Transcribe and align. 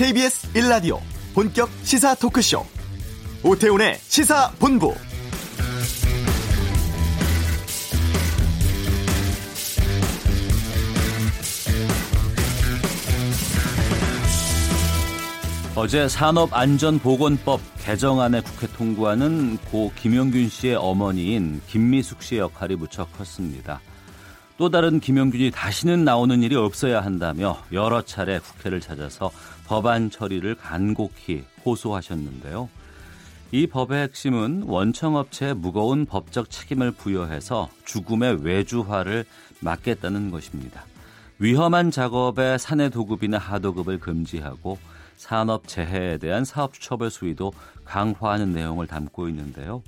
KBS 0.00 0.54
1라디오 0.54 0.98
본격 1.34 1.68
시사 1.82 2.14
토크쇼 2.14 2.64
오태훈의 3.44 3.98
시사본부 3.98 4.94
어제 15.76 16.08
산업안전보건법 16.08 17.60
개정안에 17.80 18.40
국회 18.40 18.68
통과는 18.68 19.58
고 19.70 19.92
김영균 19.96 20.48
씨의 20.48 20.76
어머니인 20.76 21.60
김미숙 21.66 22.22
씨의 22.22 22.40
역할이 22.40 22.76
무척 22.76 23.12
컸습니다. 23.18 23.82
또 24.60 24.68
다른 24.68 25.00
김영균이 25.00 25.52
다시는 25.52 26.04
나오는 26.04 26.42
일이 26.42 26.54
없어야 26.54 27.00
한다며 27.00 27.56
여러 27.72 28.02
차례 28.02 28.38
국회를 28.38 28.80
찾아서 28.80 29.30
법안 29.70 30.10
처리를 30.10 30.56
간곡히 30.56 31.44
호소하셨는데요. 31.64 32.68
이 33.52 33.68
법의 33.68 34.02
핵심은 34.02 34.64
원청업체에 34.66 35.52
무거운 35.54 36.06
법적 36.06 36.50
책임을 36.50 36.90
부여해서 36.90 37.68
죽음의 37.84 38.44
외주화를 38.44 39.24
막겠다는 39.60 40.32
것입니다. 40.32 40.84
위험한 41.38 41.92
작업의 41.92 42.58
사내 42.58 42.88
도급이나 42.88 43.38
하도급을 43.38 44.00
금지하고 44.00 44.76
산업 45.16 45.68
재해에 45.68 46.18
대한 46.18 46.44
사업 46.44 46.72
처벌 46.74 47.08
수위도 47.08 47.52
강화하는 47.84 48.52
내용을 48.52 48.88
담고 48.88 49.28
있는데요. 49.28 49.84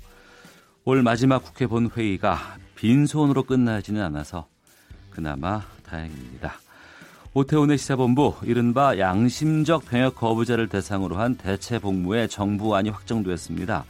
올 0.85 1.03
마지막 1.03 1.43
국회 1.43 1.67
본회의가 1.67 2.39
빈손으로 2.77 3.43
끝나지는 3.43 4.01
않아서 4.01 4.47
그나마 5.11 5.63
다행입니다. 5.85 6.55
오태훈의 7.35 7.79
시사본부 7.79 8.35
이른바 8.43 8.99
양심적 8.99 9.87
병역 9.87 10.17
거부자를 10.17 10.69
대상으로 10.69 11.17
한 11.17 11.35
대체 11.37 11.79
복무의 11.79 12.29
정부안이 12.29 12.91
확정됐습니다. 12.91 13.87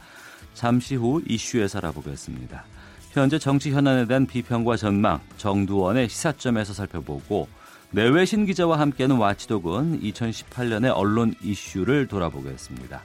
잠시 0.53 0.95
후 0.95 1.21
이슈에서 1.27 1.79
알아보겠습니다. 1.79 2.63
현재 3.11 3.37
정치 3.37 3.71
현안에 3.71 4.05
대한 4.05 4.25
비평과 4.25 4.77
전망 4.77 5.19
정두원의 5.35 6.07
시사점에서 6.07 6.73
살펴보고 6.73 7.49
내외신 7.91 8.45
기자와 8.45 8.79
함께하는 8.79 9.17
와치독은 9.17 9.99
2018년의 9.99 10.93
언론 10.95 11.35
이슈를 11.43 12.07
돌아보겠습니다. 12.07 13.01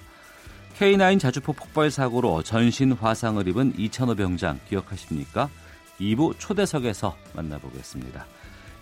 K9 0.79 1.19
자주포 1.19 1.53
폭발 1.53 1.91
사고로 1.91 2.45
전신 2.45 2.93
화상을 2.93 3.47
입은 3.49 3.75
이찬호 3.77 4.15
병장 4.15 4.61
기억하십니까? 4.69 5.51
2부 6.01 6.39
초대석에서 6.39 7.17
만나보겠습니다. 7.35 8.25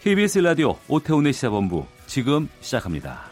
KBS 0.07 0.39
라디오 0.39 0.77
오태훈의 0.87 1.33
시사본부 1.33 1.85
지금 2.07 2.49
시작합니다. 2.61 3.25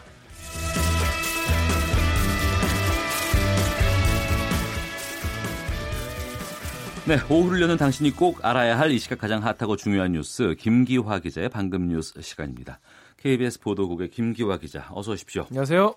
네, 7.07 7.17
오후를 7.29 7.61
여는 7.61 7.77
당신이 7.77 8.11
꼭 8.11 8.43
알아야 8.43 8.77
할 8.77 8.91
이 8.91 8.99
시각 8.99 9.19
가장 9.19 9.41
핫하고 9.41 9.77
중요한 9.77 10.11
뉴스 10.11 10.53
김기화 10.59 11.19
기자의 11.19 11.47
방금 11.47 11.87
뉴스 11.87 12.21
시간입니다. 12.21 12.81
KBS 13.19 13.61
보도국의 13.61 14.09
김기화 14.09 14.57
기자 14.57 14.85
어서 14.91 15.13
오십시오. 15.13 15.45
안녕하세요. 15.47 15.95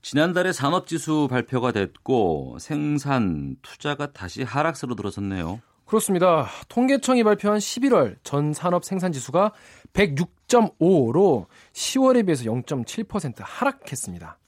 지난달에 0.00 0.54
산업지수 0.54 1.28
발표가 1.28 1.70
됐고 1.70 2.56
생산 2.60 3.56
투자가 3.60 4.10
다시 4.12 4.42
하락세로 4.42 4.94
들어섰네요. 4.94 5.60
그렇습니다. 5.94 6.48
통계청이 6.68 7.22
발표한 7.22 7.58
11월 7.58 8.16
전 8.24 8.52
산업 8.52 8.84
생산 8.84 9.12
지수가 9.12 9.52
106.5로 9.92 11.46
10월에 11.72 12.26
비해서 12.26 12.42
0.7% 12.44 13.34
하락했습니다. 13.38 14.38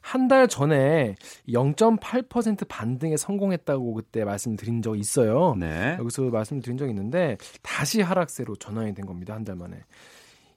한 0.00 0.28
달 0.28 0.48
전에 0.48 1.14
0.8% 1.48 2.66
반등에 2.68 3.16
성공했다고 3.16 3.94
그때 3.94 4.24
말씀드린 4.24 4.82
적이 4.82 4.98
있어요. 5.00 5.54
네. 5.58 5.96
여기서 5.98 6.22
말씀드린 6.22 6.76
적이 6.76 6.90
있는데 6.90 7.36
다시 7.62 8.00
하락세로 8.00 8.56
전환이 8.56 8.94
된 8.94 9.06
겁니다. 9.06 9.34
한 9.34 9.44
달 9.44 9.54
만에. 9.54 9.76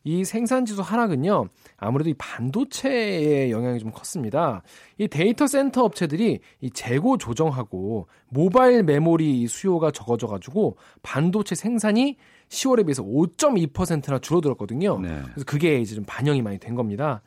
이 0.03 0.23
생산 0.23 0.65
지수 0.65 0.81
하락은요, 0.81 1.49
아무래도 1.77 2.09
이 2.09 2.13
반도체의 2.17 3.51
영향이 3.51 3.79
좀 3.79 3.91
컸습니다. 3.91 4.61
이 4.97 5.07
데이터 5.07 5.45
센터 5.45 5.83
업체들이 5.83 6.39
이 6.61 6.69
재고 6.71 7.17
조정하고 7.17 8.07
모바일 8.29 8.83
메모리 8.83 9.47
수요가 9.47 9.91
적어져가지고 9.91 10.77
반도체 11.01 11.55
생산이 11.55 12.17
10월에 12.49 12.85
비해서 12.85 13.03
5.2%나 13.03 14.19
줄어들었거든요. 14.19 14.99
네. 14.99 15.21
그래서 15.23 15.45
그게 15.45 15.79
이제 15.79 15.95
좀 15.95 16.03
반영이 16.07 16.41
많이 16.41 16.59
된 16.59 16.75
겁니다. 16.75 17.21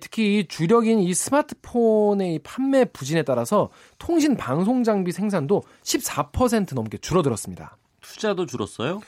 특히 0.00 0.38
이 0.38 0.46
주력인 0.46 1.00
이 1.00 1.12
스마트폰의 1.12 2.40
판매 2.44 2.84
부진에 2.84 3.24
따라서 3.24 3.70
통신 3.98 4.36
방송 4.36 4.84
장비 4.84 5.12
생산도 5.12 5.62
14% 5.82 6.74
넘게 6.74 6.98
줄어들었습니다. 6.98 7.76
투자도 8.00 8.46
줄었어요? 8.46 9.00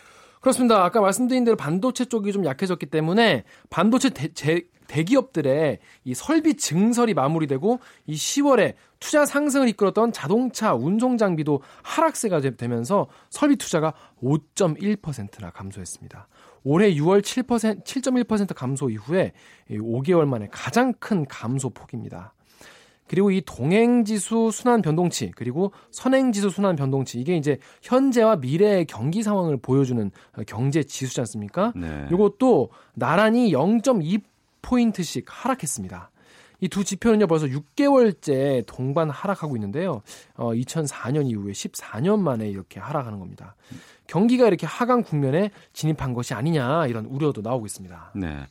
그렇습니다. 0.44 0.84
아까 0.84 1.00
말씀드린 1.00 1.42
대로 1.44 1.56
반도체 1.56 2.04
쪽이 2.04 2.30
좀 2.30 2.44
약해졌기 2.44 2.84
때문에 2.84 3.44
반도체 3.70 4.10
대, 4.10 4.28
제, 4.34 4.68
대기업들의 4.88 5.78
이 6.04 6.14
설비 6.14 6.54
증설이 6.54 7.14
마무리되고 7.14 7.80
이 8.04 8.14
10월에 8.14 8.74
투자 9.00 9.24
상승을 9.24 9.68
이끌었던 9.70 10.12
자동차 10.12 10.74
운송 10.74 11.16
장비도 11.16 11.62
하락세가 11.82 12.42
되면서 12.58 13.06
설비 13.30 13.56
투자가 13.56 13.94
5.1%나 14.22 15.48
감소했습니다. 15.48 16.28
올해 16.62 16.92
6월 16.92 17.22
7% 17.22 17.82
7.1% 17.82 18.54
감소 18.54 18.90
이후에 18.90 19.32
5개월 19.70 20.26
만에 20.26 20.48
가장 20.52 20.92
큰 20.98 21.24
감소 21.24 21.70
폭입니다. 21.70 22.34
그리고 23.14 23.30
이 23.30 23.40
동행지수 23.46 24.50
순환 24.52 24.82
변동치 24.82 25.30
그리고 25.36 25.70
선행지수 25.92 26.50
순환 26.50 26.74
변동치 26.74 27.20
이게 27.20 27.36
이제 27.36 27.58
현재와 27.80 28.36
미래의 28.36 28.86
경기 28.86 29.22
상황을 29.22 29.56
보여주는 29.56 30.10
경제 30.48 30.82
지수지 30.82 31.20
않습니까? 31.20 31.72
네. 31.76 32.08
이것도 32.10 32.70
나란히 32.94 33.52
0.2 33.52 34.20
포인트씩 34.62 35.26
하락했습니다. 35.28 36.10
이 36.60 36.68
두 36.68 36.82
지표는요 36.82 37.28
벌써 37.28 37.46
6개월째 37.46 38.64
동반 38.66 39.10
하락하고 39.10 39.56
있는데요. 39.56 40.02
어, 40.34 40.52
2004년 40.52 41.30
이후에 41.30 41.52
14년 41.52 42.18
만에 42.18 42.48
이렇게 42.48 42.80
하락하는 42.80 43.20
겁니다. 43.20 43.54
경기가 44.08 44.48
이렇게 44.48 44.66
하강 44.66 45.04
국면에 45.04 45.50
진입한 45.72 46.14
것이 46.14 46.34
아니냐 46.34 46.88
이런 46.88 47.06
우려도 47.06 47.42
나오고 47.42 47.66
있습니다. 47.66 48.12
네. 48.16 48.46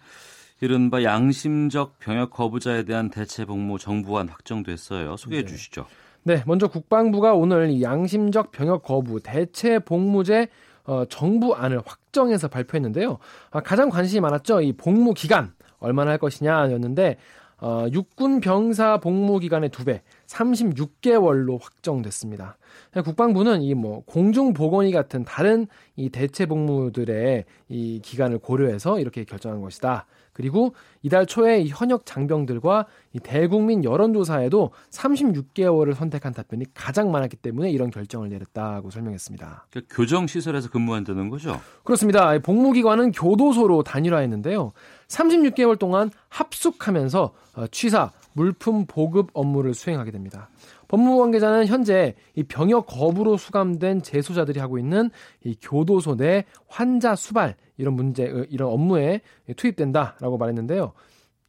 이른바 0.64 1.04
양심적 1.04 2.00
병역 2.00 2.30
거부자에 2.30 2.84
대한 2.84 3.10
대체 3.10 3.44
복무 3.44 3.78
정부안 3.80 4.30
확정됐어요. 4.30 5.18
소개해 5.18 5.42
네. 5.42 5.46
주시죠. 5.46 5.86
네, 6.24 6.42
먼저 6.48 6.70
국방부가 6.70 7.34
오늘 7.34 7.70
이 7.70 7.82
양심적 7.84 8.52
병역 8.52 8.84
거부 8.84 9.20
대체 9.22 9.80
복무제 9.80 10.48
어, 10.86 11.04
정부안을 11.10 11.82
확정해서 11.86 12.48
발표했는데요. 12.48 13.18
아, 13.52 13.60
가장 13.60 13.90
관심이 13.90 14.22
많았죠. 14.22 14.62
이 14.62 14.72
복무 14.72 15.14
기간 15.16 15.52
얼마나 15.80 16.12
할 16.12 16.18
것이냐였는데 16.18 17.18
어, 17.60 17.86
육군 17.92 18.40
병사 18.40 19.00
복무 19.02 19.40
기간의 19.40 19.70
두 19.70 19.84
배, 19.84 20.02
36개월로 20.28 21.62
확정됐습니다. 21.62 22.58
국방부는 23.04 23.62
이 23.62 23.74
뭐 23.74 24.04
공중 24.06 24.54
보건이 24.54 24.94
같은 24.94 25.26
다른 25.26 25.68
이 25.98 26.10
대체 26.10 26.46
복무들의 26.46 27.44
이 27.68 28.00
기간을 28.02 28.40
고려해서 28.40 29.00
이렇게 29.02 29.26
결정한 29.26 29.62
것이다. 29.62 30.06
그리고 30.34 30.74
이달 31.02 31.26
초에 31.26 31.62
이 31.62 31.70
현역 31.70 32.06
장병들과 32.06 32.88
이 33.14 33.20
대국민 33.20 33.84
여론조사에도 33.84 34.72
36개월을 34.92 35.94
선택한 35.94 36.34
답변이 36.34 36.66
가장 36.74 37.12
많았기 37.12 37.38
때문에 37.38 37.70
이런 37.72 37.92
결정을 37.92 38.30
내렸다고 38.30 38.90
설명했습니다. 38.90 39.68
그러니까 39.70 39.96
교정 39.96 40.28
시설에서 40.28 40.70
근무한다는 40.70 41.30
거죠? 41.30 41.60
그렇습니다. 41.84 42.38
복무기관은 42.40 43.12
교도소로 43.12 43.84
단일화했는데요. 43.84 44.74
36개월 45.08 45.78
동안 45.78 46.10
합숙하면서 46.30 47.34
어, 47.56 47.68
취사, 47.68 48.12
물품 48.34 48.86
보급 48.88 49.30
업무를 49.34 49.74
수행하게 49.74 50.12
됩니다. 50.12 50.50
법무부 50.94 51.18
관계자는 51.22 51.66
현재 51.66 52.14
이 52.36 52.44
병역 52.44 52.86
거부로 52.86 53.36
수감된 53.36 54.04
재소자들이 54.04 54.60
하고 54.60 54.78
있는 54.78 55.10
이 55.44 55.56
교도소 55.60 56.18
내 56.18 56.46
환자 56.68 57.16
수발 57.16 57.56
이런 57.78 57.96
문제 57.96 58.30
어, 58.30 58.46
이런 58.48 58.70
업무에 58.70 59.22
투입된다라고 59.56 60.38
말했는데요. 60.38 60.94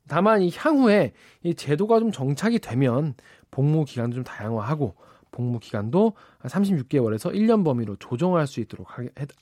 다만 0.08 0.40
이 0.40 0.50
향후에 0.50 1.12
이 1.42 1.54
제도가 1.54 2.00
좀 2.00 2.10
정착이 2.10 2.58
되면 2.60 3.12
복무 3.50 3.84
기간도 3.84 4.14
좀 4.14 4.24
다양화하고 4.24 4.94
복무 5.30 5.58
기간도 5.58 6.14
36개월에서 6.44 7.34
1년 7.34 7.66
범위로 7.66 7.96
조정할 7.96 8.46
수 8.46 8.60
있도록 8.60 8.88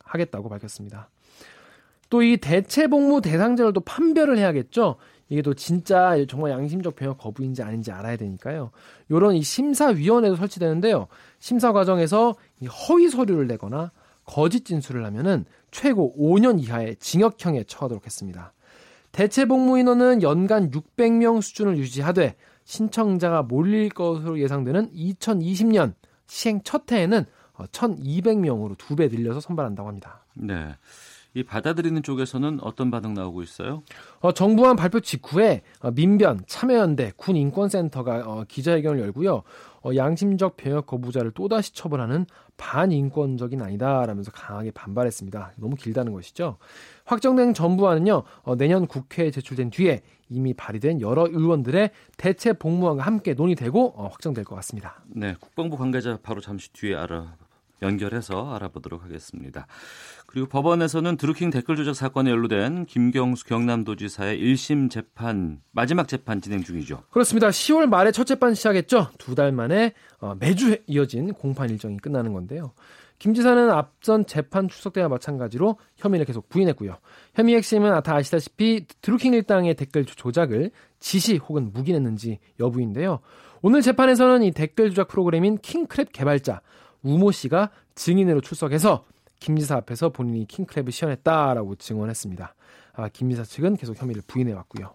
하겠다고 0.02 0.48
밝혔습니다. 0.48 1.10
또 2.10 2.22
이 2.22 2.36
대체 2.36 2.88
복무 2.88 3.22
대상자를 3.22 3.72
또 3.72 3.80
판별을 3.80 4.36
해야겠죠. 4.36 4.96
이게 5.28 5.42
또 5.42 5.54
진짜 5.54 6.14
정말 6.28 6.52
양심적 6.52 6.96
병역 6.96 7.18
거부인지 7.18 7.62
아닌지 7.62 7.90
알아야 7.90 8.16
되니까요. 8.16 8.70
요런 9.10 9.34
이 9.36 9.42
심사위원회도 9.42 10.36
설치되는데요. 10.36 11.08
심사 11.38 11.72
과정에서 11.72 12.34
이 12.60 12.66
허위 12.66 13.08
서류를 13.08 13.46
내거나 13.46 13.92
거짓 14.24 14.64
진술을 14.64 15.04
하면은 15.06 15.44
최고 15.70 16.14
5년 16.18 16.62
이하의 16.62 16.96
징역형에 16.96 17.64
처하도록 17.64 18.04
했습니다. 18.04 18.52
대체 19.10 19.44
복무 19.44 19.78
인원은 19.78 20.22
연간 20.22 20.70
600명 20.70 21.42
수준을 21.42 21.76
유지하되 21.78 22.36
신청자가 22.64 23.42
몰릴 23.42 23.88
것으로 23.90 24.38
예상되는 24.38 24.92
2020년 24.92 25.94
시행 26.26 26.62
첫 26.62 26.90
해에는 26.90 27.24
1,200명으로 27.54 28.72
어, 28.72 28.74
두배 28.78 29.08
늘려서 29.08 29.40
선발한다고 29.40 29.88
합니다. 29.88 30.24
네. 30.34 30.74
이 31.34 31.42
받아들이는 31.42 32.02
쪽에서는 32.02 32.58
어떤 32.62 32.90
반응 32.90 33.14
나오고 33.14 33.42
있어요? 33.42 33.82
어, 34.20 34.32
정부안 34.32 34.76
발표 34.76 35.00
직후에 35.00 35.62
어, 35.80 35.90
민변, 35.90 36.42
참여연대, 36.46 37.12
군인권센터가 37.16 38.22
어, 38.26 38.44
기자회견을 38.46 39.00
열고요. 39.00 39.42
어, 39.82 39.90
양심적 39.96 40.56
병역 40.56 40.86
거부자를 40.86 41.32
또다시 41.32 41.74
처벌하는 41.74 42.26
반인권적인 42.56 43.62
아니다라면서 43.62 44.30
강하게 44.30 44.70
반발했습니다. 44.72 45.52
너무 45.56 45.74
길다는 45.74 46.12
것이죠. 46.12 46.58
확정된 47.04 47.54
정부안은요 47.54 48.22
어, 48.42 48.56
내년 48.56 48.86
국회에 48.86 49.30
제출된 49.30 49.70
뒤에 49.70 50.02
이미 50.28 50.54
발의된 50.54 51.00
여러 51.00 51.26
의원들의 51.26 51.90
대체 52.16 52.52
복무안과 52.52 53.02
함께 53.02 53.34
논의되고 53.34 53.94
어, 53.96 54.08
확정될 54.08 54.44
것 54.44 54.54
같습니다. 54.56 55.02
네, 55.06 55.34
국방부 55.40 55.76
관계자 55.76 56.18
바로 56.22 56.40
잠시 56.40 56.72
뒤에 56.72 56.94
알아 56.94 57.36
연결해서 57.82 58.54
알아보도록 58.54 59.04
하겠습니다. 59.04 59.66
그리고 60.26 60.46
법원에서는 60.48 61.16
드루킹 61.16 61.50
댓글 61.50 61.76
조작 61.76 61.94
사건에 61.94 62.30
연루된 62.30 62.86
김경수 62.86 63.44
경남도지사의 63.46 64.38
1심 64.40 64.90
재판 64.90 65.60
마지막 65.72 66.08
재판 66.08 66.40
진행 66.40 66.62
중이죠. 66.62 67.02
그렇습니다. 67.10 67.48
10월 67.48 67.86
말에 67.86 68.12
첫 68.12 68.24
재판 68.24 68.54
시작했죠. 68.54 69.08
두 69.18 69.34
달 69.34 69.50
만에 69.52 69.92
어, 70.20 70.34
매주 70.38 70.76
이어진 70.86 71.32
공판 71.32 71.70
일정이 71.70 71.96
끝나는 71.96 72.32
건데요. 72.32 72.72
김 73.18 73.34
지사는 73.34 73.70
앞선 73.70 74.26
재판 74.26 74.68
출석 74.68 74.94
때와 74.94 75.08
마찬가지로 75.08 75.78
혐의를 75.96 76.26
계속 76.26 76.48
부인했고요. 76.48 76.96
혐의 77.34 77.54
핵심은 77.54 78.02
다 78.02 78.16
아시다시피 78.16 78.84
드루킹 79.00 79.32
일당의 79.34 79.74
댓글 79.74 80.04
조작을 80.04 80.70
지시 80.98 81.36
혹은 81.36 81.72
묵인했는지 81.72 82.40
여부인데요. 82.58 83.20
오늘 83.62 83.80
재판에서는 83.80 84.42
이 84.42 84.50
댓글 84.50 84.90
조작 84.90 85.06
프로그램인 85.08 85.58
킹크랩 85.58 86.08
개발자 86.12 86.60
우모 87.02 87.32
씨가 87.32 87.70
증인으로 87.94 88.40
출석해서 88.40 89.04
김 89.40 89.56
지사 89.56 89.76
앞에서 89.76 90.10
본인이 90.10 90.46
킹크랩을 90.46 90.90
시연했다라고 90.92 91.76
증언했습니다. 91.76 92.54
아, 92.94 93.08
김 93.08 93.30
지사 93.30 93.42
측은 93.42 93.76
계속 93.76 94.00
혐의를 94.00 94.22
부인해 94.26 94.52
왔고요. 94.52 94.94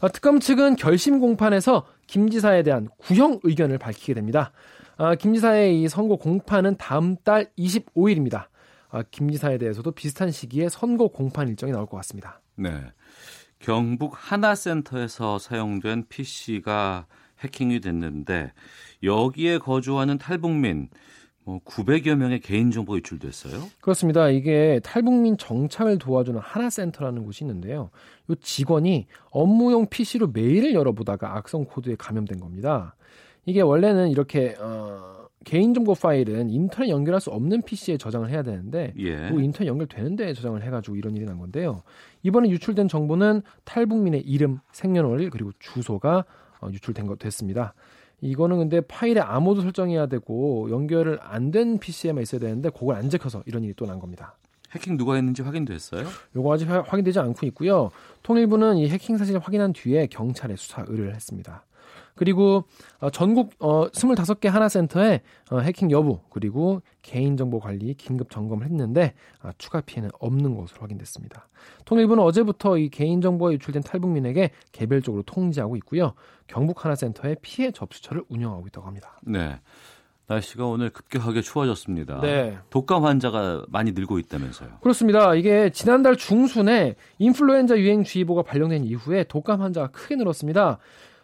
아, 0.00 0.08
특검 0.08 0.40
측은 0.40 0.76
결심 0.76 1.20
공판에서 1.20 1.86
김 2.06 2.30
지사에 2.30 2.62
대한 2.62 2.88
구형 2.98 3.40
의견을 3.42 3.78
밝히게 3.78 4.14
됩니다. 4.14 4.52
아, 4.96 5.14
김 5.14 5.34
지사의 5.34 5.82
이 5.82 5.88
선고 5.88 6.16
공판은 6.16 6.76
다음 6.78 7.16
달 7.16 7.50
25일입니다. 7.58 8.46
아, 8.90 9.02
김 9.10 9.30
지사에 9.30 9.58
대해서도 9.58 9.92
비슷한 9.92 10.30
시기에 10.30 10.68
선고 10.68 11.08
공판 11.08 11.48
일정이 11.48 11.72
나올 11.72 11.86
것 11.86 11.96
같습니다. 11.98 12.40
네. 12.56 12.72
경북 13.58 14.14
하나센터에서 14.16 15.38
사용된 15.38 16.06
PC가 16.08 17.06
해킹이 17.40 17.80
됐는데 17.80 18.52
여기에 19.02 19.58
거주하는 19.58 20.18
탈북민 20.18 20.88
뭐 21.44 21.60
900여 21.64 22.14
명의 22.14 22.40
개인정보 22.40 22.96
유출됐어요? 22.96 23.64
그렇습니다. 23.80 24.28
이게 24.28 24.80
탈북민 24.84 25.36
정착을 25.36 25.98
도와주는 25.98 26.38
하나센터라는 26.40 27.24
곳이 27.24 27.44
있는데요. 27.44 27.90
이 28.28 28.34
직원이 28.40 29.06
업무용 29.30 29.88
PC로 29.88 30.28
메일을 30.28 30.74
열어보다가 30.74 31.36
악성 31.36 31.64
코드에 31.64 31.96
감염된 31.96 32.38
겁니다. 32.38 32.94
이게 33.44 33.60
원래는 33.60 34.10
이렇게 34.10 34.54
어, 34.60 35.26
개인정보 35.44 35.94
파일은 35.94 36.50
인터넷 36.50 36.90
연결할 36.90 37.20
수 37.20 37.30
없는 37.30 37.62
PC에 37.62 37.96
저장을 37.96 38.30
해야 38.30 38.42
되는데 38.42 38.94
예. 38.98 39.30
그 39.30 39.40
인터넷 39.42 39.68
연결되는 39.68 40.14
데 40.14 40.32
저장을 40.34 40.62
해가지고 40.62 40.96
이런 40.96 41.16
일이 41.16 41.24
난 41.26 41.38
건데요. 41.38 41.82
이번에 42.22 42.48
유출된 42.50 42.86
정보는 42.86 43.42
탈북민의 43.64 44.20
이름, 44.20 44.60
생년월일 44.72 45.30
그리고 45.30 45.50
주소가 45.58 46.24
어, 46.60 46.68
유출된 46.70 47.06
것 47.08 47.18
됐습니다. 47.18 47.74
이거는 48.22 48.58
근데 48.58 48.80
파일에 48.80 49.20
아무도 49.20 49.60
설정해야 49.62 50.06
되고 50.06 50.70
연결을 50.70 51.18
안 51.22 51.50
된 51.50 51.78
PC에만 51.78 52.22
있어야 52.22 52.40
되는데 52.40 52.70
그걸 52.70 52.96
안 52.96 53.10
지켜서 53.10 53.42
이런 53.46 53.62
일이 53.64 53.74
또 53.74 53.84
난 53.84 53.98
겁니다. 53.98 54.36
해킹 54.70 54.96
누가 54.96 55.16
했는지 55.16 55.42
확인됐어요? 55.42 56.06
요거 56.34 56.54
아직 56.54 56.70
확인되지 56.70 57.18
않고 57.18 57.44
있고요. 57.48 57.90
통일부는 58.22 58.78
이 58.78 58.88
해킹 58.88 59.18
사실을 59.18 59.40
확인한 59.40 59.74
뒤에 59.74 60.06
경찰에 60.06 60.56
수사 60.56 60.82
의뢰를 60.88 61.14
했습니다. 61.14 61.64
그리고 62.22 62.62
어, 63.00 63.10
전국 63.10 63.50
어, 63.58 63.88
25개 63.88 64.46
하나센터에 64.46 65.22
어, 65.50 65.58
해킹 65.58 65.90
여부 65.90 66.20
그리고 66.30 66.80
개인정보 67.02 67.58
관리 67.58 67.94
긴급 67.94 68.30
점검을 68.30 68.64
했는데 68.64 69.14
아, 69.40 69.50
추가 69.58 69.80
피해는 69.80 70.08
없는 70.20 70.54
것으로 70.54 70.82
확인됐습니다. 70.82 71.48
통일부는 71.84 72.22
어제부터 72.22 72.78
이 72.78 72.90
개인정보가 72.90 73.50
유출된 73.54 73.82
탈북민에게 73.82 74.52
개별적으로 74.70 75.24
통지하고 75.24 75.74
있고요. 75.78 76.12
경북 76.46 76.84
하나센터에 76.84 77.34
피해 77.42 77.72
접수처를 77.72 78.22
운영하고 78.28 78.68
있다고 78.68 78.86
합니다. 78.86 79.18
네. 79.22 79.58
날씨가 80.28 80.64
오늘 80.64 80.90
급격하게 80.90 81.42
추워졌습니다. 81.42 82.20
네. 82.20 82.56
독감 82.70 83.04
환자가 83.04 83.64
많이 83.66 83.90
늘고 83.90 84.20
있다면서요. 84.20 84.78
그렇습니다. 84.80 85.34
이게 85.34 85.70
지난달 85.70 86.14
중순에 86.14 86.94
인플루엔자 87.18 87.78
유행주의보가 87.78 88.42
발령된 88.42 88.84
이후에 88.84 89.24
독감 89.24 89.60
환자가 89.60 89.88
크게 89.88 90.14
늘었습니다. 90.14 90.78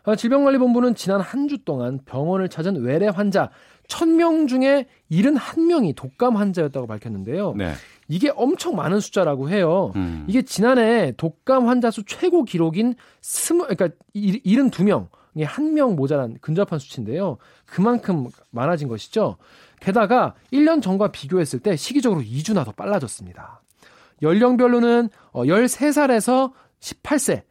아, 0.09 0.17
질병관리본부는 0.17 0.95
지난 0.95 1.21
한 1.21 1.49
주 1.49 1.65
동안 1.65 2.01
병원을 2.05 2.49
찾은 2.49 2.83
외래 2.83 3.09
환자 3.09 3.51
1000명 3.89 4.49
중에 4.49 4.87
71명이 5.11 5.95
독감 5.97 6.37
환자였다고 6.37 6.87
밝혔는데요. 6.87 7.55
네. 7.57 7.73
이게 8.09 8.31
엄청 8.35 8.77
많은 8.77 9.01
숫자라고 9.01 9.49
해요. 9.49 9.93
음. 9.97 10.25
이게 10.29 10.43
지난해 10.43 11.13
독감 11.17 11.67
환자 11.69 11.91
수 11.91 12.05
최고 12.05 12.45
기록인 12.45 12.95
20, 13.23 13.59
그러니까 13.69 13.89
72명, 14.15 15.09
한 15.45 15.73
명 15.75 15.95
모자란 15.97 16.37
근접한 16.41 16.79
수치인데요. 16.79 17.39
그만큼 17.65 18.27
많아진 18.51 18.89
것이죠. 18.89 19.37
게다가 19.81 20.35
1년 20.53 20.83
전과 20.83 21.13
비교했을 21.13 21.61
때 21.61 21.77
시기적으로 21.77 22.21
2주나 22.23 22.65
더 22.65 22.73
빨라졌습니다. 22.73 23.63
연령별로는 24.21 25.09
13살에서 25.33 26.51
어, 26.51 26.53
18세, 26.81 27.43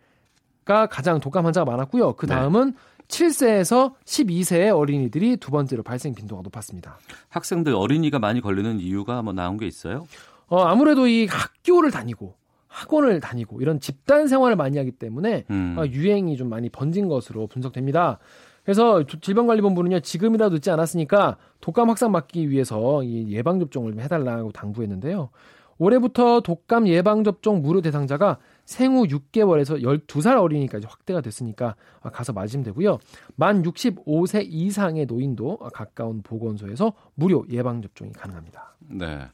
가 0.68 0.86
가장 0.86 1.20
독감 1.20 1.46
환자가 1.46 1.70
많았고요. 1.72 2.14
그 2.14 2.26
네. 2.26 2.36
다음은 2.36 2.72
네. 2.72 2.78
7세에서 3.08 3.94
12세의 4.04 4.78
어린이들이 4.78 5.38
두 5.38 5.50
번째로 5.50 5.82
발생 5.82 6.14
빈도가 6.14 6.42
높았습니다. 6.42 6.98
학생들 7.30 7.74
어린이가 7.74 8.20
많이 8.20 8.42
걸리는 8.42 8.82
이유가 8.82 9.22
뭐 9.22 9.32
나온 9.32 9.58
게 9.58 9.66
있어요? 9.66 10.06
어, 10.48 10.62
아무래도 10.64 11.08
이 11.08 11.26
학교를 11.26 11.90
다니고 11.90 12.36
학원을 12.68 13.22
다니고 13.22 13.62
이런 13.62 13.80
집단 13.80 14.28
생활을 14.28 14.58
많이 14.58 14.78
하기 14.78 14.92
때문에 14.92 15.46
음. 15.50 15.76
어, 15.78 15.86
유행이 15.86 16.36
좀 16.36 16.50
많이 16.50 16.70
번진 16.70 17.08
것으로 17.08 17.48
분석됩니다. 17.48 18.20
그래서 18.64 19.06
질병관리본부는요 19.06 20.02
지금이라도 20.02 20.56
늦지 20.56 20.70
않았으니까 20.70 21.38
독감 21.62 21.90
확산 21.90 22.12
막기 22.12 22.50
위해서 22.50 23.02
이 23.04 23.32
예방 23.32 23.60
접종을 23.60 23.94
좀 23.94 24.02
해달라고 24.02 24.52
당부했는데요. 24.52 25.30
올해부터 25.78 26.42
독감 26.42 26.88
예방 26.88 27.24
접종 27.24 27.62
무료 27.62 27.82
대상자가 27.82 28.38
생후 28.68 29.08
6개월에서 29.08 29.82
12살 29.82 30.40
어린이까지 30.40 30.88
확대가 30.88 31.22
됐으니까 31.22 31.76
가서 32.02 32.34
맞으면 32.34 32.66
되고요. 32.66 33.00
만 33.36 33.64
65세 33.64 34.46
이상의 34.46 35.06
노인도 35.06 35.58
가까운 35.74 36.22
보건소에서 36.22 36.94
무료 37.16 37.46
예방 37.50 37.82
접종이 37.82 38.12
가능합니다. 38.12 38.76
네. 38.80 39.28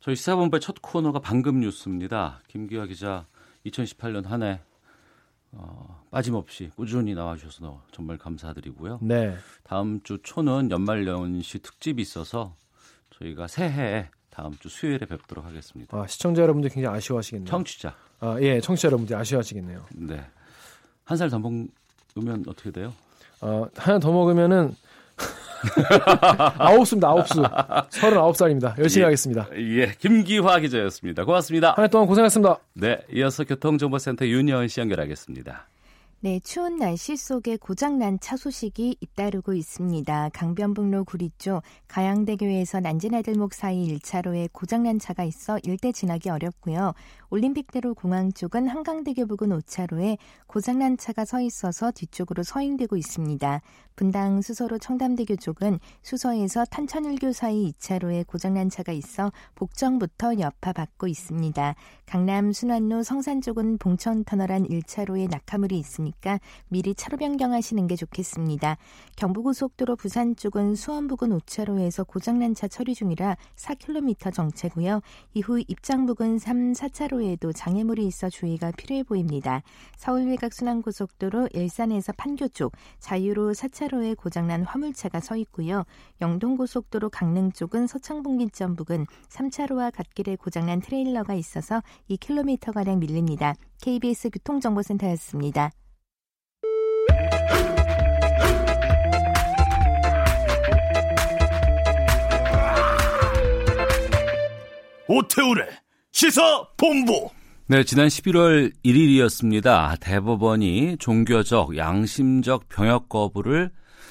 저희 0.00 0.16
시사본부의 0.16 0.60
첫 0.60 0.76
코너가 0.82 1.20
방금 1.20 1.60
뉴스입니다. 1.60 2.40
김기화 2.48 2.86
기자 2.86 3.26
2018년 3.64 4.26
한해 4.26 4.60
어, 5.52 6.04
빠짐없이 6.10 6.70
꾸준히 6.74 7.14
나와주셔서 7.14 7.82
정말 7.92 8.18
감사드리고요. 8.18 8.98
네. 9.02 9.36
다음 9.62 10.02
주 10.02 10.18
초는 10.20 10.72
연말 10.72 11.06
연시 11.06 11.60
특집이 11.60 12.02
있어서 12.02 12.56
저희가 13.10 13.46
새해에 13.46 14.10
다음 14.30 14.52
주 14.56 14.68
수요일에 14.68 15.06
뵙도록 15.06 15.44
하겠습니다. 15.44 15.96
아, 15.96 16.06
시청자 16.08 16.42
여러분들 16.42 16.70
굉장히 16.70 16.96
아쉬워하시겠네요. 16.96 17.48
청취자. 17.48 17.94
아, 18.20 18.36
예, 18.40 18.60
청취자 18.60 18.86
여러분들 18.88 19.16
아쉬워하시겠네요. 19.16 19.84
네. 19.94 20.20
한 21.04 21.16
살 21.16 21.30
더 21.30 21.38
먹으면 21.38 22.44
어떻게 22.48 22.70
돼요? 22.70 22.92
어, 23.40 23.66
하나 23.76 23.98
더 23.98 24.12
먹으면은 24.12 24.74
아홉 26.58 26.86
수입니다. 26.86 27.08
아홉 27.08 27.26
수. 27.28 27.42
서른아홉 27.90 28.36
살입니다. 28.36 28.74
열심히 28.78 29.02
예, 29.02 29.04
하겠습니다. 29.04 29.48
예, 29.56 29.92
김기화 29.98 30.60
기자였습니다. 30.60 31.24
고맙습니다. 31.24 31.72
한 31.76 31.84
해 31.84 31.88
동안 31.88 32.06
고생하셨습니다. 32.06 32.58
네, 32.74 32.98
이어서 33.12 33.44
교통정보센터 33.44 34.26
윤여은 34.26 34.68
씨 34.68 34.80
연결하겠습니다. 34.80 35.66
네, 36.20 36.40
추운 36.40 36.78
날씨 36.78 37.16
속에 37.16 37.56
고장난 37.56 38.18
차 38.18 38.36
소식이 38.36 38.96
잇따르고 39.00 39.54
있습니다. 39.54 40.30
강변북로 40.34 41.04
구리 41.04 41.30
쪽 41.38 41.62
가양대교에서 41.86 42.80
난지나들목 42.80 43.54
사이 43.54 43.86
1차로에 43.86 44.48
고장난 44.52 44.98
차가 44.98 45.22
있어 45.22 45.60
일대 45.62 45.92
지나기 45.92 46.28
어렵고요. 46.28 46.94
올림픽대로 47.30 47.94
공항 47.94 48.32
쪽은 48.32 48.66
한강대교 48.66 49.26
부근 49.26 49.50
5차로에 49.50 50.18
고장난 50.48 50.96
차가 50.96 51.24
서 51.24 51.40
있어서 51.40 51.92
뒤쪽으로 51.92 52.42
서행되고 52.42 52.96
있습니다. 52.96 53.60
분당 53.94 54.42
수서로 54.42 54.78
청담대교 54.78 55.36
쪽은 55.36 55.78
수서에서 56.02 56.64
탄천일교 56.64 57.32
사이 57.32 57.70
2차로에 57.70 58.26
고장난 58.26 58.70
차가 58.70 58.90
있어 58.90 59.30
복정부터 59.54 60.40
여파 60.40 60.72
받고 60.72 61.06
있습니다. 61.06 61.76
강남 62.06 62.52
순환로 62.52 63.04
성산 63.04 63.40
쪽은 63.40 63.78
봉천터널 63.78 64.50
안 64.50 64.66
1차로에 64.66 65.30
낙하물이 65.30 65.78
있습니다. 65.78 66.07
있으니까 66.08 66.40
미리 66.68 66.94
차로 66.94 67.16
변경하시는 67.18 67.86
게 67.86 67.96
좋겠습니다. 67.96 68.76
경부고속도로 69.16 69.96
부산 69.96 70.36
쪽은 70.36 70.74
수원 70.74 71.06
부근 71.06 71.36
5차로에서 71.38 72.06
고장난 72.06 72.54
차 72.54 72.68
처리 72.68 72.94
중이라 72.94 73.36
4km 73.56 74.32
정체고요. 74.32 75.00
이후 75.34 75.60
입장 75.66 76.06
부근 76.06 76.38
3, 76.38 76.72
4차로에도 76.72 77.52
장애물이 77.54 78.06
있어 78.06 78.28
주의가 78.28 78.72
필요해 78.72 79.04
보입니다. 79.04 79.62
서울 79.96 80.26
외곽순환고속도로 80.28 81.48
일산에서 81.52 82.12
판교 82.12 82.48
쪽 82.48 82.72
자유로 82.98 83.52
4차로에 83.52 84.16
고장난 84.16 84.64
화물차가 84.64 85.20
서 85.20 85.36
있고요. 85.36 85.84
영동고속도로 86.20 87.10
강릉 87.10 87.52
쪽은 87.52 87.86
서창분기점 87.86 88.76
부근 88.76 89.06
3차로와 89.28 89.92
갓길에 89.94 90.36
고장난 90.36 90.80
트레일러가 90.80 91.34
있어서 91.34 91.82
2km가량 92.10 92.98
밀립니다. 92.98 93.54
KBS 93.80 94.30
교통정보센터였습니다. 94.30 95.70
오태우래 105.08 105.66
시사 106.12 106.68
본부. 106.76 107.30
네, 107.66 107.82
지난 107.82 108.08
11월 108.08 108.72
1일이었습니다. 108.84 109.98
대법원이 110.00 110.98
종교적, 110.98 111.78
양심적 111.78 112.68
병역 112.68 113.08
거부를 113.08 113.70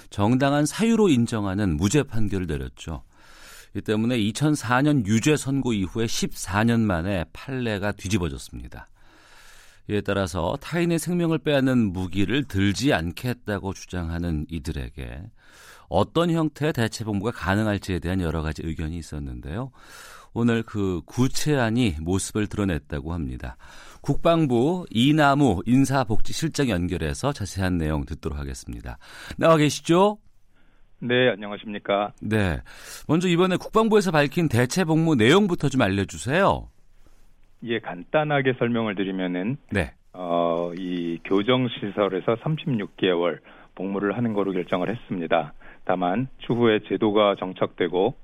정당한 0.10 0.66
사유로 0.66 1.10
인정하는 1.10 1.78
무죄 1.78 2.02
판결을 2.02 2.48
내렸죠. 2.48 3.04
이 3.76 3.82
때문에 3.82 4.18
2004년 4.18 5.06
유죄 5.06 5.38
선고 5.38 5.74
이후에 5.74 6.06
14년 6.06 6.80
만에 6.80 7.26
판례가 7.32 7.92
뒤집어졌습니다. 7.92 8.90
이에 9.90 10.02
따라서 10.02 10.58
타인의 10.62 11.00
생명을 11.00 11.40
빼앗는 11.40 11.94
무기를 11.94 12.44
들지 12.44 12.94
않겠다고 12.94 13.74
주장하는 13.74 14.46
이들에게 14.50 15.22
어떤 15.88 16.32
형태의 16.32 16.74
대체 16.74 17.06
복무가 17.06 17.32
가능할지에 17.32 18.00
대한 18.00 18.20
여러 18.20 18.42
가지 18.42 18.62
의견이 18.66 18.98
있었는데요. 18.98 19.72
오늘 20.34 20.62
그 20.64 21.02
구체안이 21.06 21.96
모습을 22.02 22.48
드러냈다고 22.48 23.14
합니다. 23.14 23.56
국방부 24.02 24.86
이나무 24.90 25.62
인사복지실장 25.66 26.70
연결해서 26.70 27.32
자세한 27.32 27.78
내용 27.78 28.06
듣도록 28.06 28.38
하겠습니다. 28.38 28.98
나와 29.38 29.58
계시죠? 29.58 30.20
네, 31.00 31.30
안녕하십니까? 31.30 32.12
네. 32.22 32.60
먼저 33.08 33.28
이번에 33.28 33.56
국방부에서 33.56 34.12
밝힌 34.12 34.50
대체 34.50 34.84
복무 34.84 35.16
내용부터 35.16 35.70
좀 35.70 35.82
알려주세요. 35.82 36.70
예, 37.64 37.80
간단하게 37.80 38.54
설명을 38.60 38.96
드리면은 38.96 39.58
네. 39.72 39.92
어, 40.14 40.72
이 40.78 41.20
교정 41.24 41.68
시설에서 41.68 42.36
36개월 42.36 43.40
복무를 43.76 44.18
하는 44.18 44.34
거로 44.34 44.52
결정을 44.52 44.90
했습니다. 44.90 45.54
다만 45.86 46.28
추후에 46.40 46.80
제도가 46.88 47.36
정착되고 47.40 48.16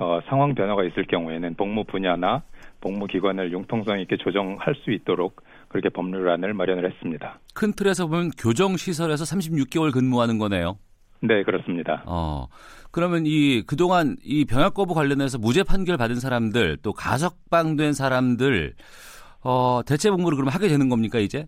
어, 0.00 0.20
상황 0.28 0.54
변화가 0.54 0.84
있을 0.84 1.06
경우에는 1.06 1.54
복무 1.54 1.84
분야나 1.84 2.42
복무 2.80 3.06
기관을 3.06 3.52
융통성 3.52 4.00
있게 4.00 4.16
조정할 4.16 4.74
수 4.76 4.92
있도록 4.92 5.42
그렇게 5.68 5.88
법률안을 5.88 6.54
마련을 6.54 6.90
했습니다. 6.90 7.40
큰 7.54 7.72
틀에서 7.72 8.06
보면 8.06 8.30
교정 8.38 8.76
시설에서 8.76 9.24
36개월 9.24 9.92
근무하는 9.92 10.38
거네요. 10.38 10.78
네, 11.20 11.42
그렇습니다. 11.42 12.04
어. 12.06 12.46
그러면 12.90 13.24
이 13.26 13.62
그동안 13.62 14.16
이 14.24 14.44
병역 14.44 14.74
거부 14.74 14.94
관련해서 14.94 15.38
무죄 15.38 15.62
판결 15.62 15.96
받은 15.96 16.16
사람들 16.16 16.78
또 16.82 16.92
가석방된 16.92 17.92
사람들 17.92 18.74
어 19.42 19.80
대체 19.86 20.10
복무를 20.10 20.36
그럼 20.36 20.48
하게 20.48 20.68
되는 20.68 20.88
겁니까 20.88 21.18
이제? 21.18 21.46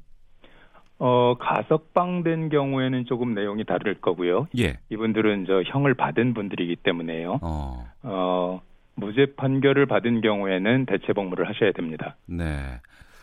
어 0.98 1.34
가석방된 1.38 2.50
경우에는 2.50 3.06
조금 3.06 3.34
내용이 3.34 3.64
다를 3.64 3.94
거고요. 4.00 4.48
예. 4.58 4.78
이분들은 4.90 5.46
저 5.46 5.62
형을 5.62 5.94
받은 5.94 6.34
분들이기 6.34 6.76
때문에요. 6.76 7.38
어. 7.40 7.86
어 8.02 8.60
무죄 8.96 9.26
판결을 9.36 9.86
받은 9.86 10.20
경우에는 10.20 10.86
대체 10.86 11.12
복무를 11.14 11.48
하셔야 11.48 11.72
됩니다. 11.72 12.16
네. 12.26 12.80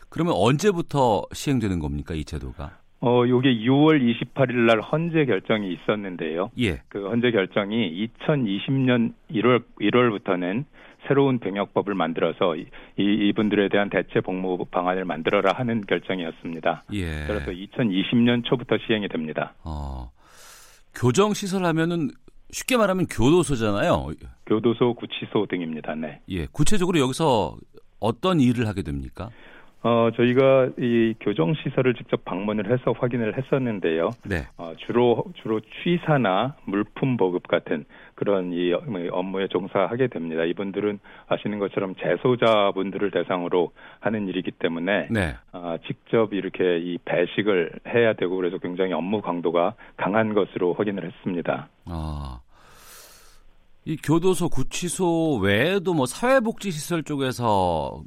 그러면 0.09 0.33
언제부터 0.35 1.23
시행되는 1.33 1.79
겁니까 1.79 2.15
이 2.15 2.25
제도가? 2.25 2.79
어, 2.99 3.23
요게 3.27 3.59
6월 3.59 4.01
28일 4.01 4.65
날 4.65 4.81
헌재 4.81 5.25
결정이 5.25 5.71
있었는데요. 5.73 6.49
예. 6.59 6.81
그 6.87 7.07
헌재 7.09 7.31
결정이 7.31 8.09
2020년 8.19 9.13
1월 9.31 9.63
1월부터는 9.79 10.65
새로운 11.07 11.39
병역법을 11.39 11.93
만들어서 11.93 12.55
이, 12.55 12.65
이분들에 12.97 13.69
대한 13.69 13.89
대체 13.89 14.19
복무 14.19 14.65
방안을 14.71 15.05
만들어라 15.05 15.53
하는 15.53 15.85
결정이었습니다. 15.85 16.85
예. 16.93 17.25
그래서 17.27 17.51
2020년 17.51 18.43
초부터 18.43 18.77
시행이 18.85 19.07
됩니다. 19.09 19.53
어. 19.63 20.11
교정 20.95 21.33
시설 21.33 21.65
하면은 21.65 22.09
쉽게 22.49 22.77
말하면 22.77 23.05
교도소잖아요. 23.07 24.07
교도소, 24.47 24.95
구치소 24.95 25.45
등입니다. 25.49 25.93
네. 25.95 26.19
예. 26.29 26.47
구체적으로 26.47 26.99
여기서 26.99 27.57
어떤 27.99 28.39
일을 28.39 28.67
하게 28.67 28.81
됩니까? 28.81 29.29
어, 29.83 30.09
저희가 30.15 30.69
이 30.79 31.13
교정 31.19 31.53
시설을 31.53 31.93
직접 31.93 32.25
방문을 32.25 32.71
해서 32.71 32.93
확인을 32.97 33.37
했었는데요. 33.37 34.09
네. 34.25 34.47
어, 34.57 34.73
주로 34.85 35.23
주로 35.41 35.61
취사나 35.61 36.55
물품 36.65 37.15
보급 37.15 37.47
같은 37.47 37.85
그런 38.15 38.51
이 38.53 38.73
업무에 38.73 39.47
종사하게 39.47 40.07
됩니다. 40.07 40.43
이분들은 40.43 40.99
아시는 41.27 41.59
것처럼 41.59 41.95
재소자분들을 41.95 43.11
대상으로 43.11 43.71
하는 43.99 44.27
일이기 44.27 44.51
때문에 44.51 45.07
네. 45.11 45.35
어, 45.53 45.77
직접 45.85 46.33
이렇게 46.33 46.79
이 46.79 46.97
배식을 47.05 47.79
해야 47.87 48.13
되고 48.13 48.35
그래서 48.35 48.57
굉장히 48.57 48.93
업무 48.93 49.21
강도가 49.21 49.75
강한 49.95 50.33
것으로 50.33 50.73
확인을 50.73 51.05
했습니다. 51.05 51.69
아. 51.85 52.39
이 53.85 53.95
교도소, 53.95 54.49
구치소 54.49 55.37
외에도 55.37 55.93
뭐 55.93 56.05
사회복지시설 56.05 57.03
쪽에서 57.03 58.03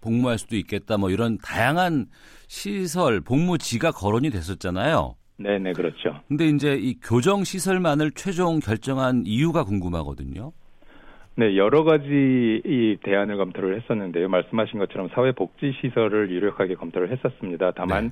복무할 0.00 0.38
수도 0.38 0.56
있겠다 0.56 0.96
뭐 0.96 1.10
이런 1.10 1.38
다양한 1.38 2.06
시설 2.46 3.20
복무지가 3.20 3.90
거론이 3.92 4.30
됐었잖아요. 4.30 5.14
네, 5.40 5.58
네, 5.58 5.72
그렇죠. 5.72 6.20
근데 6.26 6.46
이제 6.48 6.74
이 6.74 6.98
교정 7.00 7.44
시설만을 7.44 8.10
최종 8.12 8.58
결정한 8.58 9.22
이유가 9.24 9.62
궁금하거든요. 9.64 10.52
네, 11.36 11.56
여러 11.56 11.84
가지 11.84 12.08
이 12.08 12.96
대안을 13.04 13.36
검토를 13.36 13.80
했었는데요. 13.80 14.28
말씀하신 14.28 14.80
것처럼 14.80 15.08
사회복지 15.14 15.72
시설을 15.80 16.30
유력하게 16.32 16.74
검토를 16.74 17.12
했었습니다. 17.12 17.70
다만 17.76 18.06
네. 18.06 18.10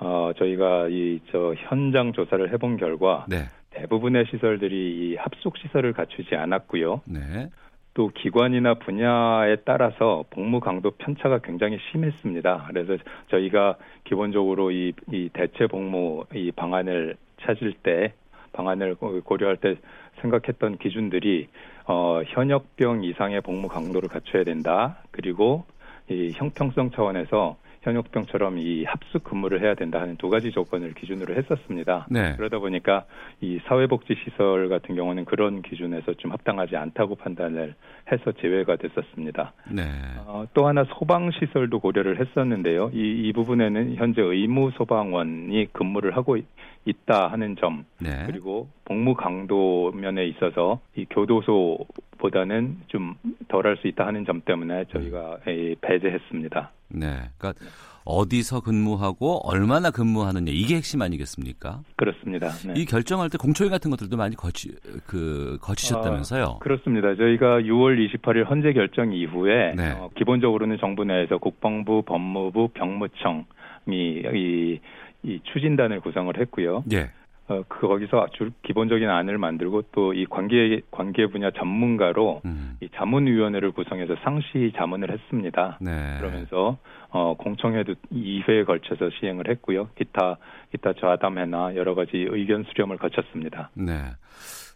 어 0.00 0.32
저희가 0.36 0.88
이 0.88 1.20
저 1.30 1.54
현장 1.68 2.12
조사를 2.12 2.52
해본 2.52 2.76
결과 2.78 3.26
네. 3.28 3.44
대부분의 3.70 4.26
시설들이 4.30 4.74
이 5.12 5.16
합숙 5.16 5.56
시설을 5.58 5.92
갖추지 5.92 6.34
않았고요. 6.34 7.02
네. 7.06 7.48
또 7.94 8.10
기관이나 8.12 8.74
분야에 8.74 9.56
따라서 9.64 10.24
복무 10.30 10.60
강도 10.60 10.90
편차가 10.90 11.38
굉장히 11.38 11.78
심했습니다. 11.90 12.66
그래서 12.68 12.96
저희가 13.30 13.76
기본적으로 14.02 14.72
이, 14.72 14.92
이 15.12 15.30
대체 15.32 15.66
복무 15.68 16.24
이 16.34 16.50
방안을 16.50 17.16
찾을 17.40 17.72
때 17.82 18.12
방안을 18.52 18.96
고려할 18.96 19.56
때 19.56 19.76
생각했던 20.20 20.78
기준들이 20.78 21.48
어, 21.86 22.22
현역병 22.26 23.04
이상의 23.04 23.40
복무 23.42 23.68
강도를 23.68 24.08
갖춰야 24.08 24.42
된다. 24.42 24.98
그리고 25.10 25.64
이 26.08 26.32
형평성 26.34 26.90
차원에서 26.90 27.56
현역병처럼 27.84 28.58
이 28.58 28.84
합숙 28.84 29.24
근무를 29.24 29.62
해야 29.62 29.74
된다 29.74 30.00
하는 30.00 30.16
두 30.16 30.30
가지 30.30 30.50
조건을 30.50 30.94
기준으로 30.94 31.34
했었습니다. 31.34 32.06
네. 32.10 32.34
그러다 32.36 32.58
보니까 32.58 33.04
이 33.40 33.60
사회복지시설 33.66 34.68
같은 34.68 34.94
경우는 34.94 35.26
그런 35.26 35.62
기준에서 35.62 36.14
좀 36.14 36.32
합당하지 36.32 36.76
않다고 36.76 37.14
판단을 37.16 37.74
해서 38.10 38.32
제외가 38.40 38.76
됐었습니다. 38.76 39.52
네. 39.70 39.82
어, 40.26 40.46
또 40.54 40.66
하나 40.66 40.84
소방시설도 40.84 41.80
고려를 41.80 42.20
했었는데요. 42.20 42.90
이, 42.94 43.28
이 43.28 43.32
부분에는 43.32 43.96
현재 43.96 44.22
의무 44.22 44.70
소방원이 44.72 45.68
근무를 45.72 46.16
하고 46.16 46.38
있다 46.84 47.28
하는 47.28 47.56
점 47.56 47.84
네. 47.98 48.24
그리고 48.26 48.68
복무 48.84 49.14
강도 49.14 49.90
면에 49.94 50.26
있어서 50.26 50.80
이 50.96 51.06
교도소 51.10 51.78
보다는 52.18 52.78
좀 52.88 53.14
덜 53.48 53.66
할 53.66 53.76
수 53.76 53.86
있다 53.88 54.06
하는 54.06 54.24
점 54.24 54.40
때문에 54.42 54.84
저희가 54.92 55.38
이 55.48 55.74
배제했습니다. 55.80 56.70
네. 56.88 57.06
그러니까 57.38 57.64
어디서 58.04 58.60
근무하고 58.60 59.40
얼마나 59.48 59.90
근무하느냐 59.90 60.52
이게 60.52 60.76
핵심 60.76 61.00
아니겠습니까? 61.02 61.80
그렇습니다. 61.96 62.48
네. 62.66 62.74
이 62.76 62.84
결정할 62.84 63.30
때 63.30 63.38
공초회 63.38 63.68
같은 63.70 63.90
것들도 63.90 64.16
많이 64.16 64.36
거치 64.36 64.70
그 65.06 65.58
거치셨다면서요? 65.62 66.44
아, 66.44 66.58
그렇습니다. 66.58 67.14
저희가 67.16 67.60
6월 67.60 67.96
28일 68.12 68.48
헌재 68.48 68.72
결정 68.74 69.12
이후에 69.12 69.74
네. 69.74 69.92
어, 69.92 70.10
기본적으로는 70.16 70.78
정부 70.80 71.04
내에서 71.04 71.38
국방부, 71.38 72.02
법무부, 72.02 72.68
병무청 72.74 73.46
이 73.88 74.22
이, 74.34 74.80
이 75.24 75.40
추진단을 75.52 76.00
구성을 76.00 76.32
했고요. 76.38 76.84
예. 76.92 77.10
어, 77.46 77.62
그 77.68 77.86
거기서 77.86 78.28
주 78.32 78.50
기본적인 78.62 79.08
안을 79.08 79.36
만들고 79.36 79.82
또 79.92 80.14
이 80.14 80.24
관계 80.24 80.80
관계 80.90 81.26
분야 81.26 81.50
전문가로 81.50 82.40
음. 82.46 82.76
이 82.80 82.88
자문위원회를 82.94 83.72
구성해서 83.72 84.16
상시 84.22 84.72
자문을 84.76 85.10
했습니다. 85.10 85.78
네. 85.80 86.16
그러면서 86.20 86.78
어, 87.10 87.34
공청회도 87.36 87.94
2회에 88.12 88.64
걸쳐서 88.64 89.10
시행을 89.18 89.48
했고요. 89.50 89.88
기타 89.98 90.38
기타 90.72 90.92
좌담회나 90.94 91.74
여러 91.76 91.94
가지 91.94 92.12
의견 92.30 92.64
수렴을 92.64 92.96
거쳤습니다. 92.96 93.70
네. 93.74 93.92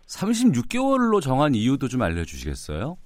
36개월로 0.09 1.21
정한 1.21 1.55
이유도 1.55 1.89
좀 1.89 2.03
알려주시겠어요? 2.03 2.97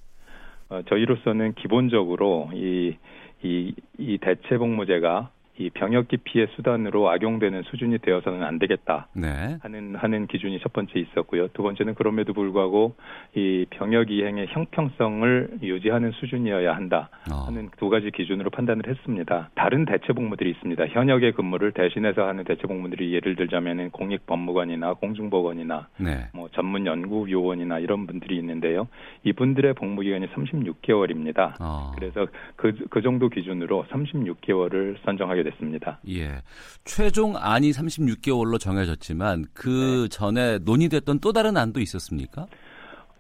어, 0.71 0.83
저희로서는 0.89 1.55
기본적으로 1.55 2.51
이, 2.55 2.97
이, 3.43 3.75
이 3.99 4.19
대체복무제가 4.19 5.31
이 5.59 5.69
병역기 5.69 6.19
피해 6.19 6.47
수단으로 6.57 7.11
악용되는 7.11 7.63
수준이 7.65 7.99
되어서는 7.99 8.43
안 8.43 8.59
되겠다 8.59 9.09
네. 9.15 9.59
하는 9.61 9.95
하는 9.97 10.27
기준이 10.27 10.59
첫 10.61 10.73
번째 10.73 10.99
있었고요. 10.99 11.49
두 11.49 11.63
번째는 11.63 11.95
그럼에도 11.95 12.33
불구하고 12.33 12.95
이 13.35 13.67
병역 13.69 14.11
이행의 14.11 14.47
형평성을 14.49 15.59
유지하는 15.63 16.13
수준이어야 16.13 16.75
한다 16.75 17.11
어. 17.31 17.45
하는 17.47 17.69
두 17.77 17.91
가지 17.91 18.11
기준으로 18.11 18.49
판단을 18.49 18.89
했습니다. 18.89 19.51
다른 19.55 19.85
대체 19.85 20.15
복무들이 20.15 20.51
있습니다. 20.51 20.87
현역의 20.87 21.33
근무를 21.33 21.73
대신해서 21.73 22.27
하는 22.27 22.45
대체 22.45 22.63
복무들이 22.63 23.13
예를 23.13 23.37
들자면은 23.37 23.91
공익법무관이나 23.91 24.95
공중보건이나 24.95 25.89
네. 25.99 26.29
뭐 26.33 26.49
전문 26.53 26.87
연구 26.87 27.31
요원이나 27.31 27.79
이런 27.79 28.07
분들이 28.07 28.37
있는데요. 28.39 28.89
이분들의 29.25 29.75
복무 29.75 30.01
기간이 30.01 30.29
36개월입니다. 30.29 31.57
어. 31.61 31.93
그래서 31.95 32.27
그, 32.57 32.73
그 32.89 33.03
정도 33.03 33.29
기준으로 33.29 33.85
36개월을 33.91 34.97
선정하게 35.05 35.42
됐습니다. 35.45 35.99
예. 36.09 36.43
최종 36.85 37.35
안이 37.37 37.71
36개월로 37.71 38.59
정해졌지만 38.59 39.47
그 39.53 40.09
전에 40.11 40.59
논의됐던 40.59 41.21
또 41.21 41.33
다른 41.33 41.57
안도 41.57 41.81
있었습니까? 41.81 42.47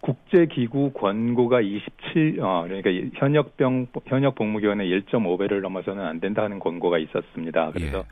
국제기구 0.03 0.93
권고가 0.95 1.61
27, 1.61 2.41
어, 2.41 2.65
그러니까 2.65 2.91
이 2.91 3.11
현역병, 3.15 3.87
현역 4.07 4.35
복무기간의 4.35 4.89
1.5배를 4.89 5.61
넘어서는 5.61 6.05
안 6.05 6.19
된다 6.19 6.43
하는 6.43 6.59
권고가 6.59 6.99
있었습니다. 6.99 7.71
그래서 7.71 8.05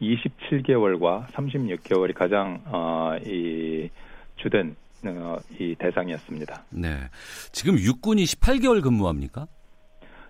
27개월과 0.00 1.26
36개월이 1.26 2.14
가장, 2.14 2.62
어, 2.64 3.14
이, 3.26 3.90
주된, 4.36 4.74
어, 5.04 5.36
이 5.58 5.74
대상이었습니다. 5.78 6.64
네. 6.70 6.88
지금 7.52 7.78
육군이 7.78 8.24
18개월 8.24 8.82
근무합니까? 8.82 9.46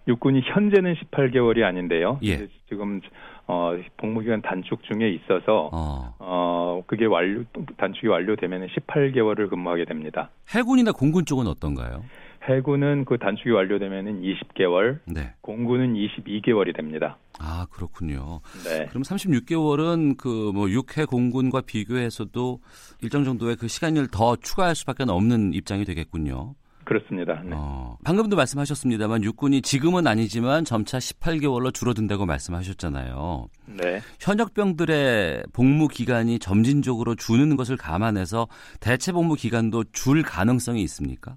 육군이 0.06 0.42
현재는 0.44 0.94
18개월이 0.94 1.62
아닌데요. 1.64 2.18
예. 2.24 2.46
지금 2.68 3.00
어 3.46 3.72
복무기간 3.96 4.42
단축 4.42 4.82
중에 4.84 5.10
있어서 5.10 5.70
어. 5.72 6.14
어 6.18 6.82
그게 6.86 7.04
완료 7.06 7.44
단축이 7.76 8.06
완료되면 8.08 8.68
18개월을 8.68 9.48
근무하게 9.50 9.84
됩니다. 9.84 10.30
해군이나 10.54 10.92
공군 10.92 11.24
쪽은 11.24 11.46
어떤가요? 11.46 12.04
해군은 12.48 13.06
그 13.06 13.16
단축이 13.16 13.50
완료되면은 13.50 14.20
20개월, 14.20 14.98
네. 15.06 15.32
공군은 15.40 15.94
22개월이 15.94 16.76
됩니다. 16.76 17.16
아, 17.38 17.66
그렇군요. 17.70 18.40
네. 18.64 18.84
그럼 18.90 19.02
36개월은 19.02 20.18
그 20.18 20.52
뭐 20.52 20.68
육해 20.68 21.06
공군과 21.08 21.62
비교해서도 21.62 22.60
일정 23.00 23.24
정도의 23.24 23.56
그 23.56 23.66
시간을 23.66 24.08
더 24.08 24.36
추가할 24.36 24.74
수밖에 24.74 25.04
없는 25.08 25.54
입장이 25.54 25.86
되겠군요. 25.86 26.54
그렇습니다. 26.84 27.40
네. 27.42 27.50
어, 27.54 27.96
방금도 28.04 28.36
말씀하셨습니다만 28.36 29.24
육군이 29.24 29.62
지금은 29.62 30.06
아니지만 30.06 30.64
점차 30.64 30.98
18개월로 30.98 31.72
줄어든다고 31.72 32.26
말씀하셨잖아요. 32.26 33.48
네. 33.66 34.00
현역병들의 34.20 35.44
복무 35.52 35.88
기간이 35.88 36.38
점진적으로 36.38 37.14
주는 37.14 37.56
것을 37.56 37.76
감안해서 37.76 38.48
대체 38.80 39.12
복무 39.12 39.34
기간도 39.34 39.84
줄 39.92 40.22
가능성이 40.22 40.82
있습니까? 40.82 41.36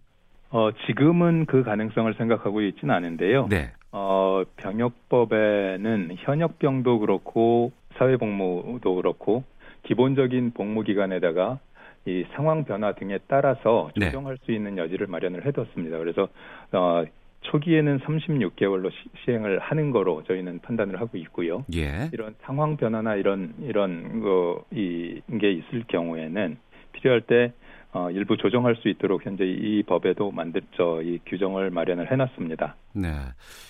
어 0.49 0.69
지금은 0.87 1.45
그 1.45 1.63
가능성을 1.63 2.13
생각하고 2.17 2.61
있지는 2.61 2.93
않은데요. 2.93 3.47
네. 3.49 3.71
어 3.91 4.43
병역법에는 4.57 6.15
현역병도 6.19 6.99
그렇고 6.99 7.71
사회복무도 7.97 8.95
그렇고 8.95 9.43
기본적인 9.83 10.51
복무 10.51 10.83
기간에다가 10.83 11.59
이 12.07 12.25
상황 12.33 12.63
변화 12.63 12.93
등에 12.93 13.19
따라서 13.27 13.91
네. 13.97 14.05
조정할 14.05 14.37
수 14.45 14.53
있는 14.53 14.77
여지를 14.77 15.07
마련을 15.07 15.45
해뒀습니다. 15.45 15.97
그래서 15.97 16.29
어, 16.71 17.03
초기에는 17.41 17.99
36개월로 17.99 18.89
시, 18.91 19.31
행을 19.31 19.59
하는 19.59 19.91
거로 19.91 20.23
저희는 20.23 20.59
판단을 20.59 20.99
하고 21.01 21.17
있고요. 21.17 21.65
예. 21.75 22.09
이런 22.13 22.33
상황 22.41 22.77
변화나 22.77 23.15
이런 23.15 23.53
이런 23.61 24.21
거이 24.21 25.21
게 25.39 25.51
있을 25.51 25.83
경우에는 25.87 26.57
필요할 26.93 27.21
때 27.21 27.51
어, 27.91 28.09
일부 28.11 28.37
조정할 28.37 28.75
수 28.77 28.89
있도록 28.89 29.25
현재 29.25 29.43
이 29.45 29.83
법에도 29.83 30.31
만들 30.31 30.61
저이 30.75 31.19
규정을 31.25 31.71
마련을 31.71 32.11
해놨습니다. 32.11 32.75
네. 32.93 33.09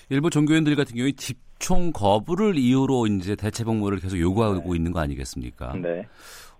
일부 0.09 0.29
종교인들 0.29 0.75
같은 0.75 0.95
경우에 0.95 1.11
집총 1.11 1.91
거부를 1.91 2.57
이유로 2.57 3.07
이제 3.07 3.35
대체 3.35 3.63
복무를 3.63 3.99
계속 3.99 4.19
요구하고 4.19 4.75
있는 4.75 4.91
거 4.91 4.99
아니겠습니까? 4.99 5.73
네, 5.77 6.07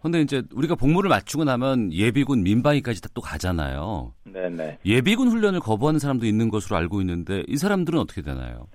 근데 0.07 0.21
이제 0.21 0.43
우리가 0.55 0.75
복무를 0.75 1.09
마치고 1.09 1.43
나면 1.43 1.91
예비군 1.91 2.43
민방위까지 2.43 3.01
다 3.01 3.09
또 3.17 3.21
가잖아요. 3.21 4.13
네, 4.25 4.47
네. 4.49 4.77
예비군 4.85 5.29
훈련을 5.29 5.59
거부하는 5.59 5.99
사람도 5.99 6.27
있는 6.27 6.49
것으로 6.49 6.77
알고 6.77 7.01
있는데 7.01 7.43
이 7.47 7.57
사람들은 7.57 7.97
어떻게 7.99 8.21
되나요? 8.21 8.67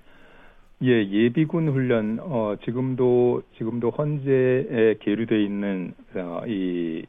예, 0.83 0.89
예비군 0.89 1.69
훈련 1.69 2.19
어 2.19 2.57
지금도 2.65 3.43
지금도 3.57 3.91
헌재에 3.91 4.95
계류돼 4.99 5.41
있는 5.45 5.93
어, 6.15 6.41
이 6.45 7.05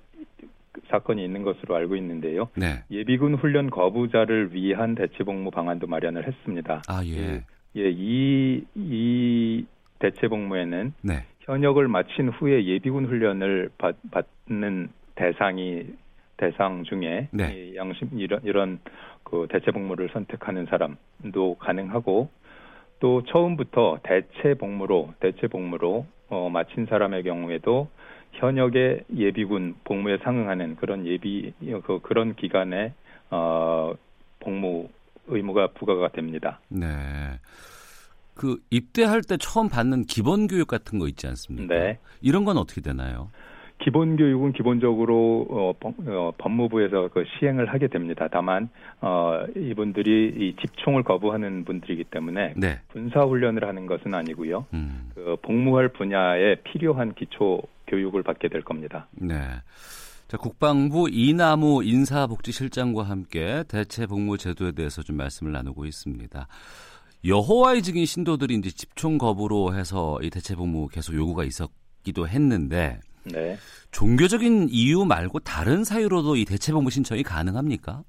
사건이 0.91 1.25
있는 1.25 1.43
것으로 1.43 1.75
알고 1.75 1.97
있는데요. 1.97 2.49
네. 2.57 2.85
예비군 2.89 3.35
훈련 3.35 3.69
거부자를 3.69 4.55
위한 4.55 4.95
대체복무 4.95 5.51
방안도 5.51 5.89
마련을 5.89 6.25
했습니다. 6.29 6.83
아, 6.87 7.03
예. 7.05 7.43
예, 7.77 7.91
이, 7.91 8.63
이 8.77 9.65
대체복무에는 9.99 10.93
네. 11.03 11.25
현역을 11.45 11.89
마친 11.89 12.29
후에 12.29 12.65
예비군 12.65 13.07
훈련을 13.07 13.71
받, 13.79 13.97
받는 14.11 14.89
대상이 15.15 15.85
대상 16.37 16.85
중에 16.85 17.29
네. 17.31 17.55
이 17.55 17.77
양심 17.77 18.09
이런 18.19 18.41
이런 18.45 18.81
그 19.23 19.47
대체 19.51 19.71
복무를 19.71 20.09
선택하는 20.13 20.67
사람도 20.67 21.57
가능하고 21.59 22.29
또 22.99 23.23
처음부터 23.25 24.01
대체 24.03 24.55
복무로 24.55 25.15
대체 25.21 25.47
복무로 25.47 26.07
어, 26.29 26.49
마친 26.51 26.87
사람의 26.87 27.23
경우에도 27.23 27.89
현역의 28.33 29.05
예비군 29.15 29.77
복무에 29.85 30.19
상응하는 30.19 30.77
그런 30.77 31.07
예비 31.07 31.53
그 31.85 32.01
그런 32.03 32.35
기간에 32.35 32.93
어, 33.31 33.95
복무 34.41 34.89
의무가 35.27 35.69
부과가 35.69 36.09
됩니다. 36.09 36.61
네. 36.69 36.87
그 38.35 38.59
입대할 38.71 39.23
때 39.23 39.37
처음 39.37 39.69
받는 39.69 40.05
기본 40.05 40.47
교육 40.47 40.69
같은 40.69 40.99
거 40.99 41.09
있지 41.09 41.27
않습니까? 41.27 41.75
네. 41.75 41.99
이런 42.21 42.45
건 42.45 42.59
어떻게 42.59 42.81
되나요? 42.81 43.31
기본 43.79 44.17
교육은 44.17 44.53
기본적으로 44.53 45.47
어, 45.51 45.73
법, 45.79 45.95
어, 46.09 46.33
법무부에서 46.39 47.09
그 47.13 47.25
시행을 47.39 47.67
하게 47.67 47.89
됩니다. 47.89 48.29
다만 48.31 48.71
어, 49.01 49.45
이분들이 49.57 50.33
이 50.37 50.57
집총을 50.61 51.03
거부하는 51.03 51.65
분들이기 51.65 52.05
때문에 52.05 52.55
네. 52.57 52.81
군사 52.89 53.21
훈련을 53.21 53.67
하는 53.67 53.87
것은 53.87 54.15
아니고요. 54.15 54.67
음. 54.73 55.11
그 55.15 55.37
복무할 55.43 55.89
분야에 55.89 56.57
필요한 56.65 57.15
기초 57.15 57.61
교육을 57.89 58.23
받게 58.23 58.49
될 58.49 58.63
겁니다. 58.63 59.07
네. 59.13 59.37
자, 60.29 60.39
국방부 60.39 61.09
이나무 61.11 61.85
인사복지실장과 61.85 63.03
함께 63.03 63.65
대체 63.69 64.07
복무 64.07 64.39
제도에 64.39 64.73
대해서 64.73 65.03
좀 65.03 65.17
말씀을 65.17 65.53
나누고 65.53 65.85
있습니다. 65.85 66.47
여호와의 67.27 67.81
증인 67.83 68.05
신도들이 68.05 68.55
이제 68.57 68.69
집총 68.69 69.17
거부로 69.17 69.75
해서 69.75 70.19
이 70.21 70.29
대체 70.29 70.55
복무 70.55 70.89
계속 70.89 71.17
요구가 71.17 71.45
있었기도 71.45 72.29
했는데 72.29 73.01
네. 73.25 73.57
종교적인 73.93 74.69
이유 74.71 75.07
말고 75.07 75.39
다른 75.39 75.85
사유로도 75.85 76.37
이 76.37 76.45
대체 76.45 76.73
복무 76.73 76.91
신청이 76.91 77.23
가능합니까? 77.23 78.03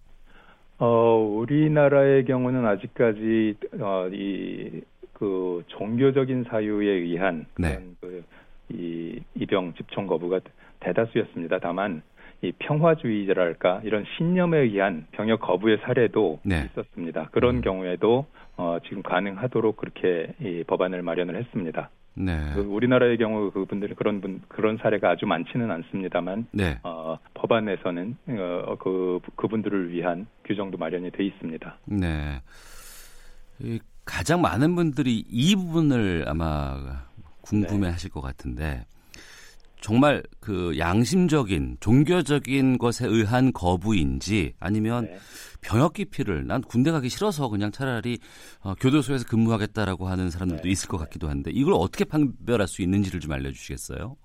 어, 0.80 1.16
우리나라의 1.16 2.26
경우는 2.26 2.66
아직까지 2.66 3.56
어, 3.80 4.10
이그 4.12 5.64
종교적인 5.68 6.46
사유에 6.50 6.92
의한 6.92 7.46
네. 7.58 7.80
그, 8.02 8.22
이 8.70 9.22
입영 9.36 9.74
집총 9.76 10.08
거부가 10.08 10.42
대다수였습니다. 10.82 11.60
다만 11.60 12.02
이 12.42 12.52
평화주의자랄까 12.60 13.82
이런 13.86 14.04
신념에 14.18 14.58
의한 14.58 15.08
병역 15.12 15.40
거부의 15.40 15.78
사례도 15.84 16.42
네. 16.44 16.70
있었습니다. 16.72 17.30
그런 17.32 17.58
음. 17.58 17.62
경우에도 17.62 18.26
어, 18.58 18.78
지금 18.88 19.02
가능하도록 19.02 19.78
그렇게 19.78 20.34
이 20.40 20.64
법안을 20.66 21.02
마련을 21.02 21.36
했습니다. 21.38 21.90
네. 22.16 22.52
그 22.54 22.62
우리나라의 22.62 23.18
경우 23.18 23.52
그분들 23.52 23.94
그런 23.96 24.22
분 24.22 24.42
그런 24.48 24.78
사례가 24.78 25.12
아주 25.12 25.26
많지는 25.26 25.70
않습니다만 25.70 26.48
네. 26.52 26.80
어, 26.84 27.18
법안에서는 27.34 28.18
어, 28.30 28.76
그 28.80 29.20
그분들을 29.36 29.92
위한 29.92 30.28
규정도 30.46 30.78
마련이 30.78 31.12
돼 31.12 31.26
있습니다. 31.26 31.78
네. 31.86 32.42
이 33.60 33.80
가장 34.06 34.42
많은 34.42 34.76
분들이 34.76 35.26
이 35.30 35.56
부분을 35.56 36.26
아마 36.28 36.78
궁금해 37.42 37.90
하실 37.90 38.10
것 38.12 38.22
같은데 38.22 38.86
정말 39.82 40.24
그 40.40 40.78
양심적인 40.78 41.78
종교적인 41.80 42.78
것에 42.78 43.08
의한 43.08 43.54
거부인지 43.54 44.54
아니면 44.60 45.06
네. 45.06 45.18
병역 45.62 45.94
기피를 45.94 46.48
난 46.48 46.62
군대 46.62 46.92
가기 46.92 47.10
싫어서 47.10 47.50
그냥 47.50 47.72
차라리 47.72 48.20
어, 48.62 48.74
교도소에서 48.76 49.26
근무하겠다라고 49.28 50.08
하는 50.08 50.30
사람들도 50.30 50.64
네. 50.64 50.70
있을 50.70 50.88
것 50.90 50.98
같기도 50.98 51.30
한데 51.30 51.52
이걸 51.54 51.74
어떻게 51.74 52.06
판별할 52.06 52.68
수 52.68 52.82
있는지를 52.82 53.20
좀 53.20 53.32
알려주시겠어요? 53.32 54.16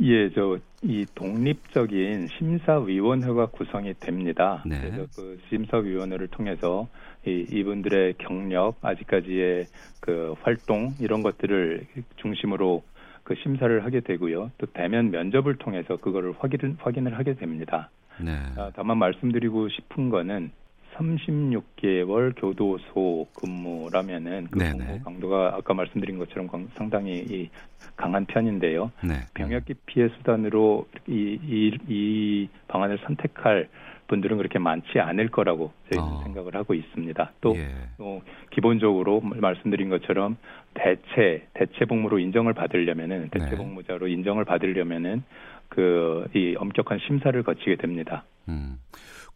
예, 0.00 0.30
저 0.32 0.58
이 0.86 1.06
독립적인 1.14 2.28
심사위원회가 2.36 3.46
구성이 3.46 3.94
됩니다. 4.00 4.62
네. 4.66 4.80
그래서 4.82 5.06
그 5.16 5.40
심사위원회를 5.48 6.28
통해서 6.28 6.86
이, 7.26 7.46
이분들의 7.50 8.16
경력, 8.18 8.76
아직까지의 8.82 9.64
그 10.00 10.34
활동 10.42 10.92
이런 11.00 11.22
것들을 11.22 11.86
중심으로 12.16 12.82
그 13.24 13.34
심사를 13.42 13.84
하게 13.84 14.00
되고요. 14.00 14.50
또 14.58 14.66
대면 14.66 15.10
면접을 15.10 15.56
통해서 15.56 15.96
그거를 15.96 16.34
확인을 16.38 16.76
확인을 16.78 17.18
하게 17.18 17.34
됩니다. 17.34 17.90
네. 18.20 18.32
아, 18.56 18.70
다만 18.76 18.98
말씀드리고 18.98 19.68
싶은 19.70 20.10
거는 20.10 20.50
36개월 20.96 22.32
교도소 22.36 23.26
근무라면은 23.34 24.46
그 24.50 24.58
네네. 24.58 24.76
근무 24.78 25.00
강도가 25.04 25.54
아까 25.56 25.74
말씀드린 25.74 26.18
것처럼 26.18 26.46
강- 26.46 26.68
상당히 26.74 27.18
이 27.28 27.50
강한 27.96 28.24
편인데요. 28.26 28.92
네. 29.02 29.14
병역 29.34 29.64
기피의 29.64 30.10
수단으로 30.18 30.86
이, 31.08 31.38
이, 31.42 31.76
이 31.88 32.48
방안을 32.68 32.98
선택할 33.04 33.68
분들은 34.06 34.36
그렇게 34.36 34.58
많지 34.58 35.00
않을 35.00 35.30
거라고 35.30 35.72
저희는 35.90 36.12
어. 36.16 36.22
생각을 36.24 36.54
하고 36.54 36.74
있습니다. 36.74 37.32
또 37.40 37.56
예. 37.56 37.68
또 37.96 38.22
기본적으로 38.50 39.20
말씀드린 39.22 39.88
것처럼 39.88 40.36
대체 40.74 41.46
대체 41.54 41.84
복무로 41.84 42.18
인정을 42.18 42.52
받으려면은 42.52 43.28
대체 43.30 43.50
네. 43.50 43.56
복무자로 43.56 44.08
인정을 44.08 44.44
받으려면은 44.44 45.22
그 45.68 46.24
이 46.34 46.54
엄격한 46.58 46.98
심사를 47.06 47.40
거치게 47.42 47.76
됩니다. 47.76 48.24
음. 48.48 48.78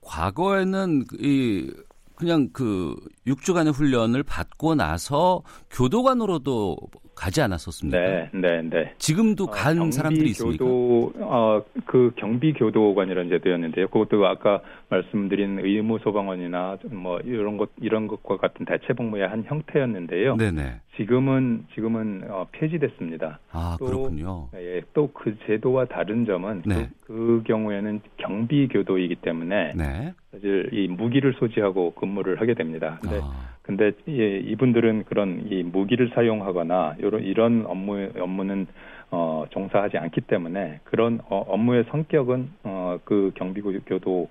과거에는 0.01 1.05
이 1.21 1.71
그냥 2.17 2.49
그 2.53 2.97
6주간의 3.27 3.73
훈련을 3.73 4.23
받고 4.25 4.75
나서 4.75 5.43
교도관으로도 5.71 6.77
가지 7.19 7.41
않았었습니까? 7.43 7.99
네, 7.99 8.31
네, 8.33 8.63
네. 8.63 8.95
지금도 8.99 9.45
어, 9.45 9.51
간 9.51 9.77
경비 9.77 9.93
사람들이 9.93 10.31
있습니까? 10.31 10.65
교도, 10.65 11.13
어, 11.21 11.63
그 11.85 12.13
경비 12.17 12.53
교도관이라는 12.53 13.29
제도였는데요. 13.31 13.89
그것도 13.89 14.25
아까 14.27 14.61
말씀드린 14.89 15.59
의무 15.59 15.99
소방관이나 15.99 16.79
뭐 16.93 17.19
이런 17.21 17.57
것 17.57 17.71
이런 17.81 18.07
것과 18.07 18.37
같은 18.37 18.65
대체 18.67 18.93
복무의 18.95 19.27
한 19.29 19.45
형태였는데요. 19.47 20.37
네 20.37 20.51
네. 20.53 20.81
지금은 20.97 21.67
지금은 21.75 22.25
어, 22.29 22.47
폐지됐습니다. 22.53 23.39
아 23.53 23.77
또- 23.79 23.87
그렇군요. 23.87 24.49
예, 24.55 24.81
또 24.95 25.09
그 25.13 25.37
제도와 25.47 25.87
다른 25.87 26.25
점은 26.27 26.63
네. 26.65 26.89
그, 27.01 27.07
그 27.07 27.43
경우에는 27.47 28.01
경비 28.19 28.69
교도이기 28.69 29.17
때문에 29.17 29.73
네. 29.75 30.15
사실 30.31 30.69
이 30.73 30.87
무기를 30.87 31.35
소지하고 31.39 31.93
근무를 31.95 32.41
하게 32.41 32.55
됩니다. 32.55 32.99
근데 33.03 33.19
아, 33.23 33.49
근데 33.69 33.93
예, 34.09 34.39
이분들은 34.39 35.05
그런 35.05 35.47
이 35.51 35.63
무기를 35.63 36.11
사용하거나 36.15 36.97
이런 37.01 37.23
이런 37.23 37.67
업무 37.67 38.09
업무는 38.19 38.67
어, 39.11 39.45
종사하지 39.51 39.99
않기 39.99 40.23
때문에 40.23 40.81
그런 40.85 41.21
어, 41.29 41.45
업무의 41.47 41.85
성격은 41.91 42.51
어, 42.63 42.99
그 43.05 43.31
경비교도 43.35 44.29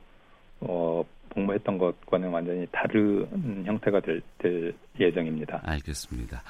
어, 0.62 1.06
복무했던 1.30 1.78
것과는 1.78 2.30
완전히 2.30 2.66
다른 2.72 3.64
형태가 3.64 4.00
될, 4.00 4.24
될 4.40 4.74
예정입니다. 5.00 5.62
알겠습니다. 5.64 6.42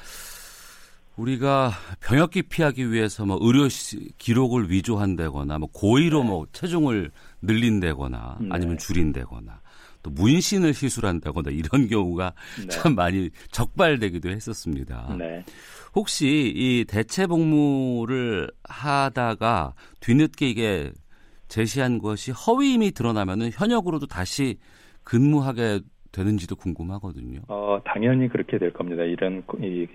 우리가 1.17 1.71
병역 1.99 2.31
기 2.31 2.41
피하기 2.41 2.89
위해서 2.89 3.25
뭐 3.25 3.37
의료 3.41 3.67
시- 3.67 4.13
기록을 4.17 4.71
위조한다거나 4.71 5.57
뭐 5.57 5.67
고의로 5.73 6.23
뭐 6.23 6.45
체중을 6.53 7.11
늘린다거나 7.41 8.37
네. 8.39 8.47
아니면 8.49 8.77
줄인다거나 8.77 9.59
또 10.07 10.11
문신을 10.11 10.73
시술한다거나 10.73 11.51
이런 11.51 11.87
경우가 11.87 12.33
네. 12.61 12.67
참 12.67 12.95
많이 12.95 13.29
적발되기도 13.51 14.29
했었습니다. 14.29 15.15
네. 15.17 15.43
혹시 15.95 16.51
이 16.55 16.85
대체 16.87 17.27
복무를 17.27 18.49
하다가 18.63 19.73
뒤늦게 19.99 20.49
이게 20.49 20.91
제시한 21.47 21.99
것이 21.99 22.31
허위임이 22.31 22.91
드러나면은 22.91 23.49
현역으로도 23.53 24.07
다시 24.07 24.57
근무하게 25.03 25.79
되는지도 26.11 26.55
궁금하거든요. 26.55 27.41
어, 27.47 27.79
당연히 27.85 28.27
그렇게 28.27 28.57
될 28.57 28.71
겁니다. 28.73 29.03
이런 29.03 29.43
이, 29.61 29.87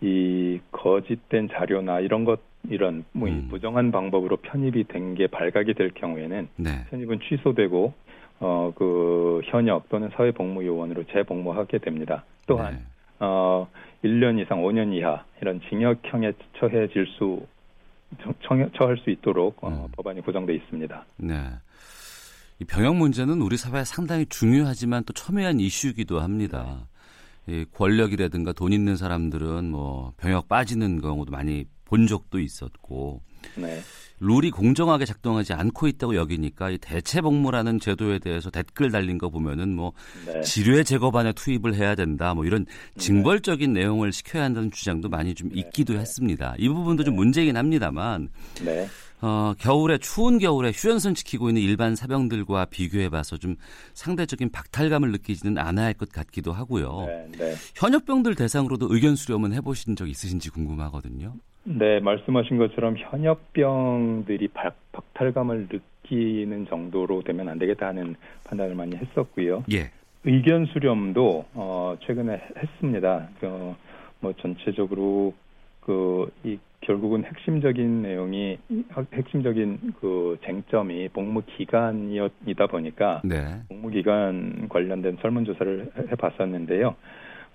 이 0.00 0.60
거짓된 0.72 1.48
자료나 1.52 2.00
이런 2.00 2.24
것 2.24 2.40
이런 2.68 3.04
뭐이 3.12 3.30
음. 3.32 3.48
부정한 3.48 3.92
방법으로 3.92 4.38
편입이 4.38 4.84
된 4.88 5.14
게 5.14 5.28
발각이 5.28 5.74
될 5.74 5.90
경우에는 5.94 6.48
네. 6.56 6.84
편입은 6.90 7.20
취소되고 7.28 7.94
어 8.40 8.66
그 8.74 9.40
현역 9.44 9.88
또는 9.88 10.10
사회복무요원으로 10.14 11.04
재복무하게 11.04 11.78
됩니다. 11.78 12.24
또한 12.46 12.74
네. 12.74 12.80
어 13.20 13.68
1년 14.04 14.40
이상 14.40 14.62
5년 14.62 14.94
이하 14.94 15.24
이런 15.40 15.60
징역형에 15.68 16.32
처해질 16.58 17.06
수 17.18 17.46
처, 18.42 18.56
처할 18.76 18.98
수 18.98 19.10
있도록 19.10 19.62
어, 19.64 19.68
음. 19.68 19.88
법안이 19.92 20.20
구성돼 20.20 20.54
있습니다. 20.54 21.04
네. 21.16 21.34
이 22.58 22.64
병역 22.64 22.96
문제는 22.96 23.40
우리 23.42 23.56
사회에 23.56 23.84
상당히 23.84 24.26
중요하지만 24.26 25.04
또 25.04 25.12
첨예한 25.12 25.60
이슈이기도 25.60 26.20
합니다. 26.20 26.86
이 27.46 27.64
권력이라든가 27.72 28.52
돈 28.52 28.72
있는 28.72 28.96
사람들은 28.96 29.70
뭐 29.70 30.12
병역 30.16 30.48
빠지는 30.48 31.00
경우도 31.00 31.30
많이 31.30 31.64
본 31.84 32.06
적도 32.06 32.40
있었고 32.40 33.20
네. 33.56 33.80
룰이 34.20 34.50
공정하게 34.50 35.04
작동하지 35.04 35.52
않고 35.52 35.88
있다고 35.88 36.16
여기니까 36.16 36.70
이 36.70 36.78
대체 36.78 37.20
복무라는 37.20 37.80
제도에 37.80 38.18
대해서 38.18 38.50
댓글 38.50 38.90
달린 38.90 39.18
거 39.18 39.28
보면은 39.28 39.74
뭐 39.74 39.92
네. 40.24 40.40
지뢰 40.42 40.82
제거반에 40.82 41.32
투입을 41.32 41.74
해야 41.74 41.94
된다 41.94 42.34
뭐 42.34 42.44
이런 42.44 42.66
징벌적인 42.98 43.72
내용을 43.72 44.12
시켜야 44.12 44.44
한다는 44.44 44.70
주장도 44.70 45.08
많이 45.08 45.34
좀 45.34 45.50
있기도 45.52 45.94
했습니다. 45.94 46.54
이 46.58 46.68
부분도 46.68 47.04
좀 47.04 47.14
문제긴 47.16 47.56
합니다만 47.56 48.28
네. 48.64 48.88
어, 49.22 49.54
겨울에 49.58 49.96
추운 49.98 50.38
겨울에 50.38 50.70
휴전선 50.72 51.14
지키고 51.14 51.48
있는 51.48 51.62
일반 51.62 51.96
사병들과 51.96 52.66
비교해 52.66 53.08
봐서 53.08 53.38
좀 53.38 53.56
상대적인 53.94 54.50
박탈감을 54.50 55.10
느끼지는 55.12 55.56
않아야 55.58 55.86
할 55.86 55.94
것 55.96 56.10
같기도 56.10 56.52
하고요. 56.52 57.06
네. 57.06 57.28
네. 57.38 57.54
현역병들 57.76 58.34
대상으로도 58.34 58.88
의견 58.90 59.16
수렴은 59.16 59.54
해보신 59.54 59.96
적 59.96 60.06
있으신지 60.08 60.50
궁금하거든요. 60.50 61.34
네, 61.68 61.98
말씀하신 62.00 62.58
것처럼 62.58 62.94
현역병들이 62.96 64.48
박, 64.48 64.74
박탈감을 64.92 65.68
느끼는 65.70 66.66
정도로 66.66 67.22
되면 67.22 67.48
안 67.48 67.58
되겠다 67.58 67.88
하는 67.88 68.14
판단을 68.44 68.74
많이 68.76 68.94
했었고요. 68.96 69.64
예. 69.72 69.90
의견 70.24 70.66
수렴도 70.66 71.44
어, 71.54 71.96
최근에 72.02 72.40
했습니다. 72.56 73.28
그, 73.40 73.74
뭐 74.20 74.32
전체적으로 74.34 75.34
그 75.80 76.28
이 76.44 76.58
결국은 76.82 77.24
핵심적인 77.24 78.02
내용이 78.02 78.58
핵심적인 79.12 79.94
그 80.00 80.36
쟁점이 80.44 81.08
복무 81.08 81.42
기간이다 81.46 82.66
보니까 82.68 83.22
네. 83.24 83.60
복무 83.68 83.90
기간 83.90 84.68
관련된 84.68 85.16
설문조사를 85.20 85.90
해- 85.96 86.02
해봤었는데요. 86.12 86.94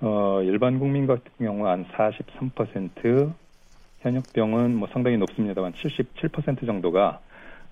어, 0.01 0.41
일반 0.43 0.79
국민 0.79 1.07
같은 1.07 1.23
경우 1.39 1.65
한 1.67 1.85
43%, 1.93 3.31
현역병은 4.01 4.75
뭐 4.75 4.87
상당히 4.91 5.17
높습니다만 5.17 5.73
77% 5.73 6.65
정도가 6.65 7.19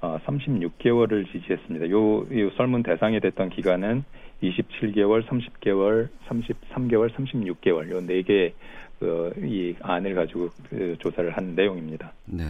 어, 0.01 0.17
36개월을 0.25 1.29
지지했습니다. 1.31 1.89
요, 1.89 2.25
이 2.31 2.49
설문 2.55 2.83
대상이 2.83 3.19
됐던 3.19 3.49
기간은 3.49 4.03
27개월, 4.41 5.27
30개월, 5.27 6.07
33개월, 6.29 7.13
36개월 7.13 7.89
요 7.91 7.99
네개 8.01 8.53
그, 8.99 9.33
이 9.37 9.75
안을 9.81 10.15
가지고 10.15 10.49
그 10.69 10.95
조사를 10.99 11.29
한 11.31 11.55
내용입니다. 11.55 12.13
네. 12.25 12.43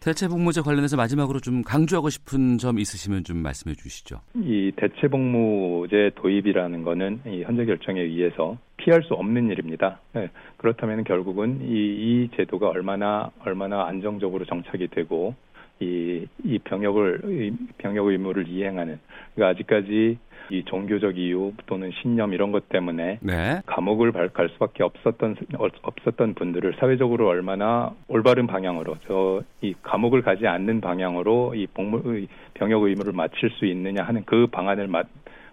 대체 0.00 0.28
복무제 0.28 0.62
관련해서 0.62 0.96
마지막으로 0.96 1.40
좀 1.40 1.62
강조하고 1.62 2.08
싶은 2.08 2.56
점 2.56 2.78
있으시면 2.78 3.24
좀 3.24 3.36
말씀해 3.38 3.74
주시죠. 3.74 4.20
이 4.34 4.72
대체 4.74 5.08
복무제 5.08 6.12
도입이라는 6.14 6.82
거는 6.84 7.20
이 7.26 7.42
현재 7.42 7.66
결정에 7.66 8.00
의해서 8.00 8.56
피할 8.78 9.02
수 9.02 9.12
없는 9.12 9.50
일입니다. 9.50 10.00
네, 10.14 10.30
그렇다면 10.56 11.04
결국은 11.04 11.60
이, 11.62 11.74
이 11.74 12.30
제도가 12.36 12.70
얼마나 12.70 13.30
얼마나 13.44 13.86
안정적으로 13.86 14.46
정착이 14.46 14.88
되고 14.88 15.34
이, 15.80 16.26
이 16.44 16.58
병역을 16.58 17.52
병역 17.76 18.06
의무를 18.06 18.48
이행하는 18.48 18.98
그러니까 19.34 19.54
아직까지 19.54 20.18
이 20.52 20.64
종교적 20.64 21.18
이유 21.18 21.52
또는 21.66 21.90
신념 22.02 22.32
이런 22.32 22.52
것 22.52 22.68
때문에 22.68 23.18
네. 23.20 23.60
감옥을 23.66 24.12
갈 24.32 24.48
수밖에 24.50 24.82
없었던 24.82 25.36
없었던 25.82 26.34
분들을 26.34 26.74
사회적으로 26.78 27.28
얼마나 27.28 27.92
올바른 28.08 28.46
방향으로 28.46 28.96
저 29.06 29.42
이 29.62 29.74
감옥을 29.82 30.22
가지 30.22 30.46
않는 30.46 30.80
방향으로 30.80 31.54
이 31.54 31.66
복무 31.66 32.26
병역 32.54 32.82
의무를 32.82 33.12
마칠 33.12 33.50
수 33.50 33.66
있느냐 33.66 34.02
하는 34.02 34.24
그 34.24 34.46
방안을 34.46 34.88
마, 34.88 35.02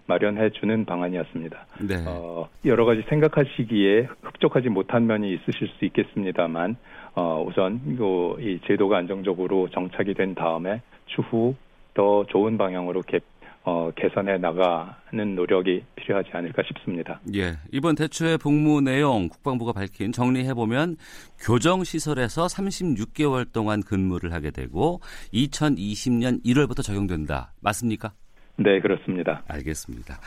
마련해 0.06 0.50
주는 0.50 0.84
방안이었습니다. 0.86 1.66
네. 1.86 1.96
어, 2.06 2.48
여러 2.64 2.86
가지 2.86 3.02
생각하시기에 3.08 4.08
흡족하지 4.22 4.70
못한 4.70 5.06
면이 5.06 5.32
있으실 5.34 5.68
수 5.78 5.84
있겠습니다만 5.84 6.76
어, 7.14 7.44
우선 7.46 7.80
이, 7.86 7.96
이 8.42 8.60
제도가 8.66 8.96
안정적으로 8.96 9.68
정착이 9.70 10.14
된 10.14 10.34
다음에 10.34 10.80
추후 11.06 11.54
더 11.92 12.24
좋은 12.28 12.56
방향으로 12.56 13.02
개, 13.02 13.20
어, 13.64 13.90
개선해 13.96 14.38
나가는 14.38 15.34
노력이 15.34 15.84
필요하지 15.96 16.30
않을까 16.32 16.62
싶습니다. 16.68 17.20
예. 17.34 17.56
이번 17.70 17.96
대처의 17.96 18.38
복무 18.38 18.80
내용 18.80 19.28
국방부가 19.28 19.72
밝힌 19.72 20.10
정리해 20.12 20.54
보면 20.54 20.96
교정 21.38 21.84
시설에서 21.84 22.46
36개월 22.46 23.52
동안 23.52 23.82
근무를 23.82 24.32
하게 24.32 24.50
되고 24.50 25.00
2020년 25.34 26.42
1월부터 26.44 26.82
적용된다. 26.82 27.52
맞습니까? 27.60 28.12
네, 28.56 28.80
그렇습니다. 28.80 29.42
알겠습니다. 29.48 30.18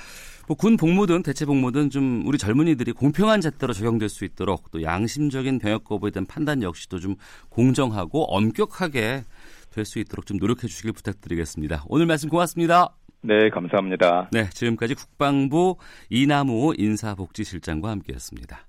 뭐 0.48 0.56
군 0.58 0.76
복무든 0.76 1.24
대체 1.24 1.46
복무든 1.46 1.90
좀 1.90 2.24
우리 2.26 2.38
젊은이들이 2.38 2.92
공평한 2.94 3.42
잣대로 3.42 3.74
적용될 3.74 4.10
수 4.10 4.26
있도록 4.26 4.70
또 4.72 4.82
양심적인 4.84 5.60
병역 5.60 5.84
거부에 5.86 6.12
대한 6.12 6.26
판단 6.26 6.62
역시도 6.62 7.00
좀 7.00 7.16
공정하고 7.50 8.26
엄격하게 8.36 9.24
될 9.72 9.86
수 9.86 10.00
있도록 10.00 10.26
좀 10.26 10.38
노력해 10.38 10.68
주시길 10.68 10.92
부탁드리겠습니다. 10.92 11.86
오늘 11.88 12.06
말씀 12.06 12.28
고맙습니다. 12.28 12.90
네, 13.24 13.50
감사합니다. 13.50 14.30
네, 14.32 14.50
지금까지 14.50 14.96
국방부 14.96 15.78
이남우 16.10 16.74
인사복지실장과 16.78 17.90
함께했습니다. 17.92 18.68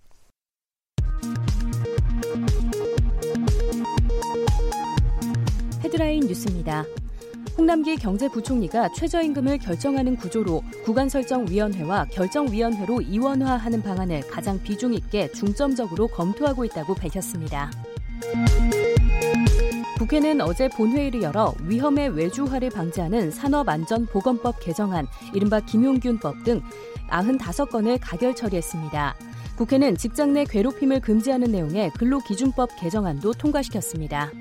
헤드라인 5.83 6.21
뉴스입니다. 6.21 6.85
홍남기 7.57 7.97
경제부총리가 7.97 8.93
최저임금을 8.93 9.59
결정하는 9.59 10.17
구조로 10.17 10.63
구간설정위원회와 10.85 12.07
결정위원회로 12.07 13.03
이원화하는 13.03 13.83
방안을 13.83 14.21
가장 14.31 14.63
비중 14.63 14.95
있게 14.95 15.31
중점적으로 15.33 16.09
검토하고 16.09 16.65
있다고 16.65 16.95
밝혔습니다. 16.95 17.71
국회는 20.03 20.41
어제 20.41 20.67
본회의를 20.67 21.23
열어 21.23 21.55
위험의 21.61 22.09
외주화를 22.17 22.71
방지하는 22.71 23.31
산업안전보건법 23.31 24.59
개정안, 24.59 25.07
이른바 25.33 25.61
김용균법 25.61 26.43
등 26.43 26.61
95건을 27.09 27.99
가결 28.01 28.35
처리했습니다. 28.35 29.15
국회는 29.57 29.97
직장 29.97 30.33
내 30.33 30.45
괴롭힘을 30.45 30.99
금지하는 30.99 31.53
내용의 31.53 31.91
근로기준법 31.91 32.71
개정안도 32.81 33.35
통과시켰습니다. 33.35 34.33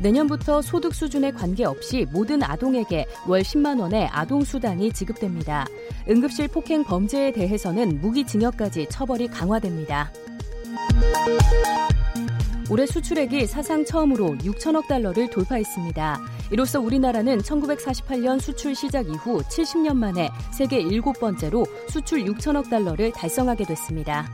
내년부터 0.00 0.60
소득 0.60 0.92
수준에 0.92 1.30
관계없이 1.30 2.04
모든 2.12 2.42
아동에게 2.42 3.06
월 3.28 3.42
10만 3.42 3.80
원의 3.80 4.08
아동 4.10 4.42
수당이 4.42 4.92
지급됩니다. 4.92 5.68
응급실 6.10 6.48
폭행 6.48 6.82
범죄에 6.82 7.30
대해서는 7.30 8.00
무기징역까지 8.00 8.88
처벌이 8.90 9.28
강화됩니다. 9.28 10.10
올해 12.70 12.84
수출액이 12.84 13.46
사상 13.46 13.84
처음으로 13.84 14.36
6천억 14.38 14.86
달러를 14.88 15.30
돌파했습니다. 15.30 16.20
이로써 16.50 16.80
우리나라는 16.80 17.38
1948년 17.38 18.40
수출 18.40 18.74
시작 18.74 19.06
이후 19.08 19.42
70년 19.42 19.96
만에 19.96 20.30
세계 20.52 20.82
7번째로 20.82 21.66
수출 21.88 22.24
6천억 22.24 22.68
달러를 22.68 23.10
달성하게 23.12 23.64
됐습니다. 23.64 24.28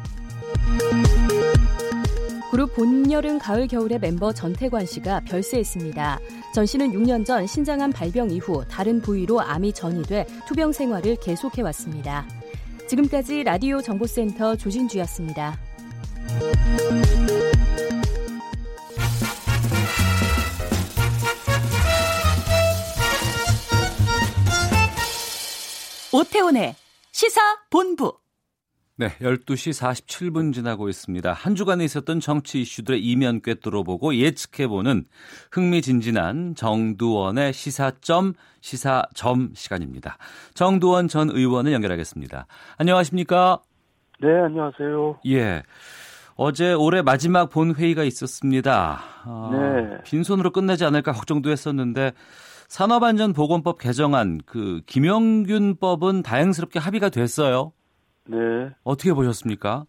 그룹 2.50 2.74
본, 2.74 3.10
여름, 3.10 3.38
가을, 3.38 3.66
겨울의 3.66 3.98
멤버 3.98 4.32
전태관 4.32 4.86
씨가 4.86 5.20
별세했습니다. 5.20 6.20
전 6.54 6.66
씨는 6.66 6.92
6년 6.92 7.26
전 7.26 7.46
신장암 7.46 7.90
발병 7.90 8.30
이후 8.30 8.64
다른 8.68 9.00
부위로 9.00 9.40
암이 9.40 9.72
전이돼 9.72 10.26
투병 10.46 10.72
생활을 10.72 11.16
계속해왔습니다. 11.16 12.26
지금까지 12.86 13.42
라디오 13.42 13.82
정보센터 13.82 14.54
조진주였습니다. 14.56 15.58
오태훈의 26.14 26.76
시사본부 27.10 28.16
네, 28.96 29.08
12시 29.20 29.72
47분 29.72 30.54
지나고 30.54 30.88
있습니다. 30.88 31.32
한 31.32 31.56
주간에 31.56 31.84
있었던 31.84 32.20
정치 32.20 32.60
이슈들의 32.60 33.04
이면 33.04 33.42
꿰뚫어보고 33.42 34.14
예측해보는 34.14 35.06
흥미진진한 35.50 36.54
정두원의 36.54 37.52
시사점, 37.52 38.34
시사점 38.60 39.50
시간입니다. 39.54 40.16
정두원 40.54 41.08
전 41.08 41.30
의원을 41.30 41.72
연결하겠습니다. 41.72 42.46
안녕하십니까? 42.78 43.58
네, 44.20 44.28
안녕하세요. 44.28 45.18
예. 45.26 45.64
어제 46.36 46.72
올해 46.72 47.02
마지막 47.02 47.50
본회의가 47.50 48.04
있었습니다. 48.04 49.00
어, 49.24 49.50
네. 49.52 49.98
빈손으로 50.04 50.52
끝내지 50.52 50.84
않을까 50.84 51.10
걱정도 51.10 51.50
했었는데 51.50 52.12
산업안전보건법 52.74 53.78
개정안 53.78 54.40
그 54.46 54.80
김용균법은 54.86 56.24
다행스럽게 56.24 56.80
합의가 56.80 57.08
됐어요. 57.08 57.72
네. 58.24 58.36
어떻게 58.82 59.12
보셨습니까? 59.12 59.86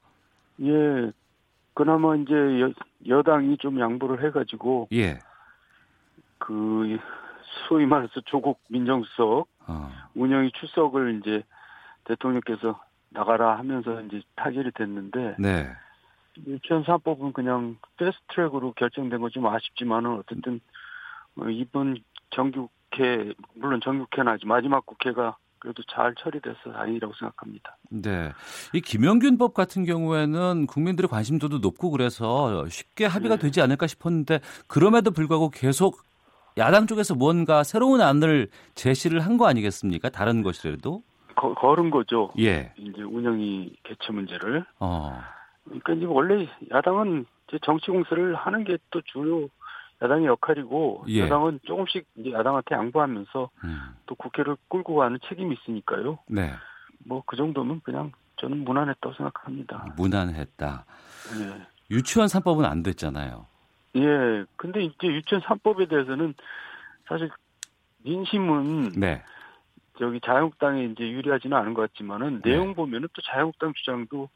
예. 0.62 1.12
그나마 1.74 2.16
이제 2.16 2.34
여, 3.10 3.24
당이좀 3.24 3.80
양보를 3.80 4.24
해가지고. 4.28 4.90
예. 4.94 5.18
그, 6.38 7.00
소위 7.68 7.88
말해서 7.88 8.22
조국 8.26 8.60
민정수석, 8.70 9.48
어. 9.66 9.92
운영위 10.14 10.52
출석을 10.52 11.20
이제 11.20 11.44
대통령께서 12.04 12.80
나가라 13.10 13.58
하면서 13.58 14.00
이제 14.02 14.22
타결이 14.36 14.70
됐는데. 14.76 15.38
네. 15.40 15.70
유치원 16.46 16.84
3법은 16.84 17.34
그냥 17.34 17.78
패스트 17.98 18.22
트랙으로 18.28 18.74
결정된 18.74 19.22
거 19.22 19.30
좀 19.30 19.48
아쉽지만은 19.48 20.20
어쨌든 20.20 20.60
어, 21.38 21.50
이번 21.50 21.98
정기국회, 22.36 23.34
물론 23.56 23.80
정기국회는 23.82 24.32
아직 24.32 24.46
마지막 24.48 24.86
국회가 24.86 25.38
그래도 25.60 25.82
잘 25.92 26.14
처리돼서 26.16 26.72
다행이라고 26.74 27.14
생각합니다. 27.18 27.78
네. 27.90 28.32
이 28.74 28.82
김영균법 28.82 29.54
같은 29.54 29.84
경우에는 29.86 30.68
국민들의 30.68 31.08
관심도도 31.10 31.58
높고 31.60 31.90
그래서 31.90 32.68
쉽게 32.70 33.06
합의가 33.06 33.38
네. 33.38 33.42
되지 33.44 33.62
않을까 33.62 33.88
싶었는데 33.88 34.42
그럼에도 34.68 35.10
불구하고 35.12 35.50
계속 35.50 36.04
야당 36.58 36.86
쪽에서 36.88 37.16
뭔가 37.16 37.64
새로운 37.64 38.02
안을 38.02 38.50
제시를 38.76 39.22
한 39.22 39.38
거 39.38 39.48
아니겠습니까? 39.48 40.10
다른 40.10 40.44
것이라도? 40.44 41.02
거, 41.36 41.54
걸은 41.56 41.90
거죠. 41.90 42.32
예. 42.40 42.72
이제 42.78 43.02
운영이 43.02 43.76
개최 43.84 44.14
문제를. 44.14 44.66
어. 44.80 45.20
그러니까 45.66 45.94
이제 45.94 46.06
원래 46.06 46.48
야당은 46.72 47.26
정치 47.64 47.88
공세를 47.92 48.36
하는 48.36 48.64
게 48.64 48.78
또 48.92 49.02
주요 49.02 49.48
야당의 50.02 50.26
역할이고 50.26 51.06
예. 51.10 51.22
야당은 51.22 51.60
조금씩 51.64 52.06
이제 52.18 52.32
야당한테 52.32 52.76
양보하면서 52.76 53.50
음. 53.64 53.80
또 54.06 54.16
국회를 54.16 54.58
끌고 54.70 54.96
가는 54.96 55.18
책임이 55.28 55.56
있으니까요. 55.62 56.20
네. 56.28 56.52
뭐 57.06 57.24
그 57.26 57.36
정도면 57.36 57.82
그냥 57.82 58.12
저는 58.38 58.64
무난했다고 58.66 59.16
생각합니다. 59.16 59.94
무난했다. 59.96 60.86
네. 61.40 61.66
유치원 61.92 62.28
3법은 62.28 62.66
안 62.66 62.84
됐잖아요. 62.84 63.46
예. 63.96 64.46
근데 64.56 64.84
이제 64.84 65.08
유치원 65.08 65.42
3법에 65.44 65.90
대해서는 65.90 66.34
사실 67.08 67.30
민심은 68.04 68.92
네. 68.98 69.24
저기 69.98 70.20
자유한국당에 70.20 70.84
이제 70.86 71.10
유리하지는 71.10 71.56
않은 71.58 71.74
것 71.74 71.82
같지만은 71.84 72.42
네. 72.42 72.52
내용 72.52 72.76
보면은 72.76 73.08
또 73.14 73.22
자유한국당 73.22 73.74
주장도 73.74 74.30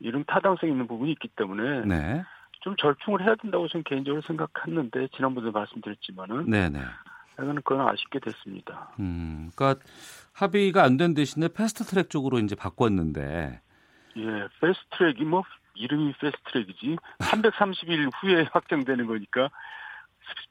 이런 0.00 0.24
타당성 0.26 0.68
있는 0.68 0.88
부분이 0.88 1.12
있기 1.12 1.28
때문에 1.28 1.86
네. 1.86 2.24
좀 2.64 2.74
절충을 2.76 3.22
해야 3.22 3.34
된다고 3.34 3.68
저는 3.68 3.84
개인적으로 3.84 4.22
생각했는데 4.22 5.08
지난번에 5.14 5.50
말씀드렸지만은 5.50 6.48
네네. 6.50 6.80
이거는 7.34 7.56
그건 7.62 7.86
아쉽게 7.88 8.20
됐습니다. 8.20 8.90
음, 8.98 9.50
그러니까 9.54 9.84
합의가 10.32 10.82
안 10.82 10.96
된 10.96 11.12
대신에 11.12 11.48
패스트트랙 11.48 12.08
쪽으로 12.08 12.38
이제 12.38 12.54
바꿨는데. 12.54 13.60
예, 14.16 14.22
패스트트랙이 14.60 15.24
뭐 15.24 15.42
이름이 15.74 16.14
패스트트랙이지 16.20 16.96
330일 17.18 18.10
후에 18.22 18.46
확정되는 18.50 19.06
거니까 19.06 19.50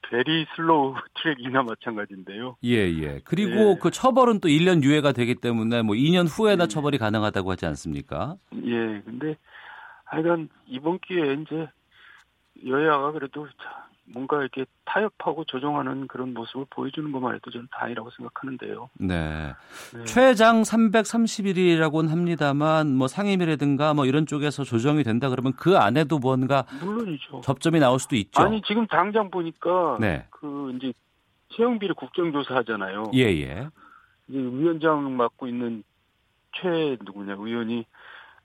very 0.10 0.46
slow 0.56 0.96
track이나 1.16 1.64
마찬가지인데요. 1.64 2.58
예, 2.64 2.76
예. 2.78 3.22
그리고 3.26 3.72
예. 3.72 3.78
그 3.82 3.90
처벌은 3.90 4.40
또 4.40 4.48
1년 4.50 4.84
유예가 4.84 5.14
되기 5.14 5.34
때문에 5.34 5.82
뭐 5.82 5.96
2년 5.96 6.28
후에나 6.30 6.66
예. 6.66 6.68
처벌이 6.68 7.00
가능하다고 7.00 7.50
하지 7.52 7.66
않습니까? 7.66 8.36
예, 8.54 9.02
근데 9.04 9.36
하여간 10.06 10.50
이번 10.68 11.00
기회에 11.00 11.34
이제 11.42 11.68
여야가 12.66 13.12
그래도 13.12 13.48
뭔가 14.06 14.42
이렇게 14.42 14.66
타협하고 14.86 15.46
조정하는 15.46 16.08
그런 16.08 16.34
모습을 16.34 16.66
보여주는 16.70 17.10
것만 17.12 17.36
해도 17.36 17.50
저는 17.52 17.68
다행이라고 17.72 18.10
생각하는데요. 18.12 18.90
네. 19.00 19.54
네. 19.94 20.04
최장 20.06 20.62
331일이라고는 20.62 22.10
합니다만 22.10 22.96
뭐 22.96 23.08
상임이라든가 23.08 23.94
뭐 23.94 24.06
이런 24.06 24.26
쪽에서 24.26 24.64
조정이 24.64 25.04
된다 25.04 25.30
그러면 25.30 25.54
그 25.54 25.78
안에도 25.78 26.20
뭔가 26.20 26.66
물론이죠. 26.82 27.42
접점이 27.42 27.80
나올 27.80 28.00
수도 28.00 28.16
있죠. 28.18 28.42
아니 28.42 28.62
지금 28.64 28.86
당장 28.88 29.32
보니까 29.32 29.98
네. 30.00 30.28
그 30.32 30.74
이제 30.76 30.94
채용비리 31.56 31.94
국정조사 31.94 32.56
하잖아요. 32.58 33.12
예, 33.14 33.22
예. 33.22 33.70
이제 34.28 34.38
위원장 34.38 35.16
맡고 35.16 35.48
있는 35.48 35.84
최 36.62 36.98
누구냐 37.04 37.36
의원이 37.40 37.86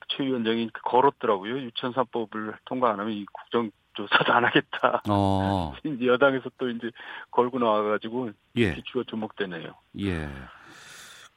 최 0.09 0.25
위원장이 0.25 0.71
걸었더라고요. 0.85 1.59
유치원사법을 1.59 2.55
통과 2.65 2.93
안 2.93 3.01
하면 3.01 3.13
이 3.13 3.27
국정 3.33 3.71
조사도 3.99 4.33
안 4.33 4.45
하겠다. 4.45 5.03
어. 5.09 5.75
이제 5.85 6.07
여당에서 6.07 6.49
또 6.57 6.71
이제 6.71 6.91
걸고 7.33 7.59
나와가지고 7.59 8.31
예. 8.57 8.75
비추가 8.75 9.03
주목되네요. 9.09 9.75
예. 10.01 10.29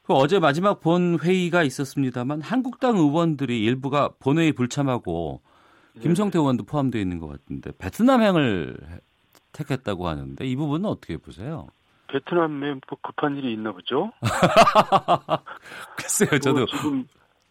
그 0.04 0.13
어제 0.13 0.39
마지막 0.39 0.80
본 0.80 1.17
회의가 1.19 1.63
있었습니다만 1.63 2.41
한국당 2.41 2.97
의원들이 2.97 3.63
일부가 3.63 4.10
본회의 4.19 4.52
불참하고 4.52 5.41
김성태 6.02 6.39
의원도 6.39 6.65
포함되어 6.65 7.02
있는 7.02 7.19
것 7.19 7.28
같은데 7.28 7.71
베트남행을 7.78 8.78
택했다고 9.52 10.08
하는데 10.08 10.45
이 10.45 10.56
부분은 10.56 10.89
어떻게 10.89 11.17
보세요? 11.17 11.67
베트남에 12.08 12.74
뭐 12.89 13.00
급한 13.02 13.38
일이 13.38 13.54
있나 13.54 13.71
보죠? 13.71 14.12
글쎄요, 15.97 16.39
저도 16.39 16.60
뭐 16.60 16.65
지금 16.65 17.08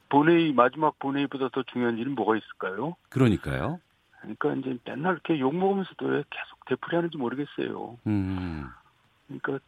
본회의 0.09 0.53
마지막 0.53 0.99
본회의보다 0.99 1.49
더 1.53 1.62
중요한 1.73 1.99
일은 1.99 2.14
뭐가 2.14 2.37
있을까요? 2.37 2.96
그러니까요. 3.09 3.81
그러니까 4.20 4.54
이제 4.54 4.78
맨날 4.85 5.12
이렇게 5.14 5.38
욕 5.40 5.54
먹으면서도 5.54 6.06
왜 6.06 6.24
계속 6.30 6.64
되풀이 6.66 6.96
하는지 6.96 7.16
모르겠어요. 7.16 7.98
음. 8.06 8.68
그러니까 9.26 9.59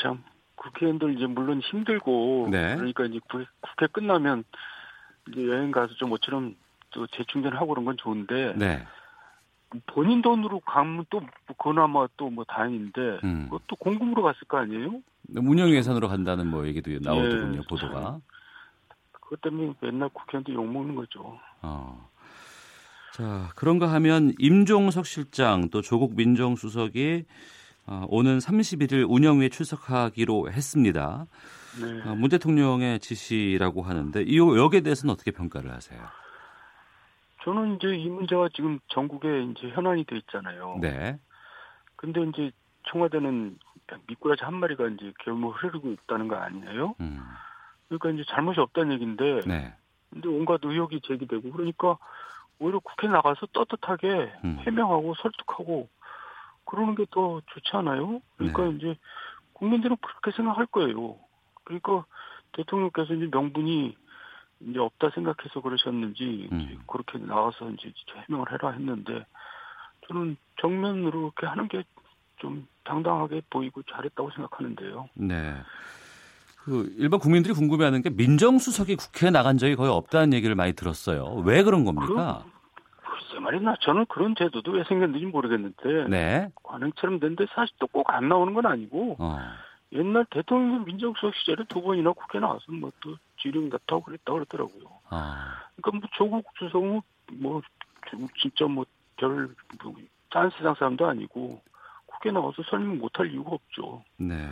참 0.00 0.22
국회의원들 0.56 1.16
이제 1.16 1.26
물론 1.26 1.60
힘들고 1.60 2.48
네. 2.50 2.76
그러니까 2.76 3.04
이제 3.06 3.18
국- 3.30 3.46
국회 3.60 3.86
끝나면 3.86 4.44
이제 5.28 5.48
여행 5.48 5.70
가서 5.70 5.94
좀 5.94 6.10
모처럼 6.10 6.54
또 6.90 7.06
재충전하고 7.08 7.66
그런 7.68 7.84
건 7.84 7.96
좋은데 7.96 8.54
네. 8.56 8.86
본인 9.86 10.22
돈으로 10.22 10.60
가면 10.60 11.06
또 11.10 11.20
그나마 11.58 12.06
또 12.16 12.30
뭐 12.30 12.44
다행인데 12.44 13.20
음. 13.24 13.44
그것도 13.50 13.76
공금으로 13.76 14.22
갔을 14.22 14.46
거 14.46 14.58
아니에요? 14.58 15.00
운영 15.36 15.70
예산으로 15.70 16.08
간다는 16.08 16.48
뭐 16.48 16.66
얘기도 16.66 16.90
나오더군요, 17.00 17.60
예, 17.62 17.66
보도가. 17.68 18.18
그것 19.12 19.40
때문에 19.40 19.72
맨날 19.80 20.08
국회의원들 20.10 20.54
욕 20.54 20.70
먹는 20.70 20.94
거죠. 20.94 21.40
어. 21.62 22.08
자, 23.14 23.48
그런가 23.54 23.92
하면 23.92 24.32
임종석 24.40 25.06
실장 25.06 25.70
또 25.70 25.82
조국 25.82 26.16
민정수석이 26.16 27.24
어, 27.86 28.06
오는 28.08 28.38
31일 28.38 29.06
운영위에 29.08 29.50
출석하기로 29.50 30.50
했습니다. 30.50 31.26
네. 31.80 32.10
어, 32.10 32.16
문 32.16 32.28
대통령의 32.28 32.98
지시라고 32.98 33.82
하는데 33.82 34.20
이 34.20 34.38
여기에 34.38 34.80
대해서는 34.80 35.12
어떻게 35.12 35.30
평가를 35.30 35.70
하세요? 35.70 36.00
저는 37.44 37.76
이제 37.76 37.94
이 37.94 38.08
문제가 38.08 38.48
지금 38.52 38.80
전국에 38.88 39.44
이제 39.44 39.68
현안이 39.68 40.06
돼 40.06 40.16
있잖아요. 40.16 40.78
네. 40.80 41.16
근데 41.94 42.20
이제 42.20 42.50
청와대는 42.90 43.56
미꾸라지 44.08 44.42
한 44.42 44.54
마리가 44.54 44.88
이제 44.88 45.12
결국 45.24 45.50
흐르고 45.50 45.92
있다는 45.92 46.26
거 46.26 46.34
아니에요? 46.34 46.96
음. 46.98 47.22
그러니까 47.86 48.10
이제 48.10 48.24
잘못이 48.28 48.58
없다는 48.58 48.94
얘기인데, 48.94 49.40
네. 49.46 49.72
근데 50.10 50.28
온갖 50.28 50.58
의혹이 50.64 51.00
제기되고 51.06 51.52
그러니까 51.52 51.96
오히려 52.58 52.78
국회 52.80 53.08
나가서 53.08 53.46
떳떳하게 53.52 54.32
음. 54.44 54.58
해명하고 54.60 55.14
설득하고 55.14 55.88
그러는 56.64 56.94
게 56.94 57.04
더 57.10 57.40
좋지 57.46 57.70
않아요? 57.74 58.20
그러니까 58.36 58.64
네. 58.64 58.70
이제 58.76 58.96
국민들은 59.52 59.96
그렇게 60.00 60.30
생각할 60.36 60.66
거예요. 60.66 61.16
그러니까 61.64 62.04
대통령께서 62.52 63.14
이제 63.14 63.28
명분이 63.30 63.96
이제 64.60 64.78
없다 64.78 65.10
생각해서 65.10 65.60
그러셨는지 65.60 66.48
음. 66.52 66.82
그렇게 66.86 67.18
나와서 67.18 67.70
이제 67.70 67.92
해명을 68.28 68.52
해라 68.52 68.70
했는데 68.70 69.26
저는 70.08 70.36
정면으로 70.60 71.20
이렇게 71.20 71.46
하는 71.46 71.68
게 71.68 71.82
좀 72.44 72.66
당당하게 72.84 73.42
보이고 73.48 73.82
잘했다고 73.82 74.30
생각하는데요. 74.32 75.08
네. 75.14 75.54
그 76.64 76.92
일반 76.96 77.20
국민들이 77.20 77.52
궁금해하는 77.54 78.02
게 78.02 78.10
민정수석이 78.10 78.96
국회에 78.96 79.30
나간 79.30 79.58
적이 79.58 79.76
거의 79.76 79.90
없다는 79.90 80.32
얘기를 80.32 80.54
많이 80.54 80.72
들었어요. 80.72 81.42
왜 81.44 81.62
그런 81.62 81.84
겁니까? 81.84 82.44
글쎄 83.02 83.38
말이나 83.40 83.76
저는 83.80 84.06
그런 84.06 84.34
제도도 84.34 84.72
왜 84.72 84.84
생겼는지 84.84 85.26
모르겠는데 85.26 86.08
네. 86.08 86.48
관행처럼 86.62 87.20
됐는데 87.20 87.46
사실 87.54 87.74
또 87.78 87.86
꼭 87.88 88.10
안 88.10 88.28
나오는 88.28 88.54
건 88.54 88.64
아니고 88.66 89.16
어. 89.18 89.38
옛날 89.92 90.24
대통령 90.30 90.84
민정수석 90.84 91.34
시절에 91.36 91.64
두 91.68 91.82
번이나 91.82 92.12
국회 92.12 92.38
나와서 92.40 92.64
뭐 92.72 92.90
또 93.00 93.16
지령 93.40 93.68
같다고 93.68 94.02
그랬다 94.02 94.32
그러더라고요. 94.32 94.84
아. 95.10 95.56
그러니까 95.76 95.98
뭐 96.00 96.08
조국 96.16 96.46
수석은 96.58 97.02
뭐 97.34 97.60
진짜 98.40 98.64
뭐별딴 98.66 100.50
세상 100.56 100.74
사람도 100.78 101.06
아니고 101.06 101.60
국회 102.06 102.30
나와서 102.30 102.62
설명 102.70 102.98
못할 102.98 103.30
이유가 103.30 103.50
없죠. 103.52 104.02
네. 104.16 104.48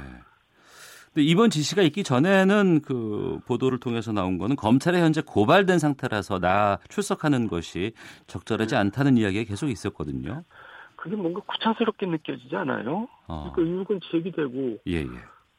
근데 1.13 1.27
이번 1.27 1.51
지시가 1.51 1.83
있기 1.83 2.05
전에는 2.05 2.81
그 2.83 3.39
보도를 3.47 3.79
통해서 3.79 4.13
나온 4.13 4.39
거는 4.39 4.57
검찰에 4.57 5.01
현재 5.01 5.21
고발된 5.21 5.79
상태라서 5.79 6.39
나 6.39 6.79
출석하는 6.89 7.49
것이 7.49 7.93
적절하지 8.27 8.77
않다는 8.77 9.19
이야기가 9.19 9.47
계속 9.49 9.69
있었거든요. 9.69 10.45
그게 10.97 11.17
뭔가 11.17 11.41
구차스럽게 11.41 12.07
느껴지지 12.07 12.55
않아요? 12.57 13.09
어. 13.27 13.51
그러니까 13.53 13.63
의혹은 13.63 14.01
제기되고 14.11 14.79
예, 14.87 15.01
예. 15.03 15.07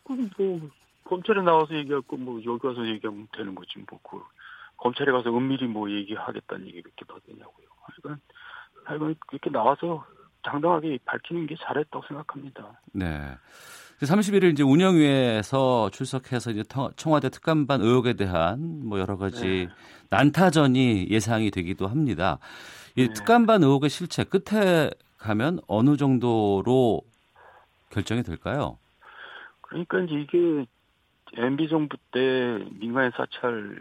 그럼 0.04 0.30
뭐 0.38 0.70
검찰에 1.04 1.42
나와서 1.42 1.76
얘기할 1.76 2.02
거뭐 2.04 2.42
여기 2.46 2.66
와서 2.66 2.88
얘기하면 2.88 3.28
되는 3.34 3.54
거지 3.54 3.78
뭐 3.90 4.00
그 4.10 4.22
검찰에 4.84 5.12
가서 5.14 5.30
은밀히 5.30 5.66
뭐 5.68 5.90
얘기하겠다는 5.90 6.68
얘기 6.68 6.80
이렇게 6.80 7.06
더 7.08 7.18
되냐고요. 7.26 7.68
하여간 7.82 8.22
하여간 8.84 9.16
그렇게 9.28 9.50
나와서 9.50 10.06
당당하게 10.42 11.00
밝히는 11.06 11.48
게 11.48 11.56
잘했다고 11.56 12.06
생각합니다. 12.06 12.82
네. 12.92 13.32
31일 14.06 14.52
이제 14.52 14.64
운영위에서 14.64 15.90
출석해서 15.92 16.52
이제 16.52 16.64
터- 16.64 16.92
청와대 16.96 17.30
특감반 17.30 17.82
의혹에 17.82 18.14
대한 18.14 18.82
뭐 18.86 19.00
여러 19.00 19.18
가지 19.18 19.70
난타전이 20.10 21.08
예상이 21.10 21.52
되기도 21.52 21.88
합니다. 21.88 22.40
이 22.96 23.08
네. 23.08 23.14
특감반 23.14 23.64
의혹의 23.64 23.90
실체 23.90 24.24
끝에 24.24 24.90
가면 25.18 25.60
어느 25.68 25.98
정도로 25.98 27.02
결정이 27.90 28.24
될까요? 28.24 28.78
그러니까 29.62 30.00
이제 30.02 30.16
이게 30.16 30.66
MB 31.36 31.70
정부 31.70 31.98
때 32.12 32.60
민간인 32.80 33.12
사찰 33.12 33.80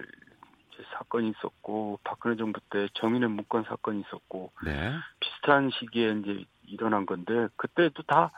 사건이 0.94 1.30
있었고 1.30 2.00
박근혜 2.04 2.36
정부 2.36 2.60
때 2.70 2.88
정인의 2.94 3.28
문건 3.28 3.64
사건이 3.64 4.00
있었고 4.00 4.52
네. 4.64 4.92
비슷한 5.20 5.70
시기에 5.70 6.12
이제 6.22 6.44
일어난 6.66 7.06
건데 7.06 7.48
그때도 7.56 8.02
다 8.04 8.30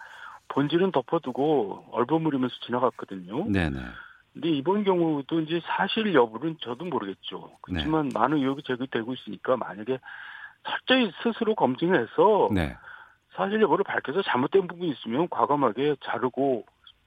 본질은 0.48 0.92
덮어두고 0.92 1.86
얼버무리면서 1.92 2.54
지나갔거든요. 2.66 3.50
네네. 3.50 3.78
근데 4.32 4.48
이번 4.50 4.84
경우도 4.84 5.40
이제 5.40 5.60
사실 5.64 6.12
여부는 6.14 6.56
저도 6.60 6.84
모르겠죠. 6.86 7.56
그렇지만 7.62 8.10
많은 8.12 8.38
의혹이 8.38 8.62
제기되고 8.64 9.14
있으니까 9.14 9.56
만약에 9.56 9.98
철저히 10.66 11.12
스스로 11.22 11.54
검증해서 11.54 12.48
네. 12.52 12.76
사실 13.34 13.60
여부를 13.62 13.84
밝혀서 13.84 14.22
잘못된 14.22 14.66
부분이 14.66 14.90
있으면 14.90 15.28
과감하게 15.28 15.96
자르고 16.04 16.64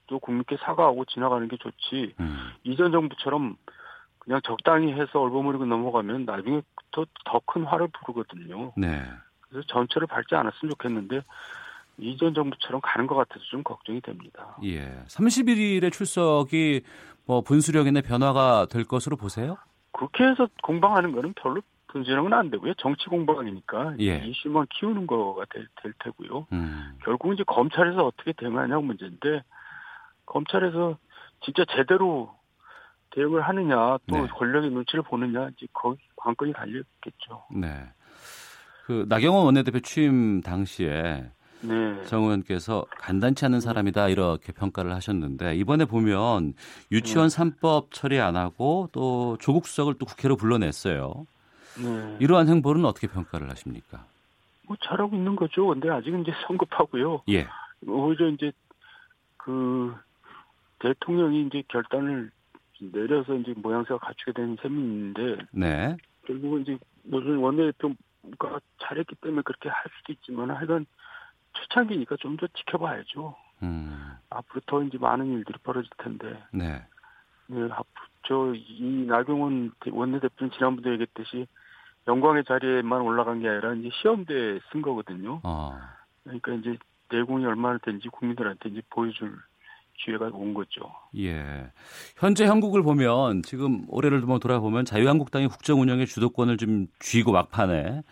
또 0.08 0.20
국민께 0.20 0.58
사과하고 0.58 1.06
지나가는 1.06 1.46
게 1.48 1.58
좋지. 1.58 2.16
음. 2.20 2.52
이전 2.64 2.92
정부처럼 2.92 3.58
그냥 4.20 4.40
적당히 4.44 4.94
해서 4.94 5.22
얼버무리고 5.22 5.66
넘어가면 5.66 6.26
나중에 6.26 6.62
더 6.92 7.06
더 7.26 7.40
큰 7.46 7.64
화를 7.66 7.90
부르거든요. 7.90 8.72
네. 8.78 9.04
그래서 9.42 9.66
전체를 9.68 10.08
밟지 10.08 10.36
않았으면 10.36 10.72
좋겠는데 10.72 11.22
이전 12.00 12.34
정부처럼 12.34 12.82
가는 12.82 13.08
것 13.08 13.16
같아서 13.16 13.42
좀 13.50 13.64
걱정이 13.64 14.02
됩니다. 14.02 14.58
예. 14.64 15.04
31일의 15.08 15.92
출석이 15.92 16.82
뭐 17.26 17.42
분수령에는 17.42 18.02
변화가 18.04 18.68
될 18.70 18.84
것으로 18.84 19.18
보세요? 19.18 19.58
그렇게 19.92 20.24
해서 20.24 20.48
공방하는 20.64 21.12
거는 21.12 21.34
별로 21.34 21.62
분진은 21.88 22.34
안 22.34 22.50
되고요. 22.52 22.74
정치 22.76 23.06
공방이니까 23.06 23.96
예. 24.00 24.18
이슈만 24.18 24.68
키우는 24.70 25.08
거가 25.08 25.46
될, 25.50 25.68
될 25.82 25.94
테고요. 26.04 26.48
음. 26.52 26.98
결국 27.04 27.34
이제 27.34 27.44
검찰에서 27.48 28.06
어떻게 28.06 28.34
대응하냐고 28.34 28.84
문제인데 28.84 29.44
검찰에서 30.26 30.98
진짜 31.42 31.64
제대로 31.76 32.36
대응을 33.12 33.42
하느냐 33.42 33.98
또 34.08 34.18
네. 34.18 34.28
권력의 34.28 34.70
눈치를 34.70 35.04
보느냐 35.04 35.50
이제 35.50 35.66
거기 35.74 36.00
관건이 36.16 36.54
달렸겠죠. 36.54 37.46
네. 37.56 37.90
그 38.86 39.06
나경원 39.10 39.46
원내대표 39.46 39.80
취임 39.80 40.42
당시에 40.42 41.32
네. 41.68 42.04
정 42.06 42.24
의원께서 42.24 42.86
간단치 42.92 43.46
않은 43.46 43.60
사람이다 43.60 44.10
이렇게 44.10 44.52
평가를 44.54 44.94
하셨는데 44.94 45.56
이번에 45.56 45.86
보면 45.86 46.54
유치원 46.92 47.28
3법 47.28 47.88
처리 47.92 48.20
안 48.20 48.36
하고 48.36 48.90
또 48.92 49.38
조국 49.40 49.68
수석을 49.68 49.96
또 49.96 50.06
국회로 50.06 50.36
불러냈어요. 50.38 51.26
네. 51.82 52.18
이러한 52.20 52.48
행보는 52.48 52.86
어떻게 52.86 53.08
평가를 53.08 53.50
하십니까? 53.52 54.06
뭐 54.68 54.76
잘하고 54.82 55.16
있는 55.16 55.36
거죠. 55.36 55.68
근데 55.68 55.90
아직은 55.90 56.22
이제 56.22 56.34
성급하고요. 56.46 57.24
예. 57.30 57.48
오히려 57.86 58.28
이제 58.30 58.52
그 59.38 59.94
대통령이 60.80 61.48
이제 61.48 61.64
결단을 61.68 62.32
내려서 62.80 63.36
이제 63.36 63.54
모양새가 63.56 63.98
갖추게 63.98 64.34
된 64.34 64.58
있는데 64.66 65.46
네. 65.52 65.98
결국은 66.26 66.62
이제 66.62 66.78
무슨 67.04 67.38
원내대표가 67.38 68.60
잘했기 68.82 69.16
때문에 69.16 69.42
그렇게 69.44 69.70
할 69.70 69.84
수도 69.98 70.14
있지만 70.14 70.52
하여간 70.52 70.86
초창기니까 71.62 72.18
좀 72.18 72.38
더 72.38 72.48
지켜봐야죠. 72.48 73.36
음. 73.64 74.12
앞으로 74.30 74.62
더 74.66 74.84
이제 74.84 74.98
많은 74.98 75.26
일들이 75.34 75.58
벌어질 75.64 75.90
텐데. 75.98 76.38
네. 76.52 76.82
네, 77.48 77.64
앞으로 77.64 78.08
저이 78.28 79.06
나경원 79.08 79.72
원내대표는 79.90 80.52
지난번에 80.52 80.92
얘기했듯이 80.94 81.48
영광의 82.08 82.44
자리에만 82.46 83.02
올라간 83.02 83.42
게 83.42 83.50
아니라 83.50 83.74
이제 83.74 83.90
시험대에 84.02 84.60
쓴 84.72 84.82
거거든요. 84.82 85.40
어. 85.44 85.78
그러니까 86.24 86.54
이제 86.54 86.78
내공이 87.12 87.46
얼마나 87.46 87.78
된지 87.80 88.10
국민들한테 88.10 88.70
이제 88.70 88.82
보여줄 88.90 89.38
기회가 90.00 90.30
온 90.32 90.54
거죠. 90.54 90.92
예. 91.18 91.72
현재 92.18 92.46
형국을 92.46 92.84
보면 92.84 93.42
지금 93.44 93.86
올해를 93.88 94.20
뭐 94.22 94.40
돌아보면 94.40 94.86
자유한국당이 94.86 95.48
국정 95.48 95.82
운영의 95.82 96.06
주도권을 96.06 96.58
좀 96.58 96.88
쥐고 97.00 97.32
막판에 97.32 98.04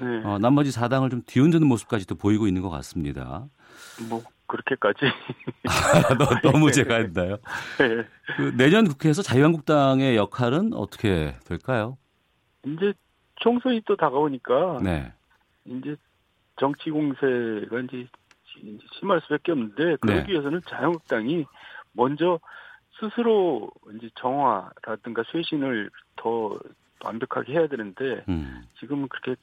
네. 0.00 0.22
어, 0.24 0.38
나머지 0.38 0.70
사당을 0.70 1.10
좀 1.10 1.22
뒤흔드는 1.26 1.66
모습까지 1.66 2.06
도 2.06 2.14
보이고 2.14 2.46
있는 2.46 2.62
것 2.62 2.70
같습니다. 2.70 3.46
뭐 4.08 4.22
그렇게까지 4.46 5.00
너, 6.42 6.58
무 6.58 6.70
제가 6.70 6.96
했나요? 6.96 7.36
네. 7.78 8.06
그 8.36 8.56
내년 8.56 8.86
국회에서 8.86 9.22
자유한국당의 9.22 10.16
역할은 10.16 10.72
어떻게 10.74 11.36
될까요? 11.46 11.96
이제 12.66 12.92
총선이 13.36 13.82
또 13.86 13.96
다가오니까 13.96 14.80
네. 14.82 15.12
이제 15.64 15.96
정치 16.60 16.90
공세가 16.90 17.80
이제 17.80 18.06
심할 18.98 19.20
수밖에 19.22 19.52
없는데 19.52 19.96
그러기 20.00 20.26
네. 20.26 20.32
위해서는 20.32 20.60
자유한국당이 20.68 21.46
먼저 21.92 22.38
스스로 23.00 23.70
이제 23.96 24.10
정화라든가 24.16 25.24
쇄신을 25.32 25.90
더 26.16 26.58
완벽하게 27.04 27.54
해야 27.54 27.66
되는데 27.66 28.24
음. 28.28 28.62
지금은 28.78 29.08
그렇게 29.08 29.40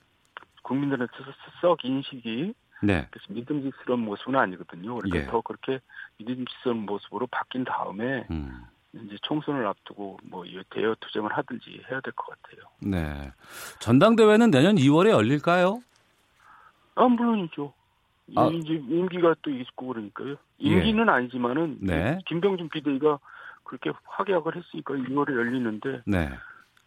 국민들한테 0.70 1.14
썩 1.62 1.84
인식이 1.84 2.54
네. 2.82 3.08
그래서 3.12 3.26
믿음직스러운 3.34 4.02
모습은 4.02 4.36
아니거든요. 4.36 4.96
그러니까 4.96 5.20
예. 5.20 5.26
더 5.26 5.42
그렇게 5.42 5.80
믿음직스러운 6.18 6.86
모습으로 6.86 7.28
바뀐 7.28 7.66
다음에 7.66 8.26
음. 8.32 8.62
이제 8.94 9.18
총선을 9.24 9.66
앞두고 9.68 10.20
뭐이 10.24 10.64
대여 10.70 10.96
투쟁을 11.00 11.32
하든지 11.34 11.84
해야 11.92 12.00
될 12.02 12.14
것 12.14 12.28
같아요. 12.42 12.62
네. 12.82 13.32
전당대회는 13.80 14.50
내년 14.52 14.76
2월에 14.76 15.10
열릴까요? 15.10 15.82
아 16.96 17.06
물론이죠. 17.08 17.74
아. 18.36 18.48
이제 18.54 18.74
임기가 18.74 19.36
또 19.42 19.50
있고 19.52 19.88
그러니까요. 19.88 20.36
임기는 20.60 21.10
아니지만은 21.10 21.80
네. 21.82 22.20
김병준 22.28 22.70
비대위가 22.70 23.20
그렇게 23.64 23.92
확약을 24.06 24.56
했으니까 24.56 24.94
2월에 24.94 25.34
열리는데 25.36 26.02
네. 26.06 26.30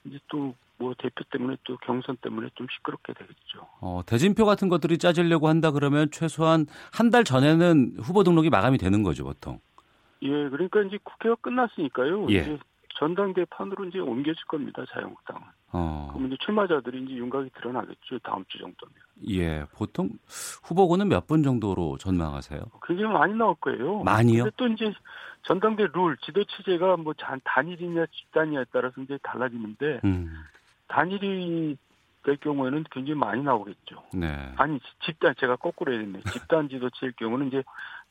이제 0.05 0.19
또 0.29 0.55
뭐 0.83 0.95
대표 0.99 1.23
때문에 1.31 1.57
또 1.65 1.77
경선 1.79 2.17
때문에 2.23 2.49
좀 2.57 2.67
시끄럽게 2.71 3.13
되겠죠. 3.15 3.69
어, 3.81 4.03
대진표 4.05 4.45
같은 4.45 4.69
것들이 4.69 4.99
짜지려고 4.99 5.47
한다 5.49 5.71
그러면 5.71 6.11
최소한 6.11 6.67
한 6.93 7.11
달 7.13 7.25
전에는 7.25 7.97
후보 8.03 8.25
등록이 8.25 8.49
마감이 8.51 8.79
되는 8.79 9.03
거죠, 9.03 9.23
보통. 9.25 9.61
예, 10.23 10.29
그러니까 10.49 10.81
이제 10.83 10.99
국회가 11.03 11.35
끝났으니까요. 11.37 12.27
예. 12.31 12.35
이제 12.41 12.59
전당대 12.99 13.45
판으로 13.47 13.85
이제 13.87 13.99
옮겨질 13.99 14.45
겁니다. 14.47 14.83
자유한국당은. 14.93 15.43
어. 15.73 16.11
그럼 16.15 16.29
이제 16.29 16.37
출마자들이 16.45 17.03
이제 17.05 17.15
윤곽이 17.15 17.51
드러나겠죠. 17.57 18.19
다음 18.23 18.45
주 18.49 18.59
정도면. 18.59 18.95
예. 19.29 19.65
보통 19.77 20.11
후보군은 20.65 21.09
몇분 21.09 21.43
정도로 21.43 21.99
전망하세요? 21.99 22.61
굉장히 22.87 23.13
많이 23.13 23.35
나올 23.35 23.55
거예요. 23.57 24.03
많이요? 24.05 24.51
또 24.57 24.67
이제 24.69 24.93
전당대 25.43 25.87
룰, 25.93 26.17
지도 26.25 26.45
체제가 26.45 26.97
뭐 26.99 27.13
단- 27.15 27.41
단일이냐 27.45 28.07
집단이냐에 28.07 28.65
따라서 28.73 29.01
이제 29.03 29.19
달라지는데 29.23 30.01
음. 30.05 30.33
단일이 30.89 31.77
될 32.25 32.37
경우에는 32.37 32.85
굉장히 32.91 33.19
많이 33.19 33.43
나오겠죠. 33.43 34.03
네. 34.15 34.53
아니 34.57 34.79
집단 35.05 35.35
제가 35.39 35.57
거꾸로 35.57 35.93
해야 35.93 36.01
됐네. 36.01 36.21
집단 36.33 36.69
지도체일 36.69 37.13
경우는 37.13 37.49
이제 37.49 37.63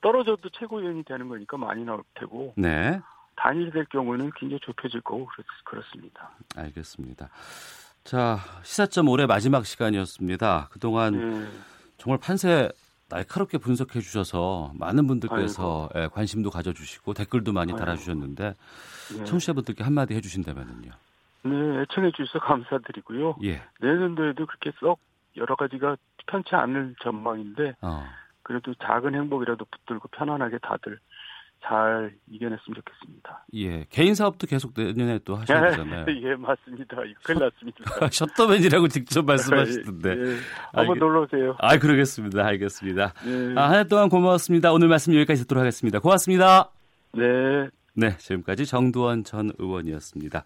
떨어져도 0.01 0.49
최고위원이 0.49 1.03
되는 1.03 1.29
거니까 1.29 1.57
많이 1.57 1.83
나올 1.85 2.03
테고 2.15 2.53
네. 2.57 2.99
단일이 3.35 3.71
될 3.71 3.85
경우는 3.85 4.31
굉장히 4.35 4.59
좁혀질 4.61 5.01
거고 5.01 5.25
그렇, 5.27 5.43
그렇습니다. 5.63 6.31
알겠습니다. 6.55 7.29
자, 8.03 8.39
시사점 8.63 9.07
올해 9.07 9.25
마지막 9.25 9.65
시간이었습니다. 9.65 10.69
그동안 10.71 11.13
네. 11.43 11.47
정말 11.97 12.19
판세 12.19 12.69
날카롭게 13.09 13.57
분석해 13.59 13.99
주셔서 13.99 14.71
많은 14.75 15.05
분들께서 15.05 15.89
예, 15.95 16.07
관심도 16.11 16.49
가져주시고 16.49 17.13
댓글도 17.13 17.51
많이 17.53 17.71
아이고. 17.73 17.79
달아주셨는데 17.79 18.55
네. 19.17 19.23
청취자분들께 19.25 19.83
한마디 19.83 20.13
해주신다면요. 20.15 20.91
네, 21.43 21.81
애청해 21.81 22.11
주셔서 22.15 22.39
감사드리고요. 22.39 23.35
예. 23.43 23.61
내년도에도 23.79 24.45
그렇게 24.45 24.71
썩 24.79 24.99
여러 25.37 25.55
가지가 25.55 25.95
편치 26.27 26.55
않을 26.55 26.95
전망인데 27.01 27.75
어. 27.81 28.05
그래도 28.43 28.73
작은 28.75 29.15
행복이라도 29.15 29.65
붙들고 29.65 30.07
편안하게 30.09 30.57
다들 30.59 30.99
잘 31.63 32.11
이겨냈으면 32.27 32.75
좋겠습니다. 32.75 33.45
예. 33.53 33.85
개인 33.91 34.15
사업도 34.15 34.47
계속 34.47 34.73
내년에 34.75 35.19
또 35.23 35.35
하셔야 35.35 35.69
되잖아요. 35.69 36.05
예, 36.23 36.35
맞습니다. 36.35 37.03
이거 37.05 37.19
큰일 37.23 37.39
났습니다. 37.41 37.83
셔터맨이라고 38.11 38.87
직접 38.87 39.23
말씀하시던데. 39.25 40.09
예, 40.09 40.35
한번 40.73 40.97
놀러 40.97 41.21
오세요. 41.21 41.55
아, 41.59 41.77
그러겠습니다. 41.77 42.43
알겠습니다. 42.45 43.13
네. 43.25 43.53
아, 43.59 43.69
한 43.69 43.75
해 43.79 43.83
동안 43.83 44.09
고마웠습니다. 44.09 44.73
오늘 44.73 44.87
말씀 44.87 45.13
여기까지 45.13 45.43
듣도록 45.43 45.61
하겠습니다. 45.61 45.99
고맙습니다. 45.99 46.71
네. 47.13 47.69
네, 47.93 48.15
지금까지 48.17 48.65
정두원 48.65 49.23
전 49.25 49.51
의원이었습니다. 49.57 50.43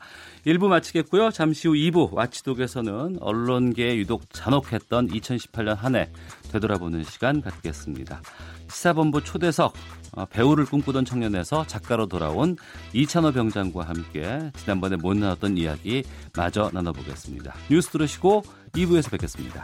1부 0.48 0.68
마치겠고요. 0.68 1.30
잠시 1.30 1.68
후 1.68 1.76
2부 1.76 2.14
와치독에서는 2.14 3.18
언론계에 3.20 3.98
유독 3.98 4.24
잔혹했던 4.34 5.10
2018년 5.10 5.76
한 5.76 5.96
해 5.96 6.10
되돌아보는 6.52 7.04
시간 7.04 7.42
갖겠습니다. 7.42 8.22
시사본부 8.70 9.24
초대석 9.24 9.74
어, 10.14 10.26
배우를 10.26 10.66
꿈꾸던 10.66 11.06
청년에서 11.06 11.68
작가로 11.68 12.08
돌아온 12.08 12.56
이찬호 12.94 13.32
병장과 13.34 13.84
함께 13.84 14.52
지난번에 14.58 14.96
못 14.96 15.16
나눴던 15.16 15.58
이야기 15.58 16.04
마저 16.36 16.72
나눠보겠습니다. 16.74 17.54
뉴스 17.70 17.90
들으시고 17.90 18.44
2부에서 18.74 19.12
뵙겠습니다. 19.12 19.64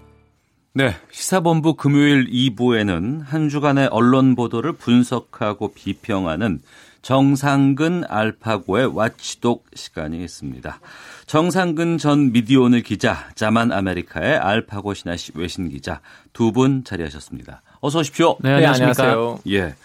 네, 0.73 0.95
시사본부 1.11 1.73
금요일 1.75 2.29
2부에는 2.29 3.25
한 3.25 3.49
주간의 3.49 3.89
언론 3.91 4.35
보도를 4.35 4.71
분석하고 4.73 5.73
비평하는 5.73 6.61
정상근 7.01 8.05
알파고의 8.07 8.95
와치독 8.95 9.65
시간이 9.73 10.23
있습니다. 10.23 10.79
정상근 11.25 11.97
전 11.97 12.31
미디어오늘 12.31 12.83
기자, 12.83 13.27
자만 13.35 13.73
아메리카의 13.73 14.37
알파고 14.37 14.93
신하 14.93 15.17
씨 15.17 15.31
외신 15.35 15.67
기자 15.67 15.99
두 16.31 16.51
분 16.53 16.85
자리하셨습니다. 16.85 17.63
어서 17.81 17.99
오십시오. 17.99 18.37
네, 18.39 18.53
안녕하십니까. 18.53 19.37
예. 19.49 19.75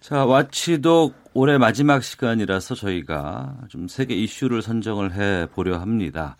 자, 0.00 0.24
와치독 0.26 1.14
올해 1.32 1.56
마지막 1.56 2.02
시간이라서 2.02 2.74
저희가 2.74 3.54
좀 3.68 3.88
세계 3.88 4.14
이슈를 4.14 4.60
선정을 4.60 5.14
해 5.14 5.46
보려 5.54 5.78
합니다. 5.78 6.36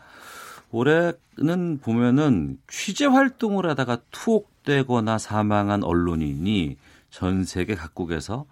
올해는 0.71 1.79
보면은 1.83 2.59
취재 2.69 3.07
활동을 3.07 3.69
하다가 3.71 3.99
투옥되거나 4.11 5.19
사망한 5.19 5.83
언론인이 5.85 6.77
전 7.11 7.45
세계 7.45 7.75
각국에서 7.75 8.45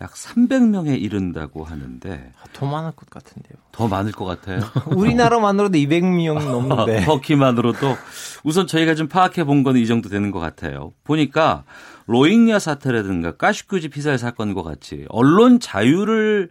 약 0.00 0.12
300명에 0.14 1.00
이른다고 1.02 1.64
하는데 1.64 2.32
더 2.52 2.66
많을 2.66 2.92
것 2.92 3.10
같은데요. 3.10 3.58
더 3.72 3.88
많을 3.88 4.12
것 4.12 4.24
같아요. 4.24 4.60
우리나라만으로도 4.94 5.76
200명 5.76 6.34
넘는데. 6.44 7.02
터키만으로도 7.04 7.96
우선 8.44 8.66
저희가 8.68 8.94
좀 8.94 9.08
파악해 9.08 9.42
본 9.44 9.64
건 9.64 9.76
이 9.76 9.86
정도 9.88 10.08
되는 10.08 10.30
것 10.30 10.38
같아요. 10.38 10.92
보니까 11.02 11.64
로힝야 12.06 12.60
사태라든가 12.60 13.36
까슈쿠지 13.36 13.88
피살 13.88 14.18
사건과 14.18 14.62
같이 14.62 15.04
언론 15.08 15.58
자유를 15.58 16.50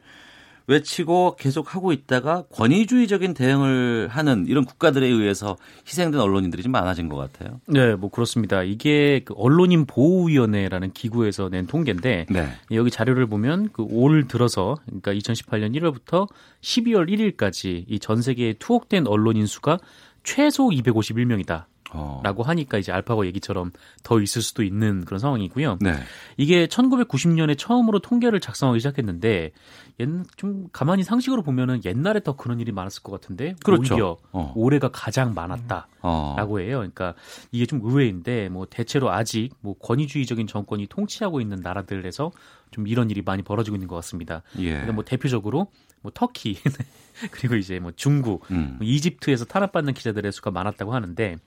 외치고 0.68 1.38
계속 1.40 1.74
하고 1.74 1.92
있다가 1.94 2.44
권위주의적인 2.54 3.34
대응을 3.34 4.10
하는 4.10 4.46
이런 4.48 4.66
국가들에 4.66 5.08
의해서 5.08 5.56
희생된 5.88 6.20
언론인들이 6.20 6.62
좀 6.62 6.74
많아진 6.74 7.08
것 7.08 7.16
같아요. 7.16 7.60
네, 7.68 7.96
뭐 7.96 8.10
그렇습니다. 8.10 8.64
이게 8.64 9.22
그 9.24 9.34
언론인 9.38 9.86
보호위원회라는 9.86 10.92
기구에서 10.92 11.50
낸 11.50 11.68
통계인데 11.68 12.26
네. 12.30 12.48
여기 12.72 12.92
자료를 12.92 13.28
보면 13.28 13.70
그 13.72 13.88
올 13.90 14.28
들어서 14.28 14.76
그러니까 14.86 15.14
2018년 15.14 15.74
1월부터 15.76 16.28
12월 16.62 17.10
1일까지 17.10 17.86
이 17.88 18.00
전 18.00 18.22
세계에 18.22 18.54
투옥된 18.60 19.08
언론인 19.08 19.46
수가 19.48 19.80
최소 20.24 20.68
251명이다. 20.70 21.64
어. 21.94 22.20
라고 22.24 22.44
하니까 22.44 22.78
이제 22.78 22.92
알파고 22.92 23.26
얘기처럼 23.28 23.72
더 24.04 24.20
있을 24.22 24.42
수도 24.42 24.62
있는 24.62 25.06
그런 25.06 25.20
상황이고요. 25.20 25.78
네. 25.80 25.94
이게 26.36 26.68
1990년에 26.68 27.58
처음으로 27.58 28.00
통계를 28.00 28.42
작성하기 28.42 28.80
시작했는데 28.82 29.52
옛, 30.00 30.08
좀 30.36 30.68
가만히 30.72 31.04
상식으로 31.04 31.42
보면은 31.42 31.82
옛날에 31.84 32.20
더 32.20 32.36
그런 32.36 32.60
일이 32.60 32.72
많았을 32.72 33.02
것 33.02 33.12
같은데 33.12 33.56
그렇죠. 33.64 33.96
오히려 33.96 34.18
어. 34.32 34.54
올해가 34.56 34.90
가장 34.90 35.34
많았다라고 35.34 35.88
어. 36.02 36.60
해요. 36.60 36.78
그러니까 36.78 37.16
이게 37.52 37.66
좀 37.66 37.82
의외인데 37.84 38.50
뭐 38.50 38.68
대체로 38.70 39.12
아직 39.12 39.50
뭐 39.62 39.74
권위주의적인 39.78 40.46
정권이 40.48 40.88
통치하고 40.88 41.42
있는 41.42 41.60
나라들에서 41.62 42.32
좀 42.72 42.88
이런 42.88 43.10
일이 43.10 43.22
많이 43.26 43.42
벌어지고 43.42 43.76
있는 43.76 43.88
것 43.88 43.96
같습니다. 43.96 44.44
예. 44.60 44.72
그러니까 44.72 44.94
뭐 44.94 45.04
대표적으로 45.04 45.68
뭐 46.02 46.12
터키 46.14 46.58
그리고 47.32 47.56
이제 47.56 47.80
뭐 47.80 47.92
중국, 47.96 48.46
음. 48.52 48.76
뭐 48.78 48.88
이집트에서 48.88 49.46
탄압받는 49.46 49.94
기자들의 49.94 50.32
수가 50.32 50.52
많았다고 50.52 50.94
하는데 50.94 51.38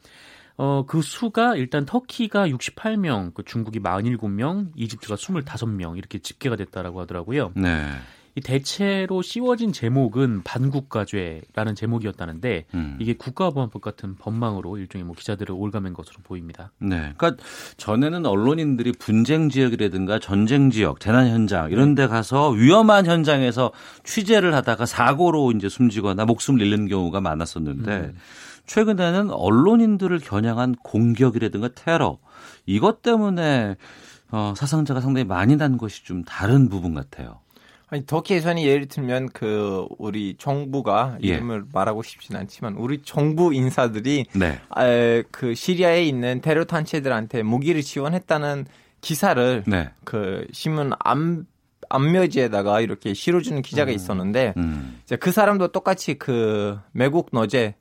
어, 0.56 0.84
그 0.86 1.00
수가 1.00 1.56
일단 1.56 1.86
터키가 1.86 2.48
68명, 2.48 3.32
그 3.32 3.44
중국이 3.44 3.80
47명, 3.80 4.72
이집트가 4.76 5.14
25명 5.14 5.96
이렇게 5.96 6.18
집계가 6.18 6.56
됐다라고 6.56 7.00
하더라고요. 7.00 7.52
네. 7.54 7.86
이 8.36 8.40
대체로 8.40 9.22
씌워진 9.22 9.72
제목은 9.72 10.42
반국가죄라는 10.44 11.74
제목이었다는데 11.74 12.66
음. 12.74 12.96
이게 13.00 13.14
국가보안법 13.14 13.82
같은 13.82 14.14
법망으로 14.16 14.78
일종의 14.78 15.04
뭐 15.04 15.14
기자들을 15.16 15.54
올가맨 15.54 15.94
것으로 15.94 16.18
보입니다. 16.22 16.70
네. 16.78 17.12
그러니까 17.16 17.42
전에는 17.76 18.26
언론인들이 18.26 18.92
분쟁 18.92 19.48
지역이라든가 19.48 20.20
전쟁 20.20 20.70
지역, 20.70 21.00
재난 21.00 21.28
현장 21.28 21.70
이런 21.70 21.94
데 21.94 22.06
가서 22.06 22.50
위험한 22.50 23.06
현장에서 23.06 23.72
취재를 24.04 24.54
하다가 24.54 24.86
사고로 24.86 25.52
이제 25.52 25.68
숨지거나 25.68 26.24
목숨을 26.24 26.60
잃는 26.62 26.86
경우가 26.86 27.20
많았었는데 27.20 27.96
음. 27.96 28.16
최근에는 28.66 29.30
언론인들을 29.30 30.20
겨냥한 30.20 30.76
공격이라든가 30.76 31.70
테러 31.74 32.18
이것 32.66 33.02
때문에 33.02 33.76
어, 34.30 34.54
사상자가 34.56 35.00
상당히 35.00 35.24
많이 35.24 35.56
난 35.56 35.76
것이 35.76 36.04
좀 36.04 36.22
다른 36.22 36.68
부분 36.68 36.94
같아요. 36.94 37.39
아니 37.90 38.06
터키에서는 38.06 38.62
예를 38.62 38.86
들면 38.86 39.30
그 39.30 39.86
우리 39.98 40.36
정부가 40.38 41.18
예. 41.24 41.28
이름을 41.28 41.64
말하고 41.72 42.04
싶진 42.04 42.36
않지만 42.36 42.76
우리 42.76 43.02
정부 43.02 43.52
인사들이 43.52 44.26
네. 44.34 44.60
에, 44.78 45.24
그 45.32 45.54
시리아에 45.54 46.04
있는 46.04 46.40
테러 46.40 46.64
단체들한테 46.64 47.42
무기를 47.42 47.82
지원했다는 47.82 48.66
기사를 49.00 49.64
네. 49.66 49.90
그 50.04 50.46
신문 50.52 50.92
앞 51.00 51.18
앞묘지에다가 51.88 52.80
이렇게 52.80 53.12
실어주는 53.12 53.60
기자가 53.62 53.90
있었는데 53.90 54.54
음. 54.56 55.00
이제 55.02 55.16
그 55.16 55.32
사람도 55.32 55.68
똑같이 55.68 56.14
그 56.14 56.78
매국 56.92 57.30
너제 57.32 57.74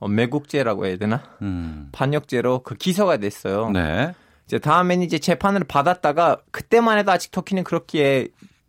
어, 0.00 0.08
매국죄라고 0.08 0.86
해야 0.86 0.96
되나 0.96 1.22
음. 1.42 1.88
반역죄로 1.92 2.64
그 2.64 2.74
기소가 2.74 3.18
됐어요. 3.18 3.70
네. 3.70 4.12
이제 4.46 4.58
다음엔 4.58 5.02
이제 5.02 5.18
재판을 5.18 5.62
받았다가 5.62 6.38
그때만 6.50 6.98
해도 6.98 7.12
아직 7.12 7.30
터키는 7.30 7.62
그렇게 7.62 8.28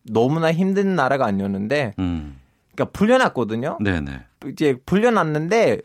너무나 0.09 0.51
힘든 0.51 0.95
나라가 0.95 1.25
아니었는데 1.25 1.93
음. 1.99 2.37
그러니까 2.73 2.91
불려놨거든요. 2.97 3.77
네네. 3.81 4.19
이제 4.51 4.77
불려놨는데 4.85 5.79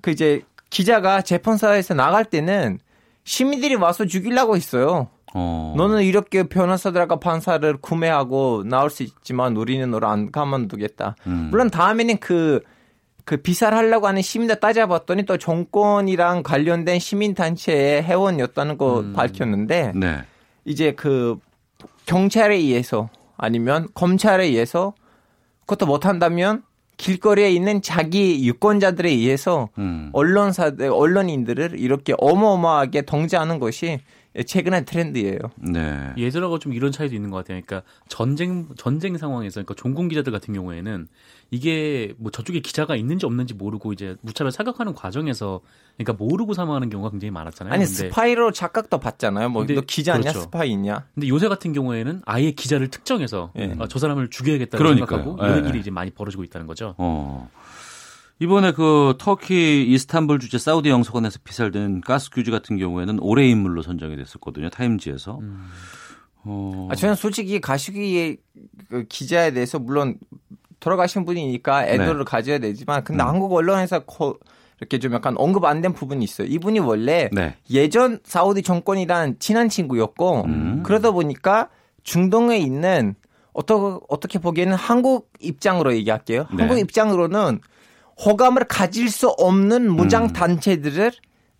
그 0.00 0.10
이제 0.10 0.42
기자가 0.70 1.22
재판사에서 1.22 1.94
나갈 1.94 2.24
때는 2.24 2.78
시민들이 3.24 3.74
와서 3.74 4.06
죽이려고 4.06 4.56
했어요. 4.56 5.08
어. 5.34 5.74
너는 5.76 6.02
이렇게 6.02 6.44
변호사들과 6.44 7.16
판사를 7.16 7.76
구매하고 7.78 8.62
나올 8.64 8.88
수 8.88 9.02
있지만 9.02 9.56
우리는 9.56 9.90
너를 9.90 10.08
안 10.08 10.30
가만두겠다. 10.30 11.16
음. 11.26 11.48
물론 11.50 11.68
다음에는 11.68 12.18
그, 12.18 12.60
그 13.24 13.36
비사를 13.38 13.76
하려고 13.76 14.06
하는 14.06 14.22
시민들 14.22 14.60
따져봤더니 14.60 15.24
또 15.24 15.36
정권이랑 15.36 16.42
관련된 16.42 16.98
시민단체의 17.00 18.04
회원이었다는 18.04 18.78
거 18.78 19.00
음. 19.00 19.12
밝혔는데 19.12 19.92
네. 19.96 20.24
이제 20.64 20.92
그 20.92 21.36
경찰에 22.06 22.54
의해서 22.54 23.10
아니면 23.36 23.88
검찰에 23.94 24.44
의해서 24.44 24.94
그것도 25.60 25.86
못한다면 25.86 26.62
길거리에 26.96 27.50
있는 27.50 27.82
자기 27.82 28.46
유권자들에 28.46 29.10
의해서 29.10 29.68
음. 29.78 30.10
언론사들, 30.12 30.88
언론인들을 30.90 31.78
이렇게 31.78 32.14
어마어마하게 32.18 33.02
통제하는 33.02 33.58
것이 33.58 34.00
최근의 34.44 34.84
트렌드예요. 34.84 35.38
네. 35.56 36.12
예전하고 36.16 36.58
좀 36.58 36.72
이런 36.72 36.92
차이도 36.92 37.14
있는 37.14 37.30
것 37.30 37.38
같아요. 37.38 37.60
그러니까 37.64 37.88
전쟁 38.08 38.68
전쟁 38.76 39.16
상황에서 39.16 39.54
그러니까 39.54 39.74
종군 39.74 40.08
기자들 40.08 40.32
같은 40.32 40.52
경우에는 40.52 41.08
이게 41.50 42.14
뭐 42.18 42.30
저쪽에 42.30 42.60
기자가 42.60 42.96
있는지 42.96 43.24
없는지 43.24 43.54
모르고 43.54 43.92
이제 43.92 44.16
무차별 44.20 44.50
사격하는 44.50 44.94
과정에서 44.94 45.60
그러니까 45.96 46.24
모르고 46.24 46.54
사망하는 46.54 46.90
경우가 46.90 47.10
굉장히 47.10 47.30
많았잖아요. 47.30 47.72
아니 47.72 47.84
근데, 47.84 47.94
스파이로 47.94 48.52
착각도 48.52 48.98
받잖아요. 48.98 49.48
뭐 49.48 49.62
근데 49.62 49.74
너 49.74 49.80
기자냐 49.80 50.20
그렇죠. 50.20 50.40
스파이냐? 50.40 51.06
근데 51.14 51.28
요새 51.28 51.48
같은 51.48 51.72
경우에는 51.72 52.22
아예 52.26 52.50
기자를 52.50 52.88
특정해서 52.88 53.52
예. 53.56 53.74
아, 53.78 53.86
저 53.88 53.98
사람을 53.98 54.28
죽여야겠다고 54.28 54.82
그러니까요. 54.82 55.22
생각하고 55.22 55.44
예, 55.44 55.50
이런 55.50 55.64
예. 55.64 55.68
일이 55.70 55.80
이제 55.80 55.90
많이 55.90 56.10
벌어지고 56.10 56.44
있다는 56.44 56.66
거죠. 56.66 56.94
어. 56.98 57.48
이번에 58.38 58.72
그 58.72 59.14
터키 59.18 59.84
이스탄불 59.88 60.38
주재 60.40 60.58
사우디 60.58 60.90
영사관에서 60.90 61.38
피살된 61.42 62.02
가스 62.02 62.30
규지 62.30 62.50
같은 62.50 62.76
경우에는 62.76 63.18
올해 63.20 63.48
인물로 63.48 63.82
선정이 63.82 64.16
됐었거든요. 64.16 64.68
타임지에서. 64.68 65.40
어. 66.44 66.88
아, 66.90 66.94
저는 66.94 67.14
솔직히 67.14 67.60
가시기 67.60 68.36
그 68.90 69.04
기자에 69.08 69.52
대해서 69.52 69.78
물론 69.78 70.18
돌아가신 70.80 71.24
분이니까 71.24 71.86
애도를 71.88 72.18
네. 72.18 72.24
가져야 72.24 72.58
되지만 72.58 73.02
근데 73.04 73.22
음. 73.24 73.28
한국 73.28 73.52
언론에서 73.54 74.00
거- 74.00 74.36
이렇게 74.78 74.98
좀 74.98 75.14
약간 75.14 75.34
언급 75.38 75.64
안 75.64 75.80
된 75.80 75.94
부분이 75.94 76.22
있어요. 76.22 76.46
이분이 76.48 76.80
원래 76.80 77.30
네. 77.32 77.56
예전 77.70 78.20
사우디 78.22 78.62
정권이란 78.62 79.36
친한 79.38 79.70
친구였고 79.70 80.42
음. 80.44 80.82
그러다 80.84 81.12
보니까 81.12 81.70
중동에 82.02 82.58
있는 82.58 83.14
어떠, 83.54 84.02
어떻게 84.10 84.38
보기에는 84.38 84.74
한국 84.76 85.30
입장으로 85.40 85.94
얘기할게요. 85.94 86.46
네. 86.54 86.58
한국 86.58 86.78
입장으로는 86.78 87.60
호감을 88.24 88.64
가질 88.64 89.10
수 89.10 89.28
없는 89.28 89.90
무장 89.90 90.24
음. 90.24 90.32
단체들을 90.32 91.12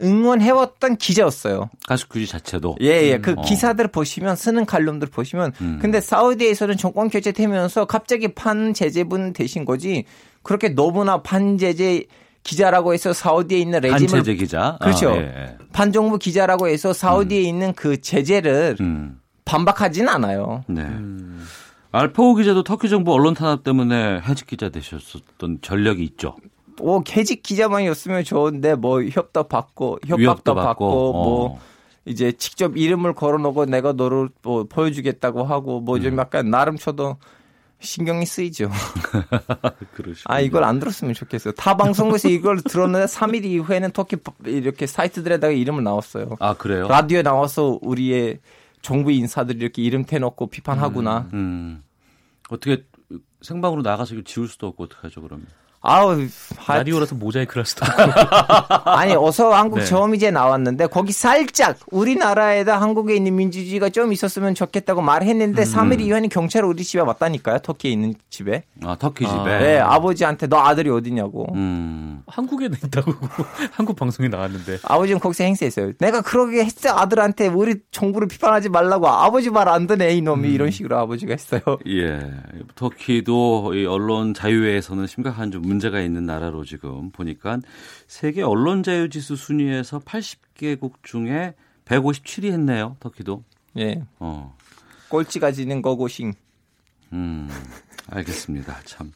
응원해왔던 0.03 0.97
기자였어요. 0.97 1.71
가스 1.87 2.07
규지 2.09 2.27
자체도. 2.27 2.77
예, 2.83 3.11
예. 3.11 3.19
그 3.19 3.33
어. 3.37 3.43
기사들 3.43 3.89
보시면 3.89 4.37
쓰는 4.37 4.67
칼럼들 4.67 5.09
보시면 5.09 5.53
음. 5.61 5.79
근데 5.81 6.01
사우디에서는 6.01 6.77
정권 6.77 7.09
교체되면서 7.09 7.87
갑자기 7.87 8.29
판제재분 8.29 9.33
되신 9.33 9.65
거지 9.65 10.05
그렇게 10.43 10.69
너무나 10.69 11.23
판제재 11.23 12.05
기자라고 12.43 12.93
해서 12.93 13.13
사우디에 13.13 13.59
있는 13.59 13.81
레짐을 13.81 14.11
반체제 14.13 14.35
기자. 14.35 14.79
그렇죠. 14.81 15.11
아, 15.11 15.17
예. 15.17 15.57
반정부 15.73 16.19
기자라고 16.19 16.69
해서 16.69 16.93
사우디에 16.93 17.41
있는 17.41 17.73
그 17.73 18.01
제재를 18.01 18.77
음. 18.81 19.19
반박하진 19.45 20.09
않아요. 20.09 20.65
네. 20.69 20.87
알파오 21.93 22.35
기자도 22.35 22.63
터키 22.63 22.89
정부 22.89 23.13
언론 23.13 23.35
탄압 23.35 23.65
때문에 23.65 24.21
해직 24.21 24.47
기자 24.47 24.69
되셨었던 24.69 25.59
전력이 25.63 26.03
있죠. 26.05 26.37
뭐 26.79 27.01
개직 27.01 27.43
기자만이었으면 27.43 28.25
좋은데 28.25 28.75
뭐 28.75 29.03
협도 29.03 29.45
받고 29.45 30.01
협박도 30.07 30.55
받고, 30.55 30.65
받고, 30.65 31.13
뭐 31.13 31.47
어. 31.53 31.61
이제 32.05 32.33
직접 32.33 32.77
이름을 32.77 33.15
걸어놓고 33.15 33.67
내가 33.67 33.93
너를 33.93 34.29
뭐 34.43 34.65
보여주겠다고 34.65 35.45
하고 35.45 35.81
뭐 35.81 35.97
음. 35.97 36.03
좀 36.03 36.19
약간 36.19 36.51
나름 36.51 36.77
쳐도 36.77 37.17
신경이 37.81 38.25
쓰이죠. 38.25 38.71
아 40.25 40.41
이걸 40.41 40.65
안 40.65 40.79
들었으면 40.79 41.15
좋겠어요. 41.15 41.53
타 41.55 41.77
방송국에서 41.77 42.29
이걸 42.29 42.61
들었는데 42.63 43.07
3일 43.07 43.45
이후에는 43.45 43.91
터키 43.93 44.17
이렇게 44.45 44.87
사이트들에다가 44.87 45.53
이름을 45.53 45.83
나왔어요. 45.83 46.37
아, 46.41 46.55
그래요? 46.55 46.89
라디오에 46.89 47.23
나와서 47.23 47.79
우리의 47.83 48.39
정부 48.87 49.11
인사들이 49.11 49.59
이렇게 49.59 49.83
이름 49.83 50.05
대놓고 50.05 50.47
비판하구나. 50.47 51.29
음. 51.33 51.83
어떻게 52.51 52.85
생방으로 53.41 53.83
나가서 53.83 54.15
지울 54.23 54.47
수도 54.47 54.69
없고 54.69 54.85
어떡하죠, 54.85 55.23
그러면? 55.23 55.49
아우 55.89 56.27
하- 56.57 56.77
라디오라서 56.79 57.15
모자이크를 57.15 57.61
할 57.61 57.67
수도 57.67 57.87
아니 58.91 59.15
어서 59.15 59.53
한국 59.55 59.79
네. 59.79 59.85
처음 59.85 60.15
이제 60.15 60.31
나왔는데 60.31 60.89
거기 60.89 61.13
살짝 61.13 61.79
우리나라에다 61.91 62.81
한국에 62.81 63.15
있는 63.15 63.37
민주주의가 63.37 63.89
좀 63.91 64.13
있었으면 64.13 64.55
좋겠다고 64.55 65.01
말했는데 65.01 65.63
음. 65.63 65.65
3일 65.65 66.01
이후에는 66.01 66.29
경찰 66.29 66.65
우리 66.65 66.83
집에 66.83 67.01
왔다니까요 67.03 67.59
터키에 67.61 67.91
있는 67.93 68.15
집에. 68.31 68.65
아 68.85 68.97
터키 68.99 69.27
집에. 69.27 69.59
네 69.59 69.79
아버지한테 69.79 70.47
너 70.49 70.59
아들이 70.59 70.91
어디냐고. 70.91 71.47
음. 71.55 72.23
한국에는 72.27 72.77
있다고 72.85 73.13
한국 73.73 73.95
방송에 73.97 74.29
나왔는데. 74.29 74.79
아버지는 74.83 75.21
거기서 75.21 75.45
행세했어요. 75.45 75.93
내가 75.99 76.21
그러게 76.23 76.65
했어 76.65 76.91
아들한테. 76.97 77.47
우리 77.49 77.77
정부를 77.93 78.27
비판하지 78.29 78.69
말라고. 78.71 79.07
아버지 79.09 79.51
말 79.51 79.67
안 79.69 79.87
듣네 79.87 80.15
이놈이. 80.17 80.49
이런 80.49 80.71
식으로 80.71 80.97
아버지가 80.99 81.33
했어요. 81.33 81.61
예, 81.89 82.21
터키도 82.77 83.75
이 83.75 83.85
언론 83.87 84.33
자유에서는 84.35 85.07
심각한 85.07 85.51
좀 85.51 85.65
문제가 85.77 86.01
있는 86.01 86.25
나라로 86.25 86.65
지금 86.65 87.11
보니까 87.11 87.59
세계 88.07 88.43
언론 88.43 88.83
자유 88.83 89.09
지수 89.09 89.37
순위에서 89.37 90.01
80개국 90.01 90.95
중에 91.03 91.55
157위 91.85 92.51
했네요. 92.53 92.97
터키도. 93.01 93.45
예 93.79 94.03
어. 94.19 94.57
꼴찌가 95.09 95.53
지는 95.53 95.83
거고싱 95.83 96.33
음. 97.13 97.49
알겠습니다. 98.09 98.81
참. 98.85 99.13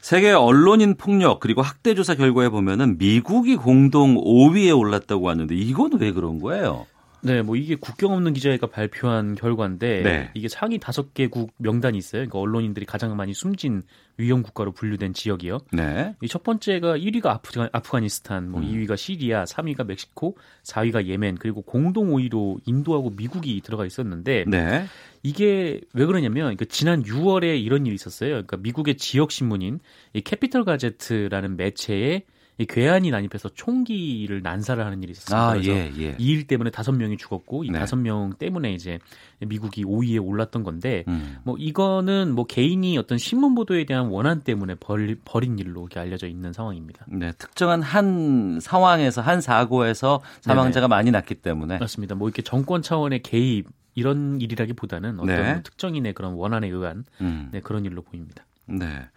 세계 0.00 0.30
언론인 0.30 0.96
폭력 0.96 1.40
그리고 1.40 1.60
학대 1.60 1.94
조사 1.94 2.14
결과에 2.14 2.48
보면은 2.48 2.96
미국이 2.96 3.56
공동 3.56 4.14
5위에 4.16 4.76
올랐다고 4.76 5.28
하는데 5.28 5.54
이건 5.54 5.98
왜 6.00 6.12
그런 6.12 6.40
거예요? 6.40 6.86
네, 7.22 7.42
뭐 7.42 7.56
이게 7.56 7.74
국경 7.74 8.12
없는 8.12 8.32
기자회가 8.32 8.66
발표한 8.68 9.34
결과인데 9.34 10.02
네. 10.02 10.30
이게 10.34 10.48
상위 10.48 10.78
다섯 10.78 11.12
개국 11.14 11.52
명단이 11.58 11.98
있어요. 11.98 12.20
그러니까 12.20 12.38
언론인들이 12.38 12.86
가장 12.86 13.14
많이 13.16 13.34
숨진 13.34 13.82
위험 14.16 14.42
국가로 14.42 14.72
분류된 14.72 15.12
지역이요. 15.14 15.58
네. 15.72 16.14
이 16.22 16.30
첫 16.30 16.44
번째가 16.44 16.96
1위가 16.96 17.26
아프가, 17.26 17.68
아프가니스탄, 17.72 18.44
음. 18.44 18.50
뭐 18.52 18.60
2위가 18.60 18.96
시리아, 18.96 19.44
3위가 19.44 19.84
멕시코, 19.84 20.36
4위가 20.62 21.06
예멘, 21.06 21.38
그리고 21.38 21.60
공동 21.62 22.10
5위로 22.10 22.60
인도하고 22.64 23.10
미국이 23.10 23.60
들어가 23.62 23.84
있었는데 23.84 24.44
네. 24.46 24.84
이게 25.24 25.80
왜 25.92 26.06
그러냐면 26.06 26.56
그 26.56 26.66
지난 26.66 27.02
6월에 27.02 27.60
이런 27.60 27.84
일이 27.84 27.94
있었어요. 27.96 28.30
그러니까 28.30 28.56
미국의 28.58 28.96
지역 28.96 29.32
신문인 29.32 29.80
이 30.12 30.20
캐피털 30.20 30.64
가제트라는 30.64 31.56
매체에 31.56 32.22
이 32.60 32.66
괴한이 32.66 33.10
난입해서 33.10 33.48
총기를 33.54 34.42
난사를 34.42 34.84
하는 34.84 35.02
일이 35.02 35.12
있었어요. 35.12 35.40
아, 35.40 35.52
그래서 35.54 35.70
예, 35.70 35.90
예. 35.98 36.14
이일 36.18 36.46
때문에 36.46 36.68
다섯 36.68 36.92
명이 36.92 37.16
죽었고 37.16 37.64
이 37.64 37.70
네. 37.70 37.78
다섯 37.78 37.96
명 37.96 38.34
때문에 38.38 38.74
이제 38.74 38.98
미국이 39.38 39.82
5위에 39.82 40.22
올랐던 40.22 40.62
건데 40.62 41.04
음. 41.08 41.38
뭐 41.42 41.56
이거는 41.58 42.34
뭐 42.34 42.44
개인이 42.44 42.98
어떤 42.98 43.16
신문 43.16 43.54
보도에 43.54 43.86
대한 43.86 44.08
원한 44.08 44.42
때문에 44.42 44.74
벌, 44.74 45.16
벌인 45.24 45.58
일로 45.58 45.80
이렇게 45.80 46.00
알려져 46.00 46.28
있는 46.28 46.52
상황입니다. 46.52 47.06
네, 47.08 47.32
특정한 47.38 47.80
한 47.80 48.58
상황에서 48.60 49.22
한 49.22 49.40
사고에서 49.40 50.20
사망자가 50.42 50.86
많이 50.86 51.10
났기 51.10 51.36
때문에 51.36 51.78
맞습니다. 51.78 52.14
뭐 52.14 52.28
이렇게 52.28 52.42
정권 52.42 52.82
차원의 52.82 53.22
개입 53.22 53.68
이런 53.94 54.38
일이라기보다는 54.38 55.18
어떤 55.18 55.34
네. 55.34 55.52
뭐 55.54 55.62
특정인의 55.62 56.12
그런 56.12 56.34
원한에 56.34 56.68
의한 56.68 57.06
음. 57.22 57.48
네, 57.52 57.60
그런 57.60 57.86
일로 57.86 58.02
보입니다. 58.02 58.44
네. 58.66 59.08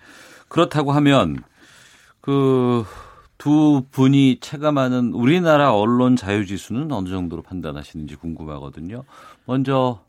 그렇다고 0.47 0.93
하면 0.93 1.43
그 2.21 2.85
두 3.43 3.83
분이 3.91 4.37
체감하는 4.39 5.11
우리나라 5.11 5.75
언론 5.75 6.15
자유 6.15 6.45
지수는 6.45 6.93
어느 6.93 7.09
정도로 7.09 7.41
판단하시는지 7.41 8.15
궁금하거든요. 8.15 9.03
먼저 9.43 10.02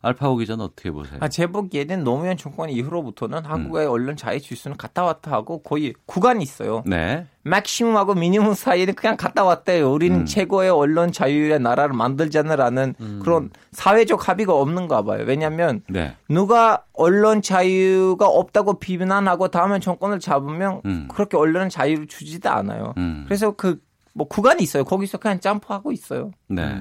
알파고 0.00 0.36
기자는 0.36 0.64
어떻게 0.64 0.90
보세요? 0.90 1.18
아, 1.20 1.28
제 1.28 1.46
보기에는 1.46 2.04
노무현 2.04 2.36
정권 2.36 2.70
이후로부터는 2.70 3.44
한국의 3.44 3.86
음. 3.86 3.90
언론 3.90 4.16
자유 4.16 4.40
지수는 4.40 4.76
갔다 4.76 5.02
왔다 5.04 5.32
하고 5.32 5.60
거의 5.62 5.92
구간이 6.06 6.42
있어요. 6.42 6.82
네. 6.86 7.26
맥시멈하고 7.42 8.14
미니멈 8.14 8.54
사이에는 8.54 8.94
그냥 8.94 9.16
갔다 9.16 9.42
왔대요. 9.44 9.90
우리는 9.90 10.20
음. 10.20 10.24
최고의 10.26 10.70
언론 10.70 11.10
자유의 11.12 11.60
나라를 11.60 11.94
만들자느라는 11.94 12.94
그런 13.22 13.50
사회적 13.72 14.28
합의가 14.28 14.54
없는가 14.54 15.02
봐요. 15.02 15.24
왜냐하면 15.26 15.82
네. 15.88 16.14
누가 16.28 16.84
언론 16.92 17.42
자유가 17.42 18.26
없다고 18.26 18.78
비난하고 18.78 19.48
다음에 19.48 19.80
정권을 19.80 20.20
잡으면 20.20 20.82
음. 20.84 21.08
그렇게 21.10 21.36
언론 21.36 21.68
자유를 21.70 22.06
주지도 22.06 22.50
않아요. 22.50 22.94
음. 22.98 23.24
그래서 23.26 23.52
그 23.52 23.80
뭐 24.18 24.26
구간이 24.26 24.62
있어요. 24.64 24.84
거기서 24.84 25.18
그냥 25.18 25.38
점프하고 25.38 25.92
있어요. 25.92 26.32
네. 26.48 26.76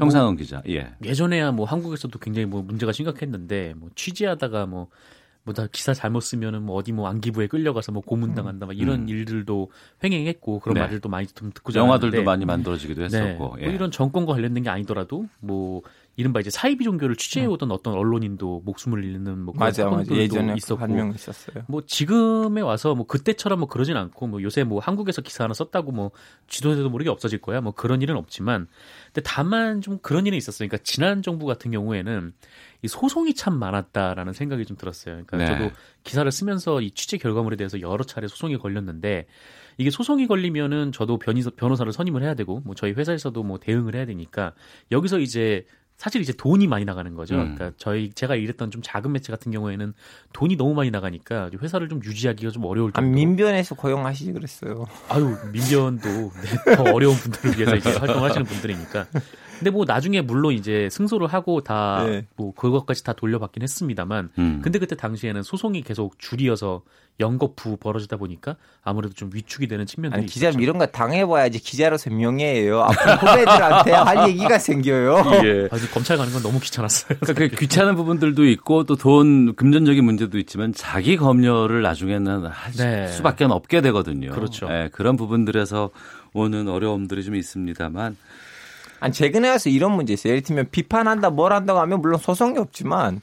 음, 0.00 0.10
정상훈 0.10 0.36
기자. 0.36 0.62
예. 0.68 0.92
예전에야 1.04 1.52
뭐 1.52 1.66
한국에서도 1.66 2.18
굉장히 2.18 2.46
뭐 2.46 2.62
문제가 2.62 2.92
심각했는데 2.92 3.74
뭐 3.76 3.90
취재하다가 3.94 4.66
뭐 4.66 4.88
뭐다 5.44 5.68
기사 5.72 5.94
잘못 5.94 6.20
쓰면은 6.20 6.62
뭐 6.62 6.76
어디 6.76 6.92
뭐 6.92 7.08
안기부에 7.08 7.46
끌려가서 7.46 7.92
뭐 7.92 8.02
고문당한다 8.02 8.66
막 8.66 8.78
이런 8.78 9.02
음. 9.02 9.08
일들도 9.08 9.70
횡행했고 10.04 10.60
그런 10.60 10.74
네. 10.74 10.80
말들도 10.80 11.08
많이 11.08 11.26
좀 11.26 11.50
듣고 11.52 11.72
영화들도 11.74 12.22
많이 12.24 12.44
만들어지기도 12.44 13.00
네. 13.00 13.04
했었고. 13.06 13.38
뭐 13.38 13.56
예. 13.60 13.66
이런 13.66 13.90
정권과 13.90 14.34
관련된 14.34 14.62
게 14.64 14.70
아니더라도 14.70 15.26
뭐 15.40 15.82
이른바 16.20 16.38
이제 16.40 16.50
사이비 16.50 16.84
종교를 16.84 17.16
취재해오던 17.16 17.70
어떤 17.70 17.94
언론인도 17.94 18.60
목숨을 18.66 19.02
잃는 19.02 19.38
뭐 19.38 19.54
그런. 19.54 19.72
사건들도 19.72 20.20
예전에 20.20 20.54
있었고 20.54 20.82
한명 20.82 21.14
있었어요. 21.14 21.64
뭐 21.66 21.82
지금에 21.86 22.60
와서 22.60 22.94
뭐 22.94 23.06
그때처럼 23.06 23.60
뭐 23.60 23.68
그러진 23.68 23.96
않고 23.96 24.26
뭐 24.26 24.42
요새 24.42 24.62
뭐 24.62 24.80
한국에서 24.80 25.22
기사 25.22 25.44
하나 25.44 25.54
썼다고 25.54 25.92
뭐 25.92 26.10
지도에도 26.46 26.90
모르게 26.90 27.08
없어질 27.08 27.40
거야 27.40 27.62
뭐 27.62 27.72
그런 27.72 28.02
일은 28.02 28.16
없지만 28.16 28.68
근데 29.06 29.22
다만 29.24 29.80
좀 29.80 29.98
그런 30.02 30.26
일은 30.26 30.36
있었어요. 30.36 30.68
그러니까 30.68 30.84
지난 30.84 31.22
정부 31.22 31.46
같은 31.46 31.70
경우에는 31.70 32.34
이 32.82 32.88
소송이 32.88 33.34
참 33.34 33.58
많았다라는 33.58 34.34
생각이 34.34 34.66
좀 34.66 34.76
들었어요. 34.76 35.22
그러니까 35.26 35.36
네. 35.38 35.46
저도 35.46 35.74
기사를 36.04 36.30
쓰면서 36.30 36.82
이 36.82 36.90
취재 36.90 37.16
결과물에 37.16 37.56
대해서 37.56 37.80
여러 37.80 38.04
차례 38.04 38.28
소송이 38.28 38.58
걸렸는데 38.58 39.26
이게 39.78 39.90
소송이 39.90 40.26
걸리면은 40.26 40.92
저도 40.92 41.18
변호사, 41.18 41.50
변호사를 41.50 41.90
선임을 41.90 42.22
해야 42.22 42.34
되고 42.34 42.60
뭐 42.66 42.74
저희 42.74 42.92
회사에서도 42.92 43.42
뭐 43.42 43.58
대응을 43.58 43.94
해야 43.94 44.04
되니까 44.04 44.52
여기서 44.92 45.18
이제 45.18 45.64
사실 46.00 46.22
이제 46.22 46.32
돈이 46.32 46.66
많이 46.66 46.86
나가는 46.86 47.14
거죠. 47.14 47.34
음. 47.34 47.54
그러니까 47.54 47.72
저희 47.76 48.10
제가 48.14 48.34
일했던 48.34 48.70
좀 48.70 48.80
작은 48.82 49.12
매체 49.12 49.30
같은 49.30 49.52
경우에는 49.52 49.92
돈이 50.32 50.56
너무 50.56 50.72
많이 50.72 50.90
나가니까 50.90 51.50
회사를 51.60 51.90
좀 51.90 52.00
유지하기가 52.02 52.52
좀 52.52 52.64
어려울 52.64 52.90
아, 52.94 53.02
정도. 53.02 53.14
민변에서 53.14 53.74
고용하시지 53.74 54.32
그랬어요. 54.32 54.86
아유 55.10 55.36
민변도 55.52 56.08
네, 56.08 56.74
더 56.74 56.84
어려운 56.84 57.14
분들을 57.16 57.58
위해서 57.58 57.76
이제 57.76 57.90
활동하시는 58.00 58.46
분들이니까. 58.46 59.08
근데 59.60 59.70
뭐 59.70 59.84
나중에 59.86 60.22
물론 60.22 60.54
이제 60.54 60.88
승소를 60.90 61.26
하고 61.26 61.60
다 61.60 62.02
네. 62.06 62.26
뭐 62.36 62.54
그것까지 62.54 63.04
다 63.04 63.12
돌려받긴 63.12 63.62
했습니다만. 63.62 64.30
음. 64.38 64.60
근데 64.64 64.78
그때 64.78 64.96
당시에는 64.96 65.42
소송이 65.42 65.82
계속 65.82 66.18
줄이어서 66.18 66.80
연거푸 67.20 67.76
벌어지다 67.76 68.16
보니까 68.16 68.56
아무래도 68.82 69.12
좀 69.12 69.28
위축이 69.34 69.68
되는 69.68 69.84
측면들이 69.84 70.20
아니 70.22 70.26
기자. 70.26 70.48
이런 70.48 70.78
거 70.78 70.86
당해봐야지 70.86 71.58
기자로서 71.58 72.08
명예예요. 72.08 72.80
앞으로 72.80 73.12
후배들한테 73.16 73.92
할 73.92 74.28
얘기가 74.30 74.58
생겨요. 74.58 75.16
예. 75.44 75.68
아, 75.70 75.76
이제 75.76 75.86
검찰 75.92 76.16
가는 76.16 76.32
건 76.32 76.42
너무 76.42 76.58
귀찮았어요. 76.60 77.18
그러니까 77.20 77.48
그 77.54 77.60
귀찮은 77.60 77.94
부분들도 77.96 78.46
있고 78.46 78.84
또 78.84 78.96
돈 78.96 79.54
금전적인 79.54 80.02
문제도 80.02 80.38
있지만 80.38 80.72
자기 80.72 81.18
검열을 81.18 81.82
나중에는 81.82 82.46
할 82.46 82.72
네. 82.72 83.08
수밖에 83.08 83.44
없게 83.44 83.82
되거든요. 83.82 84.30
그렇죠. 84.32 84.66
예, 84.70 84.88
그런 84.92 85.16
부분들에서 85.16 85.90
오는 86.32 86.68
어려움들이 86.68 87.22
좀 87.24 87.34
있습니다만 87.34 88.16
아니 89.00 89.12
최근에 89.12 89.48
와서 89.48 89.70
이런 89.70 89.92
문제 89.92 90.12
있어요. 90.12 90.32
예를 90.32 90.42
들면 90.42 90.68
비판한다 90.70 91.30
뭘 91.30 91.52
한다고 91.52 91.80
하면 91.80 92.00
물론 92.00 92.18
소송이 92.18 92.58
없지만 92.58 93.20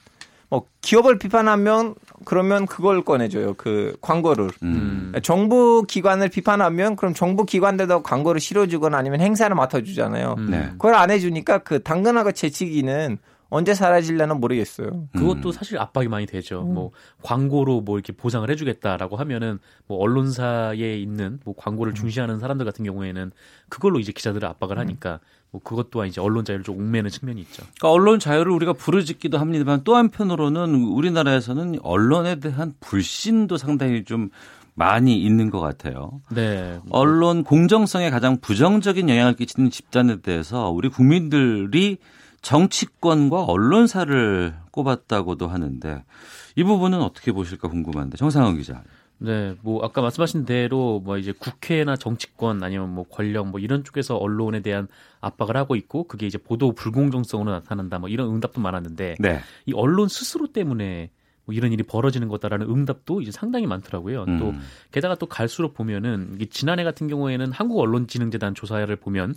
뭐 0.50 0.66
기업을 0.82 1.20
비판하면 1.20 1.96
그러면 2.26 2.66
그걸 2.66 3.04
꺼내줘요. 3.04 3.54
그 3.56 3.96
광고를. 4.02 4.50
음. 4.64 5.14
정부 5.22 5.86
기관을 5.88 6.30
비판하면 6.30 6.96
그럼 6.96 7.14
정부 7.14 7.46
기관들도 7.46 8.04
광고를 8.04 8.40
실어주거나 8.40 8.98
아니면 8.98 9.22
행사를 9.22 9.54
맡아주잖아요. 9.54 10.36
음. 10.38 10.52
네. 10.52 10.70
그걸 10.72 10.96
안 10.96 11.12
해주니까 11.12 11.60
그 11.60 11.84
당근하고 11.84 12.32
재치기는 12.32 13.18
언제 13.50 13.74
사라질려나 13.74 14.34
모르겠어요. 14.34 15.08
그것도 15.14 15.54
사실 15.54 15.78
압박이 15.80 16.10
많이 16.10 16.26
되죠. 16.26 16.64
뭐 16.64 16.92
광고로 17.24 17.82
뭐 17.82 17.98
이렇게 17.98 18.12
보상을 18.12 18.50
해주겠다라고 18.50 19.16
하면은 19.16 19.60
뭐 19.88 20.00
언론사에 20.00 20.98
있는 20.98 21.40
뭐 21.46 21.56
광고를 21.56 21.94
중시하는 21.94 22.40
사람들 22.40 22.66
같은 22.66 22.84
경우에는 22.84 23.32
그걸로 23.70 24.00
이제 24.00 24.12
기자들을 24.12 24.46
압박을 24.48 24.78
하니까 24.80 25.20
뭐 25.52 25.62
그것 25.64 25.90
또한 25.90 26.10
이제 26.10 26.20
언론 26.22 26.46
자유를 26.46 26.64
좀 26.64 26.76
옥매는 26.76 27.10
측면이 27.10 27.42
있죠. 27.42 27.64
그러니까 27.78 27.92
언론 27.92 28.20
자유를 28.20 28.52
우리가 28.52 28.74
부르짖기도 28.74 29.38
합니다만 29.38 29.82
또 29.84 29.96
한편으로는 29.96 30.76
우리나라에서는 30.84 31.80
언론에 31.84 32.40
대한 32.40 32.74
불신도 32.80 33.58
상당히 33.58 34.04
좀 34.04 34.30
많이 34.74 35.20
있는 35.20 35.50
것 35.50 35.60
같아요. 35.60 36.22
네. 36.30 36.80
언론 36.92 37.44
공정성에 37.44 38.12
가장 38.12 38.38
부정적인 38.40 39.10
영향을 39.10 39.34
끼치는 39.34 39.72
집단에 39.72 40.22
대해서 40.22 40.70
우리 40.70 40.90
국민들이 40.90 41.98
정치권과 42.42 43.44
언론사를 43.46 44.54
꼽았다고도 44.72 45.48
하는데 45.48 46.04
이 46.56 46.64
부분은 46.64 47.02
어떻게 47.02 47.32
보실까 47.32 47.70
궁금한데 47.70 48.18
정상훈 48.18 48.58
기자. 48.58 48.84
네, 49.20 49.56
뭐 49.62 49.84
아까 49.84 50.02
말씀하신 50.02 50.46
대로 50.46 51.02
뭐 51.04 51.18
이제 51.18 51.32
국회나 51.32 51.96
정치권 51.96 52.62
아니면 52.64 52.94
뭐 52.94 53.04
권력 53.06 53.48
뭐 53.50 53.60
이런 53.60 53.84
쪽에서 53.84 54.16
언론에 54.16 54.62
대한 54.62 54.88
압박을 55.22 55.58
하고 55.58 55.76
있고 55.76 56.04
그게 56.04 56.28
이제 56.28 56.38
보도 56.38 56.74
불공정성으로 56.74 57.52
나타난다 57.52 57.98
뭐 57.98 58.10
이런 58.10 58.30
응답도 58.30 58.62
많았는데 58.62 59.16
네. 59.20 59.40
이 59.66 59.74
언론 59.74 60.08
스스로 60.08 60.48
때문에 60.48 61.10
뭐 61.46 61.56
이런 61.56 61.72
일이 61.72 61.82
벌어지는 61.82 62.28
거다라는 62.28 62.70
응답도 62.70 63.22
이제 63.22 63.32
상당히 63.32 63.66
많더라고요. 63.66 64.26
음. 64.28 64.40
또 64.40 64.54
게다가 64.92 65.16
또 65.16 65.26
갈수록 65.26 65.74
보면은 65.74 66.32
이게 66.36 66.46
지난해 66.46 66.84
같은 66.84 67.08
경우에는 67.08 67.52
한국 67.52 67.80
언론진흥재단 67.80 68.54
조사를 68.54 68.94
보면 68.98 69.34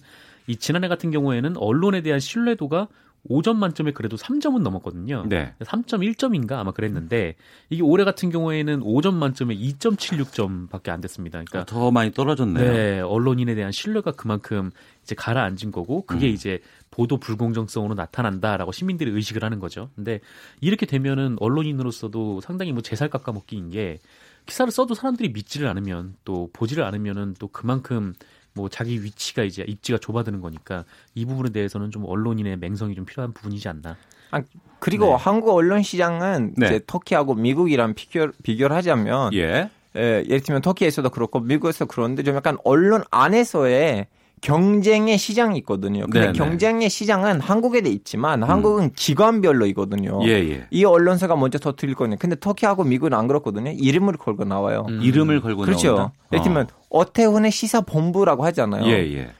이 0.46 0.56
지난해 0.56 0.88
같은 0.88 1.12
경우에는 1.12 1.56
언론에 1.56 2.02
대한 2.02 2.18
신뢰도가 2.18 2.88
5점 3.28 3.56
만점에 3.56 3.92
그래도 3.92 4.16
3점은 4.16 4.62
넘었거든요. 4.62 5.24
네. 5.28 5.54
3.1점인가 5.60 6.52
아마 6.52 6.72
그랬는데 6.72 7.34
이게 7.68 7.82
올해 7.82 8.04
같은 8.04 8.30
경우에는 8.30 8.80
5점 8.80 9.14
만점에 9.14 9.54
2.76점밖에 9.56 10.88
안 10.88 11.00
됐습니다. 11.00 11.42
그러니까 11.44 11.64
더 11.66 11.90
많이 11.90 12.12
떨어졌네요. 12.12 12.72
네, 12.72 13.00
언론인에 13.00 13.54
대한 13.54 13.72
신뢰가 13.72 14.12
그만큼 14.12 14.70
이제 15.02 15.14
가라앉은 15.14 15.70
거고 15.70 16.06
그게 16.06 16.28
음. 16.28 16.32
이제 16.32 16.60
보도 16.90 17.18
불공정성으로 17.18 17.94
나타난다라고 17.94 18.72
시민들이 18.72 19.10
의식을 19.10 19.44
하는 19.44 19.60
거죠. 19.60 19.90
근데 19.94 20.20
이렇게 20.60 20.86
되면은 20.86 21.36
언론인으로서도 21.40 22.40
상당히 22.40 22.72
뭐 22.72 22.82
제살 22.82 23.10
깎아먹기인 23.10 23.70
게 23.70 24.00
기사를 24.46 24.70
써도 24.72 24.94
사람들이 24.94 25.30
믿지를 25.30 25.68
않으면 25.68 26.16
또 26.24 26.50
보지를 26.52 26.82
않으면은 26.84 27.34
또 27.38 27.48
그만큼 27.48 28.14
뭐 28.54 28.68
자기 28.68 29.02
위치가 29.02 29.42
이제 29.42 29.64
입지가 29.66 29.98
좁아드는 29.98 30.40
거니까 30.40 30.84
이 31.14 31.24
부분에 31.24 31.50
대해서는 31.50 31.90
좀 31.90 32.04
언론인의 32.06 32.58
맹성이 32.58 32.94
좀 32.94 33.04
필요한 33.04 33.32
부분이지 33.32 33.68
않나. 33.68 33.96
아, 34.32 34.42
그리고 34.78 35.06
네. 35.06 35.14
한국 35.14 35.54
언론 35.54 35.82
시장은 35.82 36.54
네. 36.56 36.66
이제 36.66 36.80
터키하고 36.86 37.34
미국이랑 37.34 37.94
비교, 37.94 38.30
비교를 38.42 38.74
하자면 38.76 39.34
예. 39.34 39.70
예, 39.96 40.24
예를 40.26 40.40
들면 40.40 40.62
터키에서도 40.62 41.10
그렇고 41.10 41.40
미국에서 41.40 41.84
그런데 41.84 42.22
좀 42.22 42.36
약간 42.36 42.56
언론 42.64 43.02
안에서의 43.10 44.06
경쟁의 44.40 45.18
시장이 45.18 45.58
있거든요. 45.58 46.02
근데 46.06 46.20
네네. 46.20 46.32
경쟁의 46.32 46.88
시장은 46.88 47.40
한국에도 47.40 47.90
있지만 47.90 48.42
한국은 48.42 48.92
기관별로 48.94 49.66
있거든요. 49.66 50.20
음. 50.20 50.26
예, 50.26 50.32
예. 50.32 50.66
이 50.70 50.84
언론사가 50.84 51.36
먼저 51.36 51.58
터뜨릴 51.58 51.94
거냐. 51.94 52.16
근데 52.16 52.36
터키하고 52.38 52.84
미국은 52.84 53.12
안 53.12 53.26
그렇거든요. 53.26 53.70
이름을 53.70 54.16
걸고 54.16 54.44
나와요. 54.44 54.86
음. 54.88 55.00
이름을 55.02 55.40
걸고 55.40 55.62
그렇죠. 55.62 55.94
나온다. 55.94 56.12
예를 56.32 56.42
들면 56.44 56.68
어 56.88 57.12
태훈의 57.12 57.50
시사본부라고 57.50 58.44
하잖아요. 58.46 58.86
예, 58.86 59.14
예. 59.14 59.30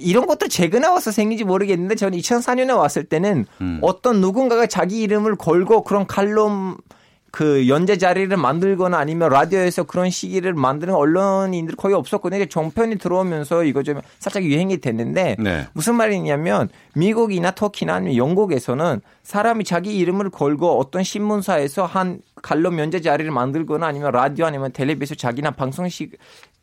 이런 0.00 0.26
것도 0.26 0.48
최근에 0.48 0.86
와서 0.86 1.10
생긴지 1.10 1.44
모르겠는데 1.44 1.96
저는 1.96 2.18
2004년에 2.18 2.76
왔을 2.76 3.04
때는 3.04 3.46
음. 3.60 3.78
어떤 3.82 4.20
누군가가 4.20 4.66
자기 4.66 5.00
이름을 5.02 5.36
걸고 5.36 5.82
그런 5.82 6.06
칼럼 6.06 6.76
그 7.38 7.68
연재 7.68 7.98
자리를 7.98 8.36
만들거나 8.36 8.98
아니면 8.98 9.28
라디오에서 9.28 9.84
그런 9.84 10.10
시기를 10.10 10.54
만드는 10.54 10.92
언론인들이 10.92 11.76
거의 11.76 11.94
없었거든요. 11.94 12.46
종편이 12.46 12.98
들어오면서 12.98 13.62
이거 13.62 13.84
좀 13.84 14.00
살짝 14.18 14.42
유행이 14.42 14.78
됐는데 14.78 15.36
네. 15.38 15.68
무슨 15.72 15.94
말이냐면 15.94 16.68
미국이나 16.96 17.52
터키나 17.52 17.94
아니면 17.94 18.16
영국에서는 18.16 19.02
사람이 19.22 19.62
자기 19.62 19.96
이름을 19.98 20.30
걸고 20.30 20.80
어떤 20.80 21.04
신문사에서 21.04 21.86
한 21.86 22.22
칼럼 22.42 22.80
연재 22.80 23.02
자리를 23.02 23.30
만들거나 23.30 23.86
아니면 23.86 24.10
라디오 24.10 24.44
아니면 24.44 24.72
텔레비에서 24.72 25.14
자기나 25.14 25.52
방송식 25.52 26.18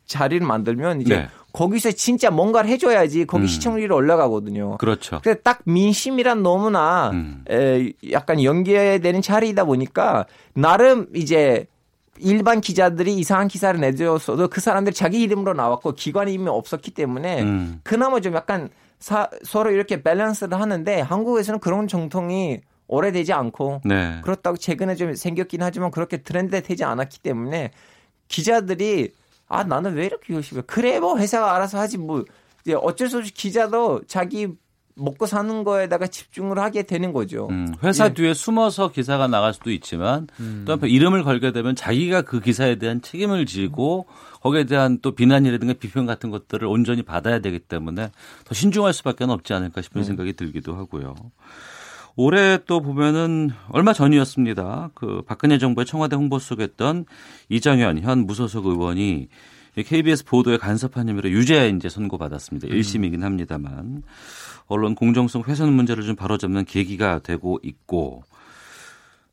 자리를 0.06 0.46
만들면 0.46 1.00
이제 1.00 1.16
네. 1.16 1.28
거기서 1.52 1.92
진짜 1.92 2.30
뭔가를 2.30 2.70
해줘야지 2.70 3.24
거기 3.26 3.44
음. 3.44 3.46
시청률이 3.46 3.92
올라가거든요. 3.92 4.78
그렇죠. 4.78 5.20
그래서 5.22 5.40
딱 5.42 5.60
민심이란 5.64 6.42
너무나 6.42 7.10
음. 7.10 7.44
에, 7.50 7.92
약간 8.10 8.42
연계되는 8.42 9.22
자리이다 9.22 9.64
보니까 9.64 10.26
나름 10.54 11.08
이제 11.14 11.66
일반 12.18 12.60
기자들이 12.60 13.14
이상한 13.14 13.48
기사를 13.48 13.78
내줬어도 13.80 14.48
그 14.48 14.60
사람들이 14.60 14.94
자기 14.94 15.20
이름으로 15.22 15.52
나왔고 15.54 15.92
기관이 15.92 16.32
이미 16.32 16.48
없었기 16.48 16.92
때문에 16.92 17.42
음. 17.42 17.80
그나마 17.82 18.20
좀 18.20 18.34
약간 18.34 18.70
사- 18.98 19.28
서로 19.44 19.70
이렇게 19.70 20.02
밸런스를 20.02 20.58
하는데 20.58 21.00
한국에서는 21.00 21.60
그런 21.60 21.88
정통이 21.88 22.60
오래되지 22.88 23.32
않고 23.32 23.80
네. 23.84 24.20
그렇다고 24.22 24.56
최근에 24.56 24.94
좀 24.94 25.14
생겼긴 25.14 25.62
하지만 25.62 25.90
그렇게 25.90 26.18
트렌드 26.18 26.62
되지 26.62 26.84
않았기 26.84 27.18
때문에 27.18 27.72
기자들이 28.28 29.12
아 29.48 29.64
나는 29.64 29.94
왜 29.94 30.06
이렇게 30.06 30.34
열심히 30.34 30.60
해? 30.60 30.64
그래 30.66 30.98
뭐 31.00 31.18
회사가 31.18 31.54
알아서 31.54 31.78
하지 31.78 31.98
뭐 31.98 32.24
이제 32.62 32.74
어쩔 32.74 33.08
수 33.08 33.18
없이 33.18 33.32
기자도 33.32 34.02
자기 34.06 34.48
먹고 34.96 35.26
사는 35.26 35.62
거에다가 35.62 36.06
집중을 36.06 36.58
하게 36.58 36.82
되는 36.82 37.12
거죠. 37.12 37.48
음, 37.50 37.74
회사 37.82 38.06
예. 38.06 38.14
뒤에 38.14 38.32
숨어서 38.32 38.90
기사가 38.90 39.28
나갈 39.28 39.52
수도 39.52 39.70
있지만 39.70 40.26
음. 40.40 40.64
또 40.66 40.72
한편 40.72 40.88
이름을 40.88 41.22
걸게 41.22 41.52
되면 41.52 41.76
자기가 41.76 42.22
그 42.22 42.40
기사에 42.40 42.76
대한 42.76 43.02
책임을 43.02 43.44
지고 43.44 44.06
거기에 44.40 44.64
대한 44.64 44.98
또 45.02 45.14
비난이라든가 45.14 45.74
비평 45.74 46.06
같은 46.06 46.30
것들을 46.30 46.66
온전히 46.66 47.02
받아야 47.02 47.40
되기 47.40 47.58
때문에 47.58 48.10
더 48.44 48.54
신중할 48.54 48.94
수밖에 48.94 49.24
없지 49.24 49.52
않을까 49.52 49.82
싶은 49.82 50.02
생각이 50.02 50.32
들기도 50.32 50.74
하고요. 50.74 51.14
올해 52.16 52.58
또 52.66 52.80
보면은 52.80 53.50
얼마 53.68 53.92
전이었습니다. 53.92 54.90
그 54.94 55.22
박근혜 55.26 55.58
정부의 55.58 55.84
청와대 55.84 56.16
홍보수석했던 56.16 57.04
이정현 57.50 58.00
현 58.00 58.20
무소속 58.26 58.66
의원이 58.66 59.28
이 59.78 59.82
KBS 59.82 60.24
보도에 60.24 60.56
간섭한 60.56 61.08
혐의로 61.10 61.30
유죄 61.30 61.68
이제 61.68 61.90
선고받았습니다. 61.90 62.68
1심이긴 62.68 63.20
합니다만 63.20 64.02
언론 64.66 64.94
공정성 64.94 65.42
훼손 65.46 65.72
문제를 65.74 66.04
좀 66.04 66.16
바로잡는 66.16 66.64
계기가 66.64 67.18
되고 67.18 67.60
있고 67.62 68.22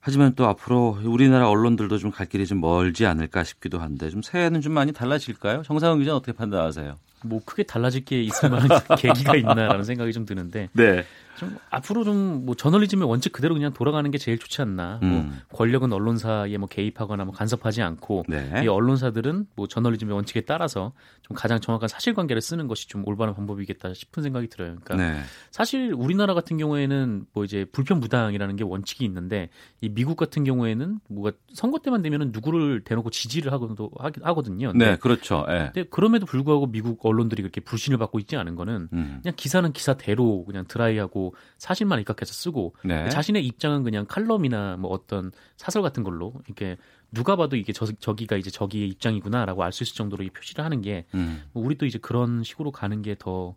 하지만 0.01 0.33
또 0.35 0.45
앞으로 0.47 0.99
우리나라 1.05 1.47
언론들도 1.49 1.97
좀 1.97 2.11
갈 2.11 2.27
길이 2.27 2.45
좀 2.45 2.59
멀지 2.59 3.05
않을까 3.05 3.45
싶기도 3.45 3.79
한데 3.79 4.09
좀 4.09 4.21
새해는 4.21 4.59
좀 4.59 4.73
많이 4.73 4.91
달라질까요? 4.91 5.63
정상훈 5.63 5.99
기자는 5.99 6.17
어떻게 6.17 6.33
판단하세요? 6.33 6.97
뭐 7.23 7.41
크게 7.45 7.63
달라질 7.63 8.05
게 8.05 8.21
있을 8.21 8.49
만한 8.49 8.69
계기가 8.97 9.35
있나라는 9.35 9.83
생각이 9.83 10.13
좀 10.13 10.25
드는데 10.25 10.69
네. 10.73 11.05
좀 11.37 11.57
앞으로 11.69 12.03
좀 12.03 12.23
뭐 12.43 12.55
저널리즘의 12.55 13.07
원칙 13.07 13.31
그대로 13.31 13.53
그냥 13.53 13.73
돌아가는 13.73 14.09
게 14.11 14.17
제일 14.17 14.37
좋지 14.37 14.61
않나. 14.61 14.99
음. 15.03 15.09
뭐 15.09 15.57
권력은 15.57 15.93
언론사에 15.93 16.57
뭐 16.57 16.67
개입하거나 16.67 17.25
뭐 17.25 17.33
간섭하지 17.33 17.81
않고 17.81 18.25
네. 18.27 18.61
이 18.63 18.67
언론사들은 18.67 19.47
뭐 19.55 19.67
저널리즘의 19.67 20.13
원칙에 20.13 20.41
따라서 20.41 20.93
좀 21.21 21.35
가장 21.35 21.59
정확한 21.59 21.87
사실관계를 21.87 22.41
쓰는 22.41 22.67
것이 22.67 22.87
좀 22.87 23.07
올바른 23.07 23.33
방법이겠다 23.33 23.93
싶은 23.93 24.23
생각이 24.23 24.47
들어요. 24.47 24.75
그러니까 24.83 24.95
네. 24.95 25.21
사실 25.51 25.93
우리나라 25.95 26.33
같은 26.33 26.57
경우에는 26.57 27.25
뭐 27.33 27.43
이제 27.45 27.65
불편부당이라는 27.71 28.55
게 28.55 28.63
원칙이 28.63 29.05
있는데 29.05 29.49
이 29.81 29.89
미국 29.89 30.17
같은 30.17 30.43
경우에는 30.43 30.99
뭐가 31.07 31.31
선거 31.53 31.79
때만 31.79 32.01
되면은 32.01 32.31
누구를 32.33 32.81
대놓고 32.83 33.09
지지를 33.09 33.53
하거든요. 33.53 34.73
네, 34.73 34.97
그렇죠. 34.97 35.45
예. 35.49 35.71
근데 35.73 35.83
그럼에도 35.89 36.25
불구하고 36.25 36.67
미국 36.67 36.99
언론들이 37.13 37.41
그렇게 37.41 37.61
불신을 37.61 37.97
받고 37.97 38.19
있지 38.19 38.35
않은 38.35 38.55
거는 38.55 38.89
음. 38.91 39.19
그냥 39.21 39.33
기사는 39.35 39.71
기사대로 39.71 40.43
그냥 40.45 40.65
드라이하고 40.67 41.35
사실만 41.57 41.99
입각해서 42.01 42.33
쓰고 42.33 42.75
네. 42.83 43.09
자신의 43.09 43.45
입장은 43.45 43.83
그냥 43.83 44.05
칼럼이나 44.07 44.77
뭐 44.77 44.91
어떤 44.91 45.31
사설 45.57 45.81
같은 45.81 46.03
걸로 46.03 46.33
이렇게 46.47 46.77
누가 47.11 47.35
봐도 47.35 47.55
이게 47.55 47.71
저, 47.73 47.85
저기가 47.85 48.35
이제 48.35 48.49
저기의 48.49 48.89
입장이구나라고 48.89 49.63
알 49.63 49.71
수 49.71 49.83
있을 49.83 49.95
정도로 49.95 50.23
이 50.23 50.29
표시를 50.29 50.63
하는 50.63 50.81
게 50.81 51.05
음. 51.15 51.43
뭐 51.51 51.65
우리 51.65 51.75
도 51.75 51.85
이제 51.85 51.97
그런 51.97 52.43
식으로 52.43 52.71
가는 52.71 53.01
게더 53.01 53.55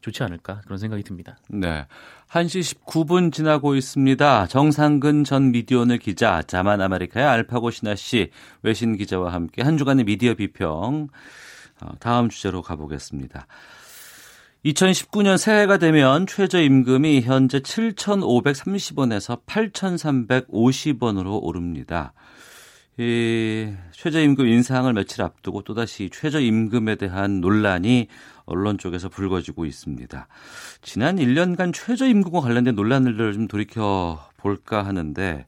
좋지 0.00 0.22
않을까 0.22 0.60
그런 0.64 0.78
생각이 0.78 1.02
듭니다. 1.02 1.36
네. 1.48 1.86
1시 2.30 2.84
19분 2.84 3.32
지나고 3.32 3.74
있습니다. 3.74 4.46
정상근 4.46 5.24
전 5.24 5.50
미디어오늘 5.50 5.98
기자, 5.98 6.42
자만 6.42 6.80
아메리카의 6.80 7.26
알파고 7.26 7.70
신하 7.70 7.94
씨, 7.96 8.30
외신 8.62 8.96
기자와 8.96 9.32
함께 9.32 9.62
한 9.62 9.76
주간의 9.76 10.04
미디어 10.04 10.34
비평 10.34 10.68
어, 10.68 11.08
다음 12.00 12.28
주제로 12.28 12.62
가보겠습니다. 12.62 13.46
2019년 14.64 15.38
새해가 15.38 15.78
되면 15.78 16.26
최저임금이 16.26 17.22
현재 17.22 17.60
7,530원에서 17.60 19.44
8,350원으로 19.46 21.40
오릅니다. 21.42 22.12
이 22.98 23.72
최저임금 23.92 24.48
인상을 24.48 24.90
며칠 24.92 25.22
앞두고 25.22 25.62
또다시 25.62 26.10
최저임금에 26.10 26.96
대한 26.96 27.40
논란이 27.40 28.08
언론 28.46 28.78
쪽에서 28.78 29.08
불거지고 29.08 29.66
있습니다. 29.66 30.28
지난 30.80 31.16
1년간 31.16 31.74
최저임금과 31.74 32.40
관련된 32.40 32.74
논란을 32.74 33.34
좀 33.34 33.48
돌이켜 33.48 34.18
볼까 34.38 34.84
하는데 34.84 35.46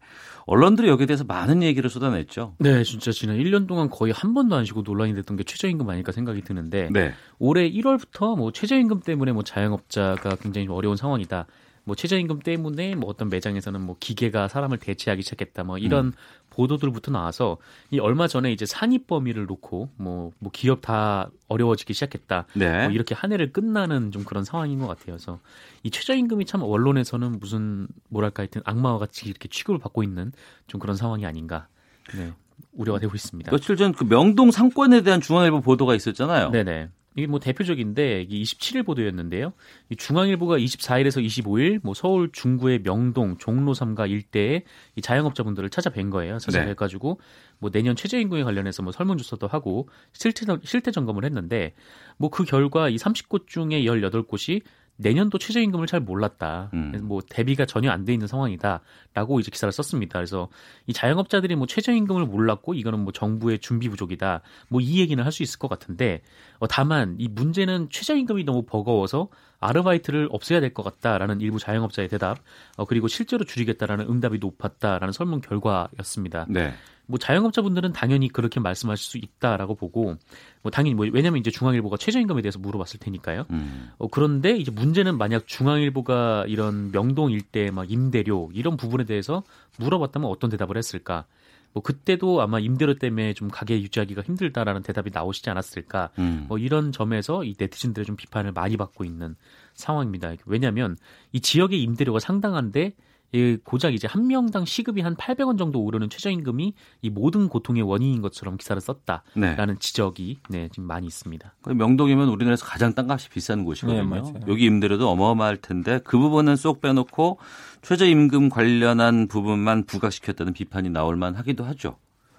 언론들이 0.49 0.88
여기에 0.88 1.07
대해서 1.07 1.24
많은 1.24 1.62
얘기를 1.62 1.90
쏟아냈죠. 1.90 2.55
네, 2.59 2.82
진짜 2.82 3.12
지난 3.12 3.36
1년 3.36 3.68
동안 3.68 3.90
거의 3.90 4.14
한 4.14 4.32
번도 4.32 4.57
안 4.57 4.64
쉬고 4.64 4.80
논란이 4.80 5.14
됐던 5.14 5.36
게 5.36 5.44
최저임금 5.44 5.88
아닐까 5.90 6.11
생각이 6.11 6.40
드는데 6.40 6.88
네. 6.90 7.12
올해 7.38 7.70
1월부터 7.70 8.34
뭐 8.34 8.51
최저임금 8.51 9.01
때문에 9.01 9.32
뭐 9.32 9.42
자영업자가 9.42 10.36
굉장히 10.36 10.66
좀 10.66 10.74
어려운 10.74 10.96
상황이다. 10.96 11.46
뭐 11.89 11.97
최저임금 11.97 12.41
때문에 12.41 12.95
뭐 12.97 13.09
어떤 13.09 13.30
매장에서는 13.30 13.80
뭐 13.80 13.97
기계가 13.99 14.47
사람을 14.49 14.76
대체하기 14.76 15.22
시작했다. 15.22 15.64
뭐 15.64 15.78
이런 15.78 16.09
음. 16.09 16.12
보도들부터 16.51 17.11
나와서 17.11 17.57
이 17.91 17.99
얼마 17.99 18.28
전에 18.28 18.53
이제 18.53 18.66
산입 18.66 19.07
범위를 19.07 19.47
놓고 19.47 19.89
뭐, 19.97 20.32
뭐 20.39 20.51
기업 20.53 20.82
다 20.82 21.30
어려워지기 21.49 21.95
시작했다. 21.95 22.45
네. 22.53 22.84
뭐 22.84 22.93
이렇게 22.93 23.14
한 23.14 23.32
해를 23.32 23.55
끝나는 23.55 24.12
좀 24.12 24.22
그런 24.24 24.45
상황인 24.45 24.80
것 24.80 24.86
같아요. 24.86 25.16
그래서 25.16 25.41
이 25.82 25.91
최저임금이 25.91 26.45
참 26.45 26.62
언론에서는 26.62 27.41
무슨 27.41 27.89
뭐랄까 28.11 28.43
하여튼 28.43 28.61
악마와 28.66 28.99
같이 28.99 29.26
이렇게 29.26 29.49
취급을 29.49 29.78
받고 29.78 30.03
있는 30.03 30.32
좀 30.66 30.80
그런 30.80 30.95
상황이 30.95 31.24
아닌가. 31.24 31.68
네. 32.14 32.34
우려가 32.74 32.99
되고 32.99 33.14
있습니다. 33.14 33.51
며칠 33.51 33.76
전 33.76 33.93
그 33.93 34.05
명동 34.07 34.51
상권에 34.51 35.01
대한 35.01 35.22
중앙일보 35.22 35.62
보도가 35.62 35.95
있었잖아요. 35.95 36.51
네네. 36.51 36.91
이게 37.18 37.26
뭐 37.26 37.40
대표적인데 37.40 38.22
이게 38.22 38.38
27일 38.38 38.86
보도였는데요. 38.86 39.52
이 39.88 39.96
중앙일보가 39.96 40.58
24일에서 40.58 41.24
25일 41.24 41.80
뭐 41.82 41.92
서울 41.92 42.30
중구의 42.30 42.84
명동, 42.84 43.38
종로 43.38 43.72
3가 43.74 44.08
일대에 44.08 44.62
이 44.94 45.02
자영업자분들을 45.02 45.68
찾아뵌 45.68 46.12
거예요. 46.12 46.38
찾아뵈 46.38 46.74
가지고 46.76 47.20
뭐 47.58 47.70
내년 47.70 47.96
최저임금에 47.96 48.44
관련해서 48.44 48.84
뭐 48.84 48.92
설문조사도 48.92 49.48
하고 49.48 49.88
실태 50.12 50.46
실태 50.62 50.92
점검을 50.92 51.24
했는데 51.24 51.74
뭐 52.18 52.28
그 52.30 52.44
결과 52.44 52.88
이 52.88 52.94
30곳 52.94 53.48
중에 53.48 53.82
18곳이 53.82 54.62
내년도 55.01 55.38
최저임금을 55.38 55.86
잘 55.86 56.01
몰랐다. 56.01 56.70
음. 56.74 56.92
뭐 57.05 57.20
대비가 57.28 57.64
전혀 57.64 57.90
안 57.90 58.05
돼 58.05 58.12
있는 58.12 58.26
상황이다라고 58.26 59.38
이제 59.40 59.51
기사를 59.51 59.70
썼습니다. 59.72 60.18
그래서 60.18 60.49
이 60.86 60.92
자영업자들이 60.92 61.55
뭐 61.57 61.66
최저임금을 61.68 62.26
몰랐고 62.26 62.74
이거는 62.74 62.99
뭐 63.01 63.12
정부의 63.12 63.61
준비 63.61 63.88
부족이다. 63.88 64.42
뭐 64.68 64.80
이 64.80 65.01
얘기는 65.01 65.22
할 65.22 65.30
수 65.32 65.42
있을 65.44 65.59
것 65.59 65.68
같은데 65.68 66.20
어, 66.59 66.66
다만 66.66 67.14
이 67.18 67.28
문제는 67.28 67.88
최저임금이 67.90 68.42
너무 68.44 68.62
버거워서 68.64 69.28
아르바이트를 69.61 70.28
없애야 70.30 70.61
될 70.61 70.72
것 70.74 70.82
같다라는 70.82 71.40
일부 71.40 71.59
자영업자의 71.59 72.09
대답 72.09 72.38
어, 72.76 72.84
그리고 72.84 73.07
실제로 73.09 73.44
줄이겠다라는 73.44 74.07
응답이 74.09 74.38
높았다라는 74.38 75.12
설문 75.12 75.40
결과였습니다. 75.40 76.46
네. 76.49 76.72
뭐 77.09 77.18
자영업자분들은 77.18 77.92
당연히 77.92 78.28
그렇게 78.28 78.61
말씀하실 78.61 79.04
수 79.04 79.16
있다라고 79.16 79.74
보고 79.74 80.14
뭐 80.62 80.70
당연히 80.70 80.94
뭐 80.94 81.06
왜냐면 81.11 81.40
이제 81.40 81.50
중앙일보가 81.50 81.96
최저임금에 81.96 82.42
대해서 82.42 82.59
물어봤을 82.59 83.00
테니까요. 83.00 83.46
음. 83.50 83.90
어, 83.96 84.09
그런데 84.09 84.56
이제 84.56 84.70
문제는 84.70 85.16
만약 85.16 85.46
중앙일보가 85.46 86.44
이런 86.48 86.92
명동 86.92 87.32
일대 87.32 87.70
막 87.70 87.90
임대료 87.90 88.50
이런 88.52 88.76
부분에 88.76 89.04
대해서 89.04 89.42
물어봤다면 89.78 90.28
어떤 90.28 90.50
대답을 90.50 90.76
했을까? 90.76 91.24
뭐 91.72 91.82
그때도 91.82 92.42
아마 92.42 92.61
임대료 92.61 92.94
때문에 92.98 93.32
좀 93.32 93.48
가게 93.48 93.80
유지하기가 93.80 94.22
힘들다라는 94.22 94.82
대답이 94.82 95.11
나오시지 95.11 95.48
않았을까? 95.48 96.11
음. 96.18 96.44
뭐 96.46 96.59
이런 96.59 96.92
점에서 96.92 97.42
이 97.42 97.54
네티즌들의 97.59 98.04
좀 98.04 98.16
비판을 98.16 98.52
많이 98.52 98.76
받고 98.76 99.04
있는 99.04 99.34
상황입니다. 99.72 100.34
왜냐하면 100.44 100.98
이 101.32 101.40
지역의 101.40 101.82
임대료가 101.82 102.18
상당한데 102.18 102.92
이 103.33 103.59
고작 103.62 103.93
이제 103.93 104.09
한 104.09 104.26
명당 104.26 104.64
시급이 104.64 105.03
한 105.03 105.14
800원 105.14 105.59
정도 105.59 105.83
오르는 105.83 106.09
최저임금이 106.09 106.74
이 107.03 107.11
모든 107.11 107.49
고통의 107.49 107.83
원인인 107.83 108.22
것처럼 108.22 108.57
기사를 108.57 108.81
썼다라는 108.81 109.24
네. 109.35 109.74
지적이 109.79 110.39
네, 110.49 110.68
지금 110.72 110.87
많이 110.87 111.07
있습니다. 111.07 111.55
그 111.62 111.70
명동이면 111.70 112.29
우리나라에서 112.29 112.64
가장 112.64 112.95
땅값이 112.95 113.29
비싼 113.29 113.64
곳이거든요. 113.64 114.33
네. 114.33 114.41
여기 114.49 114.64
임대료도 114.64 115.11
어마어마할 115.11 115.59
텐데 115.59 116.01
그 116.05 116.18
부분은 116.18 116.57
쏙 116.57 116.81
빼놓고 116.81 117.39
최저임금 117.83 118.49
관련한 118.49 119.29
부분만 119.29 119.85
부각시켰다는 119.85 120.55
비판이 120.55 120.89
나올 120.89 121.16
만하기도 121.16 121.64
하죠. 121.64 121.97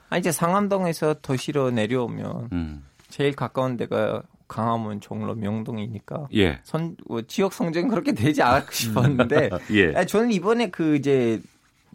아 0.10 0.18
이제 0.18 0.32
상암동에서 0.32 1.16
도시로 1.22 1.70
내려오면 1.70 2.50
음. 2.52 2.84
제일 3.10 3.36
가까운 3.36 3.78
데가 3.78 4.24
강화문, 4.50 5.00
종로, 5.00 5.36
명동이니까 5.36 6.28
예. 6.36 6.60
선 6.64 6.98
어, 7.08 7.22
지역 7.22 7.54
성적은 7.54 7.88
그렇게 7.88 8.12
되지 8.12 8.42
않고 8.42 8.72
싶었는데 8.72 9.50
예. 9.72 10.06
저는 10.06 10.32
이번에 10.34 10.70
그 10.72 10.98
이제 10.98 11.40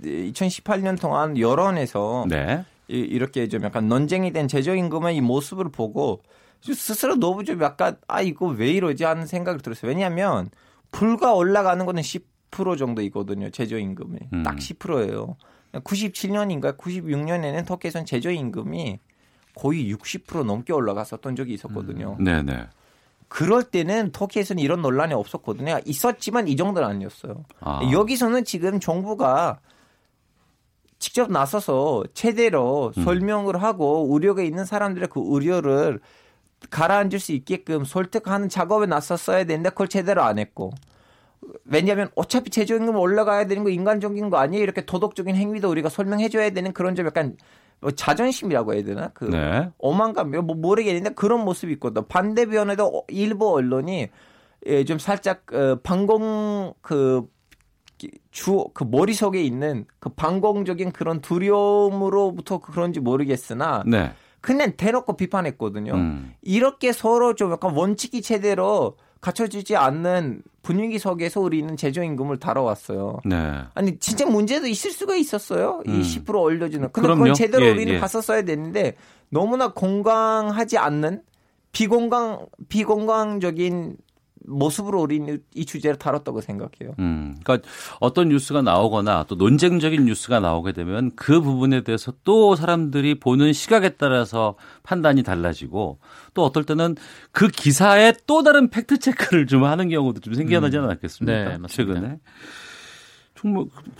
2018년 0.00 0.98
동안 0.98 1.36
여론에서 1.36 2.24
네. 2.28 2.64
이, 2.88 2.98
이렇게 2.98 3.48
좀 3.48 3.64
약간 3.64 3.88
논쟁이 3.88 4.32
된 4.32 4.48
최저임금의 4.48 5.16
이 5.16 5.20
모습을 5.20 5.70
보고 5.70 6.22
스스로 6.62 7.16
너무 7.16 7.44
좀 7.44 7.60
약간 7.60 7.96
아 8.08 8.22
이거 8.22 8.46
왜 8.46 8.70
이러지 8.70 9.04
하는 9.04 9.26
생각이 9.26 9.62
들었어요. 9.62 9.90
왜냐하면 9.90 10.48
불과 10.90 11.34
올라가는 11.34 11.84
거는 11.84 12.02
10% 12.02 12.78
정도이거든요. 12.78 13.50
최저임금이 13.50 14.18
음. 14.32 14.42
딱 14.44 14.56
10%예요. 14.56 15.36
97년인가 15.72 16.78
96년에는 16.78 17.66
터키에서는 17.66 18.06
최저임금이 18.06 19.00
거의 19.54 19.92
60% 19.94 20.44
넘게 20.44 20.72
올라갔었던 20.72 21.36
적이 21.36 21.54
있었거든요. 21.54 22.16
네네. 22.20 22.68
그럴 23.28 23.64
때는 23.64 24.12
터키에서는 24.12 24.62
이런 24.62 24.82
논란이 24.82 25.14
없었거든요. 25.14 25.80
있었지만 25.84 26.46
이 26.48 26.56
정도는 26.56 26.88
아니었어요. 26.88 27.44
아. 27.60 27.80
여기서는 27.92 28.44
지금 28.44 28.78
정부가 28.78 29.58
직접 30.98 31.30
나서서 31.30 32.04
제대로 32.14 32.92
음. 32.96 33.04
설명을 33.04 33.62
하고 33.62 34.04
우려가 34.04 34.42
있는 34.42 34.64
사람들의 34.64 35.08
그 35.08 35.20
우려를 35.20 36.00
가라앉을 36.70 37.18
수 37.18 37.32
있게끔 37.32 37.84
설득하는 37.84 38.48
작업에 38.48 38.86
나섰어야 38.86 39.44
되는데 39.44 39.70
그걸 39.70 39.88
제대로 39.88 40.22
안 40.22 40.38
했고 40.38 40.72
왜냐하면 41.64 42.08
어차피 42.14 42.50
최저임금 42.50 42.96
올라가야 42.96 43.46
되는 43.46 43.64
거 43.64 43.70
인간적인 43.70 44.30
거 44.30 44.38
아니에요 44.38 44.62
이렇게 44.62 44.86
도덕적인 44.86 45.36
행위도 45.36 45.70
우리가 45.70 45.88
설명해 45.90 46.30
줘야 46.30 46.50
되는 46.50 46.72
그런 46.72 46.94
좀 46.94 47.06
약간 47.06 47.36
뭐 47.80 47.90
자존심이라고 47.90 48.74
해야 48.74 48.82
되나 48.82 49.08
그 49.08 49.24
네. 49.24 49.70
오만감 49.78 50.30
뭐 50.30 50.42
모르겠는데 50.42 51.10
그런 51.10 51.44
모습이 51.44 51.72
있거든 51.74 52.06
반대 52.08 52.46
변에도 52.46 53.04
일부 53.08 53.52
언론이 53.54 54.08
예, 54.66 54.84
좀 54.84 54.98
살짝 54.98 55.44
어, 55.52 55.78
방공 55.82 56.74
그 56.80 57.34
주 58.30 58.68
그 58.74 58.84
머릿속에 58.84 59.42
있는 59.42 59.86
그 59.98 60.08
방공적인 60.10 60.92
그런 60.92 61.20
두려움으로부터 61.20 62.58
그런지 62.58 63.00
모르겠으나 63.00 63.84
네. 63.86 64.12
그냥 64.40 64.72
대놓고 64.76 65.16
비판했거든요. 65.16 65.94
음. 65.94 66.34
이렇게 66.42 66.92
서로 66.92 67.34
좀 67.34 67.52
약간 67.52 67.74
원칙이 67.74 68.20
제대로 68.20 68.96
갖춰지지 69.24 69.74
않는 69.74 70.42
분위기 70.62 70.98
속에서 70.98 71.40
우리는 71.40 71.78
최저임금을 71.78 72.38
다뤄왔어요. 72.38 73.20
네. 73.24 73.62
아니 73.72 73.98
진짜 73.98 74.26
문제도 74.26 74.66
있을 74.66 74.90
수가 74.90 75.16
있었어요. 75.16 75.82
음. 75.88 76.02
이10% 76.02 76.42
올려주는. 76.42 76.92
근데 76.92 77.06
그럼요. 77.06 77.22
그걸 77.22 77.34
제대로 77.34 77.64
예, 77.64 77.70
우리는 77.70 77.94
예. 77.94 78.00
봤었어야 78.00 78.42
되는데 78.42 78.96
너무나 79.30 79.72
건강하지 79.72 80.76
않는 80.76 81.22
비건강 81.72 82.46
비건강적인 82.68 83.96
모습으로 84.46 85.00
우리는 85.00 85.42
이 85.54 85.64
주제를 85.64 85.96
다뤘다고 85.98 86.40
생각해요. 86.40 86.94
음, 86.98 87.36
그러니까 87.42 87.68
어떤 88.00 88.28
뉴스가 88.28 88.62
나오거나 88.62 89.24
또 89.28 89.34
논쟁적인 89.36 90.04
뉴스가 90.04 90.40
나오게 90.40 90.72
되면 90.72 91.10
그 91.16 91.40
부분에 91.40 91.82
대해서 91.82 92.12
또 92.24 92.54
사람들이 92.56 93.18
보는 93.20 93.52
시각에 93.52 93.90
따라서 93.90 94.56
판단이 94.82 95.22
달라지고 95.22 95.98
또 96.34 96.44
어떨 96.44 96.64
때는 96.64 96.96
그 97.32 97.48
기사에 97.48 98.12
또 98.26 98.42
다른 98.42 98.68
팩트 98.70 98.98
체크를 98.98 99.46
좀 99.46 99.64
하는 99.64 99.88
경우도 99.88 100.20
좀 100.20 100.34
생겨나지 100.34 100.76
않았겠습니까? 100.78 101.38
네, 101.50 101.58
맞습니다. 101.58 101.68
최근에. 101.68 102.18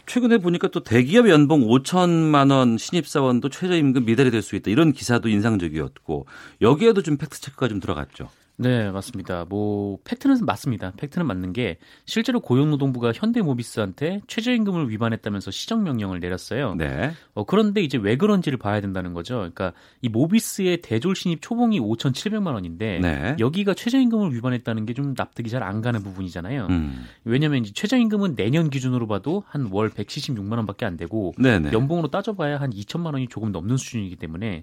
최근에 0.07 0.39
보니까 0.39 0.69
또 0.69 0.83
대기업 0.83 1.29
연봉 1.29 1.67
5천만 1.67 2.51
원 2.51 2.79
신입사원도 2.79 3.51
최저임금 3.51 4.07
미달이 4.07 4.31
될 4.31 4.41
수 4.41 4.57
있다 4.57 4.71
이런 4.71 4.93
기사도 4.93 5.29
인상적이었고 5.29 6.27
여기에도 6.63 7.03
좀 7.03 7.17
팩트 7.19 7.41
체크가 7.41 7.69
좀 7.69 7.79
들어갔죠. 7.81 8.29
네, 8.57 8.89
맞습니다. 8.93 9.45
뭐 9.49 9.99
팩트는 10.05 10.45
맞습니다. 10.47 10.93
팩트는 10.97 11.27
맞는 11.27 11.53
게 11.53 11.77
실제로 12.05 12.39
고용노동부가 12.39 13.11
현대모비스한테 13.13 14.21
최저임금을 14.29 14.91
위반했다면서 14.91 15.51
시정 15.51 15.83
명령을 15.83 16.21
내렸어요. 16.21 16.77
네. 16.77 17.11
어, 17.35 17.43
그런데 17.45 17.81
이제 17.83 17.99
왜 17.99 18.17
그런지를 18.17 18.57
봐야 18.59 18.81
된다는 18.81 19.13
거죠. 19.13 19.39
그러니까 19.39 19.73
이 20.03 20.09
모비스의 20.09 20.83
대졸 20.83 21.17
신입 21.17 21.43
초봉이 21.43 21.81
5,700만 21.81 22.55
원인데 22.55 23.01
네. 23.01 23.35
여기가 23.41 23.75
최저임금을 23.75 24.33
위반했다는 24.35 24.87
게 24.87 24.95
좀 24.95 25.15
납득이 25.17 25.51
잘 25.51 25.65
안 25.65 25.81
가는 25.83 26.01
부분이잖아요. 26.03 26.69
음. 26.71 27.07
왜냐하면 27.25 27.63
이제 27.63 27.73
최저임금은 27.75 28.37
내년 28.37 28.71
기준으로 28.71 29.09
봐도 29.09 29.43
한 29.49 29.67
월 29.73 29.91
176만 29.91 30.53
원밖에 30.59 30.87
안 30.87 30.97
되고 30.97 31.33
네네. 31.39 31.73
연봉으로 31.73 32.09
따져봐야 32.09 32.61
한 32.61 32.71
2천만 32.71 33.15
원이 33.15 33.27
조금 33.29 33.51
넘는 33.51 33.77
수준이기 33.79 34.15
때문에 34.17 34.63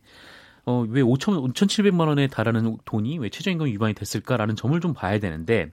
어, 0.66 0.86
왜 0.90 1.02
5천 1.02 1.54
5,700만 1.54 2.08
원에 2.08 2.28
달하는 2.28 2.78
돈이 2.86 3.20
왜 3.20 3.30
최저임금 3.30 3.68
위반이 3.68 3.94
됐을까라는 3.94 4.56
점을 4.56 4.80
좀 4.80 4.94
봐야 4.94 5.20
되는데 5.20 5.72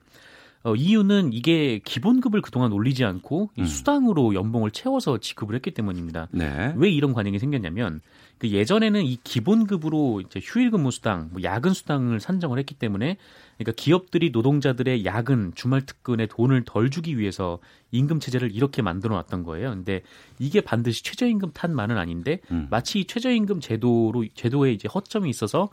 어, 0.63 0.75
이유는 0.75 1.31
이게 1.31 1.79
기본급을 1.85 2.41
그동안 2.41 2.73
올리지 2.73 3.05
않고 3.05 3.51
이 3.55 3.61
음. 3.61 3.65
수당으로 3.65 4.33
연봉을 4.33 4.71
채워서 4.71 5.17
지급을 5.19 5.55
했기 5.55 5.71
때문입니다. 5.71 6.27
네. 6.31 6.73
왜 6.75 6.89
이런 6.89 7.13
관행이 7.13 7.39
생겼냐면 7.39 8.01
그 8.39 8.49
예전에는 8.49 9.03
이 9.03 9.17
기본급으로 9.23 10.21
이제 10.21 10.39
휴일 10.43 10.71
근무 10.71 10.91
수당, 10.91 11.29
뭐 11.31 11.41
야근 11.43 11.73
수당을 11.73 12.19
산정을 12.19 12.57
했기 12.59 12.73
때문에 12.73 13.17
그러니까 13.59 13.73
기업들이 13.81 14.29
노동자들의 14.29 15.03
야근, 15.03 15.51
주말 15.53 15.85
특근에 15.85 16.27
돈을 16.27 16.63
덜 16.65 16.89
주기 16.89 17.19
위해서 17.19 17.59
임금 17.91 18.21
체제를 18.21 18.55
이렇게 18.55 18.81
만들어 18.81 19.15
놨던 19.15 19.43
거예요. 19.43 19.71
근데 19.71 20.01
이게 20.39 20.61
반드시 20.61 21.03
최저임금 21.03 21.51
탓만은 21.51 21.97
아닌데 21.97 22.39
음. 22.51 22.67
마치 22.69 23.01
이 23.01 23.05
최저임금 23.05 23.59
제도로 23.59 24.25
제도에 24.33 24.71
이제 24.71 24.87
허점이 24.87 25.29
있어서 25.29 25.69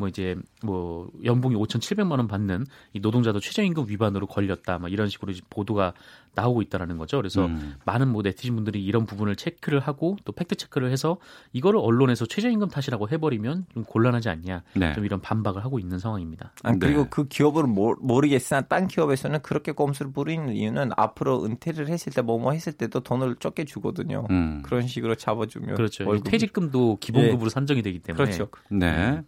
뭐 0.00 0.08
이제 0.08 0.34
뭐 0.62 1.10
연봉이 1.24 1.54
5,700만 1.54 2.12
원 2.12 2.26
받는 2.26 2.64
이 2.94 3.00
노동자도 3.00 3.38
최저임금 3.38 3.84
위반으로 3.88 4.26
걸렸다. 4.26 4.78
막 4.78 4.90
이런 4.90 5.10
식으로 5.10 5.34
보도가 5.50 5.92
나오고 6.34 6.62
있다라는 6.62 6.96
거죠. 6.96 7.18
그래서 7.18 7.46
음. 7.46 7.74
많은 7.84 8.08
뭐 8.08 8.22
네티즌 8.22 8.54
분들이 8.54 8.82
이런 8.82 9.04
부분을 9.04 9.36
체크를 9.36 9.80
하고 9.80 10.16
또 10.24 10.32
팩트 10.32 10.54
체크를 10.54 10.90
해서 10.90 11.18
이거를 11.52 11.80
언론에서 11.80 12.24
최저임금 12.24 12.68
탓이라고 12.68 13.10
해버리면 13.10 13.66
좀 13.74 13.84
곤란하지 13.84 14.30
않냐. 14.30 14.62
네. 14.74 14.94
좀 14.94 15.04
이런 15.04 15.20
반박을 15.20 15.62
하고 15.64 15.78
있는 15.78 15.98
상황입니다. 15.98 16.52
아, 16.62 16.72
그리고 16.80 17.02
네. 17.02 17.08
그 17.10 17.28
기업을 17.28 17.64
모, 17.64 17.94
모르겠으나 18.00 18.62
딴 18.62 18.88
기업에서는 18.88 19.42
그렇게 19.42 19.72
꼼수를 19.72 20.12
부리는 20.12 20.54
이유는 20.54 20.92
앞으로 20.96 21.44
은퇴를 21.44 21.88
했을 21.88 22.12
때 22.12 22.22
뭐뭐 22.22 22.52
했을 22.52 22.72
때도 22.72 23.00
돈을 23.00 23.36
적게 23.36 23.64
주거든요. 23.64 24.26
음. 24.30 24.62
그런 24.64 24.86
식으로 24.86 25.16
잡아주면 25.16 25.74
그렇죠. 25.74 26.06
월급을. 26.06 26.30
퇴직금도 26.30 26.98
기본급으로 27.00 27.50
산정이 27.50 27.82
되기 27.82 27.98
때문에 27.98 28.24
그렇죠. 28.24 28.48
네. 28.70 29.22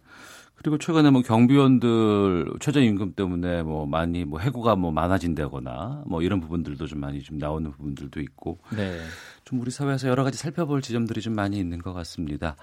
그리고 0.63 0.77
최근에 0.77 1.09
뭐 1.09 1.21
경비원들 1.21 2.53
최저임금 2.61 3.15
때문에 3.15 3.63
뭐 3.63 3.85
많이 3.85 4.23
뭐 4.23 4.39
해고가 4.39 4.77
뭐 4.77 4.91
많아진다거나 4.91 6.03
뭐 6.07 6.21
이런 6.21 6.39
부분들도 6.39 6.87
좀 6.87 7.01
많이 7.01 7.21
좀 7.21 7.37
나오는 7.37 7.69
부분들도 7.69 8.21
있고 8.21 8.59
네. 8.73 8.97
좀 9.43 9.59
우리 9.59 9.71
사회에서 9.71 10.07
여러 10.07 10.23
가지 10.23 10.37
살펴볼 10.37 10.81
지점들이 10.81 11.19
좀 11.19 11.35
많이 11.35 11.59
있는 11.59 11.79
것 11.79 11.91
같습니다. 11.91 12.55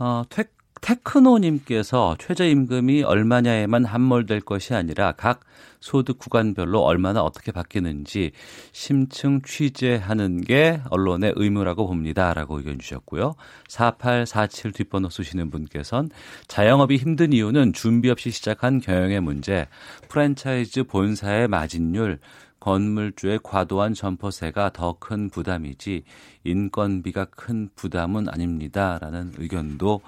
어, 0.00 0.24
테, 0.28 0.44
테크노님께서 0.80 2.16
최저임금이 2.18 3.02
얼마냐에만 3.02 3.84
함몰될 3.84 4.40
것이 4.40 4.74
아니라 4.74 5.12
각 5.12 5.40
소득 5.80 6.18
구간별로 6.18 6.80
얼마나 6.82 7.22
어떻게 7.22 7.52
바뀌는지 7.52 8.32
심층 8.72 9.40
취재하는 9.42 10.40
게 10.40 10.80
언론의 10.90 11.34
의무라고 11.36 11.86
봅니다. 11.86 12.34
라고 12.34 12.58
의견 12.58 12.78
주셨고요. 12.78 13.34
4847 13.68 14.72
뒷번호 14.72 15.08
쓰시는 15.08 15.50
분께선 15.50 16.10
자영업이 16.48 16.96
힘든 16.96 17.32
이유는 17.32 17.72
준비 17.72 18.10
없이 18.10 18.30
시작한 18.30 18.80
경영의 18.80 19.20
문제, 19.20 19.68
프랜차이즈 20.08 20.84
본사의 20.84 21.48
마진율, 21.48 22.18
건물주의 22.60 23.38
과도한 23.42 23.94
점포세가 23.94 24.70
더 24.72 24.96
큰 24.98 25.30
부담이지 25.30 26.02
인건비가 26.44 27.26
큰 27.26 27.68
부담은 27.76 28.28
아닙니다라는 28.28 29.34
의견도 29.38 30.00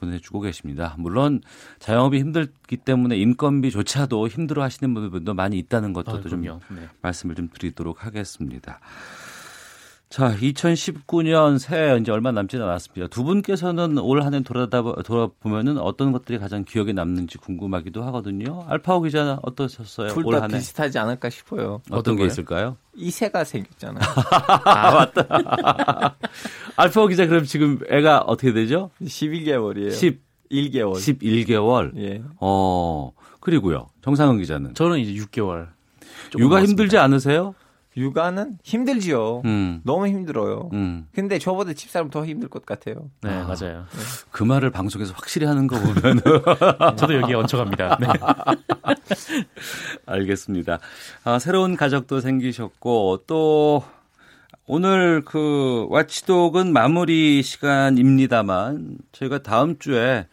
보내주고 0.00 0.40
계십니다. 0.40 0.94
물론 0.98 1.40
자영업이 1.78 2.18
힘들기 2.18 2.78
때문에 2.78 3.16
인건비조차도 3.16 4.28
힘들어 4.28 4.62
하시는 4.62 4.92
부분도 4.92 5.34
많이 5.34 5.58
있다는 5.58 5.92
것도 5.92 6.10
아, 6.12 6.20
좀. 6.20 6.60
네. 6.70 6.88
말씀을 7.02 7.34
좀 7.34 7.48
드리도록 7.52 8.04
하겠습니다. 8.04 8.80
자, 10.10 10.34
2019년 10.34 11.60
새해 11.60 11.96
이제 11.96 12.10
얼마 12.10 12.32
남지 12.32 12.56
않았습니다. 12.56 13.06
두 13.14 13.22
분께서는 13.22 13.96
올 13.98 14.20
한 14.22 14.34
해 14.34 14.42
돌아다 14.42 14.82
돌아보면은 15.04 15.78
어떤 15.78 16.10
것들이 16.10 16.38
가장 16.40 16.64
기억에 16.64 16.92
남는지 16.92 17.38
궁금하기도 17.38 18.02
하거든요. 18.06 18.64
알파오 18.68 19.02
기자 19.02 19.38
어떠셨어요? 19.42 20.08
둘올다한 20.08 20.50
해. 20.50 20.56
비슷하지 20.58 20.98
않을까 20.98 21.30
싶어요. 21.30 21.80
어떤 21.92 22.16
게 22.16 22.22
거요? 22.22 22.26
있을까요? 22.26 22.76
이세가 22.96 23.44
생겼잖아요. 23.44 24.00
아, 24.64 24.90
맞다. 24.94 26.16
알파오 26.74 27.06
기자 27.06 27.26
그럼 27.28 27.44
지금 27.44 27.78
애가 27.88 28.22
어떻게 28.22 28.52
되죠? 28.52 28.90
11개월이에요. 29.00 29.92
10 29.92 30.20
1개월. 30.50 30.94
11개월. 30.94 31.96
예. 31.98 32.20
어. 32.40 33.12
그리고요. 33.38 33.86
정상은 34.02 34.38
기자는 34.38 34.74
저는 34.74 34.98
이제 34.98 35.12
6개월. 35.24 35.68
조금 36.30 36.44
육아. 36.46 36.62
힘들지 36.64 36.98
않으세요? 36.98 37.54
육아는 37.96 38.58
힘들지요. 38.62 39.42
음. 39.44 39.80
너무 39.84 40.06
힘들어요. 40.06 40.70
음. 40.72 41.08
근데 41.12 41.38
저보다 41.38 41.72
집사람 41.72 42.08
더 42.08 42.24
힘들 42.24 42.48
것 42.48 42.64
같아요. 42.64 43.10
네, 43.22 43.30
아. 43.30 43.44
맞아요. 43.44 43.84
그 44.30 44.44
말을 44.44 44.70
방송에서 44.70 45.12
확실히 45.14 45.46
하는 45.46 45.66
거 45.66 45.76
보면 45.76 46.20
저도 46.96 47.14
여기에 47.14 47.34
얹혀갑니다. 47.34 47.98
네. 48.00 48.06
알겠습니다. 50.06 50.78
아, 51.24 51.38
새로운 51.38 51.76
가족도 51.76 52.20
생기셨고 52.20 53.24
또 53.26 53.82
오늘 54.66 55.24
그 55.24 55.86
와치독은 55.90 56.72
마무리 56.72 57.42
시간입니다만 57.42 58.98
저희가 59.10 59.42
다음 59.42 59.78
주에 59.80 60.28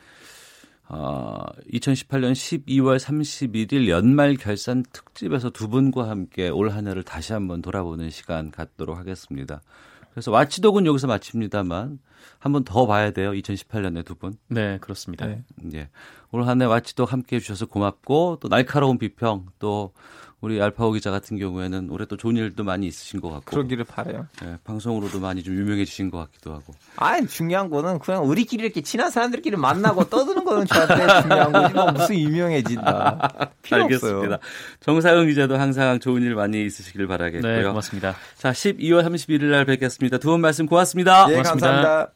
어, 0.89 1.43
2018년 1.73 2.31
12월 2.31 2.97
31일 2.97 3.89
연말 3.89 4.35
결산 4.37 4.83
특집에서 4.93 5.49
두 5.49 5.67
분과 5.67 6.07
함께 6.09 6.47
올 6.49 6.69
한 6.71 6.87
해를 6.87 7.03
다시 7.03 7.33
한번 7.33 7.61
돌아보는 7.61 8.09
시간 8.09 8.51
갖도록 8.51 8.97
하겠습니다. 8.97 9.61
그래서 10.11 10.31
와치독은 10.31 10.85
여기서 10.85 11.07
마칩니다만 11.07 11.99
한 12.39 12.51
번 12.53 12.63
더 12.63 12.85
봐야 12.87 13.11
돼요. 13.11 13.31
2018년에 13.31 14.05
두 14.05 14.15
분. 14.15 14.37
네, 14.47 14.77
그렇습니다. 14.79 15.25
네. 15.27 15.43
예. 15.73 15.89
올 16.31 16.43
한 16.47 16.61
해 16.61 16.65
와치독 16.65 17.11
함께 17.11 17.35
해주셔서 17.37 17.65
고맙고 17.67 18.37
또 18.41 18.47
날카로운 18.47 18.97
비평 18.97 19.47
또 19.59 19.93
우리 20.39 20.61
알파오 20.61 20.91
기자 20.91 21.09
같은 21.09 21.37
경우에는 21.39 21.89
올해 21.89 22.05
또 22.05 22.15
좋은 22.15 22.35
일도 22.37 22.63
많이 22.63 22.85
있으신 22.85 23.19
것 23.21 23.29
같고 23.29 23.45
그러기를 23.45 23.83
바래요. 23.85 24.27
예, 24.43 24.57
방송으로도 24.63 25.19
많이 25.19 25.41
좀 25.41 25.55
유명해지신 25.55 26.11
것 26.11 26.19
같기도 26.19 26.53
하고 26.53 26.75
아, 26.97 27.19
중요한 27.21 27.71
거는 27.71 27.97
그냥 27.97 28.23
우리끼리 28.23 28.63
이렇게 28.63 28.81
친한 28.81 29.09
사람들끼리 29.09 29.57
만나고 29.57 30.03
떠드는 30.09 30.43
거는 30.45 30.67
저한테 30.67 31.21
중요한 31.23 31.51
거지. 31.51 31.73
뭐 31.73 31.91
무슨 31.91 32.15
유명해진다. 32.19 33.51
필요 33.63 33.83
알겠습니다. 33.83 34.35
없어요. 34.35 34.37
정사영 34.81 35.25
기자도 35.25 35.57
항상 35.57 35.99
좋은 35.99 36.21
일 36.21 36.35
많이 36.35 36.63
있으시길 36.65 37.07
바라겠고요. 37.07 37.51
네, 37.57 37.63
고맙습니다. 37.63 38.15
자, 38.37 38.51
12월 38.51 39.03
31일 39.07 39.45
날 39.45 39.65
뵙겠습니다. 39.65 40.19
두 40.19 40.29
분 40.29 40.41
말씀 40.41 40.67
고맙습니다. 40.67 41.25
예, 41.29 41.33
고맙습니다. 41.33 41.67
감사합니다. 41.71 42.13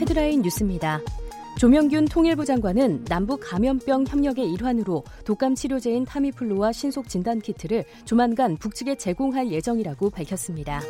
헤드라인 0.00 0.42
뉴스입니다. 0.42 1.00
조명균 1.58 2.04
통일부 2.04 2.44
장관은 2.44 3.04
남북 3.06 3.40
감염병 3.42 4.04
협력의 4.06 4.52
일환으로 4.52 5.02
독감 5.24 5.56
치료제인 5.56 6.04
타미플루와 6.04 6.70
신속 6.70 7.08
진단 7.08 7.40
키트를 7.40 7.84
조만간 8.04 8.56
북측에 8.56 8.94
제공할 8.94 9.50
예정이라고 9.50 10.10
밝혔습니다. 10.10 10.80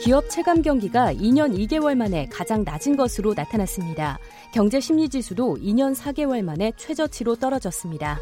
기업 0.00 0.28
체감 0.28 0.62
경기가 0.62 1.14
2년 1.14 1.56
2개월 1.56 1.94
만에 1.94 2.26
가장 2.32 2.64
낮은 2.64 2.96
것으로 2.96 3.32
나타났습니다. 3.34 4.18
경제 4.52 4.80
심리 4.80 5.08
지수도 5.08 5.56
2년 5.58 5.94
4개월 5.94 6.42
만에 6.42 6.72
최저치로 6.76 7.36
떨어졌습니다. 7.36 8.18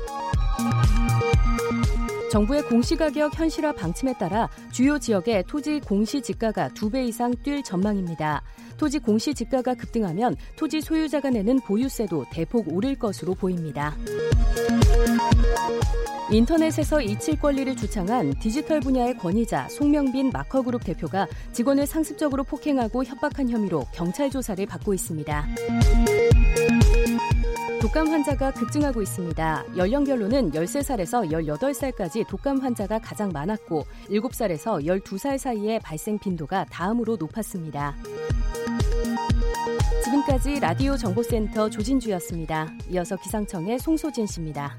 정부의 2.36 2.64
공시가격 2.64 3.38
현실화 3.38 3.72
방침에 3.72 4.12
따라 4.18 4.50
주요 4.70 4.98
지역의 4.98 5.44
토지 5.48 5.80
공시지가가 5.80 6.68
2배 6.68 7.08
이상 7.08 7.32
뛸 7.32 7.64
전망입니다. 7.64 8.42
토지 8.76 8.98
공시지가가 8.98 9.72
급등하면 9.72 10.36
토지 10.54 10.82
소유자가 10.82 11.30
내는 11.30 11.58
보유세도 11.60 12.26
대폭 12.30 12.70
오를 12.70 12.94
것으로 12.94 13.32
보입니다. 13.32 13.96
인터넷에서 16.30 17.00
이칠 17.00 17.40
권리를 17.40 17.74
주창한 17.74 18.34
디지털 18.38 18.80
분야의 18.80 19.16
권위자 19.16 19.70
송명빈 19.70 20.28
마커그룹 20.30 20.84
대표가 20.84 21.26
직원을 21.52 21.86
상습적으로 21.86 22.44
폭행하고 22.44 23.04
협박한 23.04 23.48
혐의로 23.48 23.86
경찰 23.94 24.28
조사를 24.28 24.66
받고 24.66 24.92
있습니다. 24.92 25.46
독감 27.86 28.08
환자가 28.08 28.50
급증하고 28.50 29.00
있습니다. 29.00 29.64
연령별로는 29.76 30.50
13살에서 30.50 31.30
18살까지 31.30 32.26
독감 32.26 32.58
환자가 32.58 32.98
가장 32.98 33.30
많았고 33.32 33.84
7살에서 34.10 34.84
12살 34.84 35.38
사이의 35.38 35.78
발생 35.78 36.18
빈도가 36.18 36.64
다음으로 36.64 37.14
높았습니다. 37.14 37.94
지금까지 40.02 40.58
라디오 40.58 40.96
정보센터 40.96 41.70
조진주였습니다. 41.70 42.72
이어서 42.90 43.14
기상청의 43.14 43.78
송소진 43.78 44.26
씨입니다. 44.26 44.76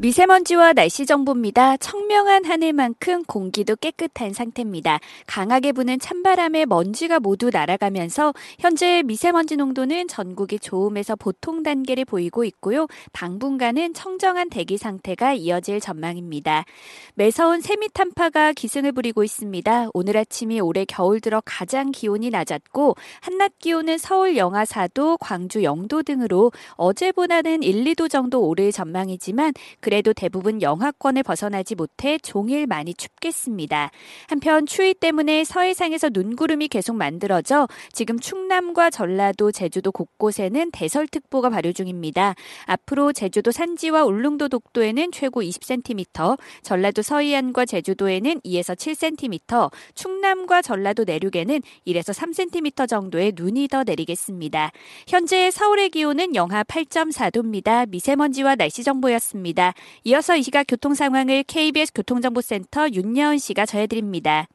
미세먼지와 0.00 0.74
날씨 0.74 1.06
정보입니다. 1.06 1.76
청명한 1.78 2.44
하늘만큼 2.44 3.24
공기도 3.24 3.74
깨끗한 3.74 4.32
상태입니다. 4.32 5.00
강하게 5.26 5.72
부는 5.72 5.98
찬바람에 5.98 6.66
먼지가 6.66 7.18
모두 7.18 7.50
날아가면서 7.52 8.32
현재 8.60 9.02
미세먼지 9.04 9.56
농도는 9.56 10.06
전국이 10.06 10.60
좋음에서 10.60 11.16
보통 11.16 11.64
단계를 11.64 12.04
보이고 12.04 12.44
있고요. 12.44 12.86
당분간은 13.10 13.92
청정한 13.92 14.50
대기 14.50 14.78
상태가 14.78 15.32
이어질 15.32 15.80
전망입니다. 15.80 16.64
매서운 17.14 17.60
세미 17.60 17.88
탄파가 17.92 18.52
기승을 18.52 18.92
부리고 18.92 19.24
있습니다. 19.24 19.88
오늘 19.94 20.16
아침이 20.16 20.60
올해 20.60 20.84
겨울 20.84 21.20
들어 21.20 21.42
가장 21.44 21.90
기온이 21.90 22.30
낮았고 22.30 22.94
한낮 23.20 23.58
기온은 23.58 23.98
서울 23.98 24.36
영하 24.36 24.62
4도, 24.62 25.16
광주 25.18 25.62
0도 25.62 26.04
등으로 26.04 26.52
어제보다는 26.74 27.64
1, 27.64 27.82
2도 27.82 28.08
정도 28.08 28.46
오를 28.46 28.70
전망이지만 28.70 29.54
그래도 29.80 30.12
대부분 30.12 30.62
영하권을 30.62 31.22
벗어나지 31.22 31.74
못해 31.74 32.18
종일 32.18 32.66
많이 32.66 32.94
춥겠습니다. 32.94 33.90
한편 34.28 34.66
추위 34.66 34.94
때문에 34.94 35.44
서해상에서 35.44 36.10
눈구름이 36.12 36.68
계속 36.68 36.96
만들어져 36.96 37.68
지금 37.92 38.18
충남과 38.18 38.90
전라도, 38.90 39.52
제주도 39.52 39.92
곳곳에는 39.92 40.70
대설특보가 40.70 41.50
발효 41.50 41.72
중입니다. 41.72 42.34
앞으로 42.66 43.12
제주도 43.12 43.50
산지와 43.50 44.04
울릉도 44.04 44.48
독도에는 44.48 45.12
최고 45.12 45.42
20cm, 45.42 46.38
전라도 46.62 47.02
서해안과 47.02 47.66
제주도에는 47.66 48.40
2에서 48.40 48.76
7cm, 48.76 49.70
충남과 49.94 50.62
전라도 50.62 51.04
내륙에는 51.04 51.60
1에서 51.86 52.14
3cm 52.14 52.88
정도의 52.88 53.32
눈이 53.34 53.68
더 53.68 53.84
내리겠습니다. 53.84 54.72
현재 55.06 55.50
서울의 55.50 55.90
기온은 55.90 56.34
영하 56.34 56.62
8.4도입니다. 56.64 57.88
미세먼지와 57.88 58.56
날씨 58.56 58.84
정보였습니다. 58.84 59.47
이어서 60.04 60.36
이 60.36 60.42
시각 60.42 60.64
교통 60.68 60.94
상황을 60.94 61.44
KBS 61.44 61.92
교통정보센터 61.94 62.90
윤여은 62.90 63.38
씨가 63.38 63.66
전해드립니다. 63.66 64.48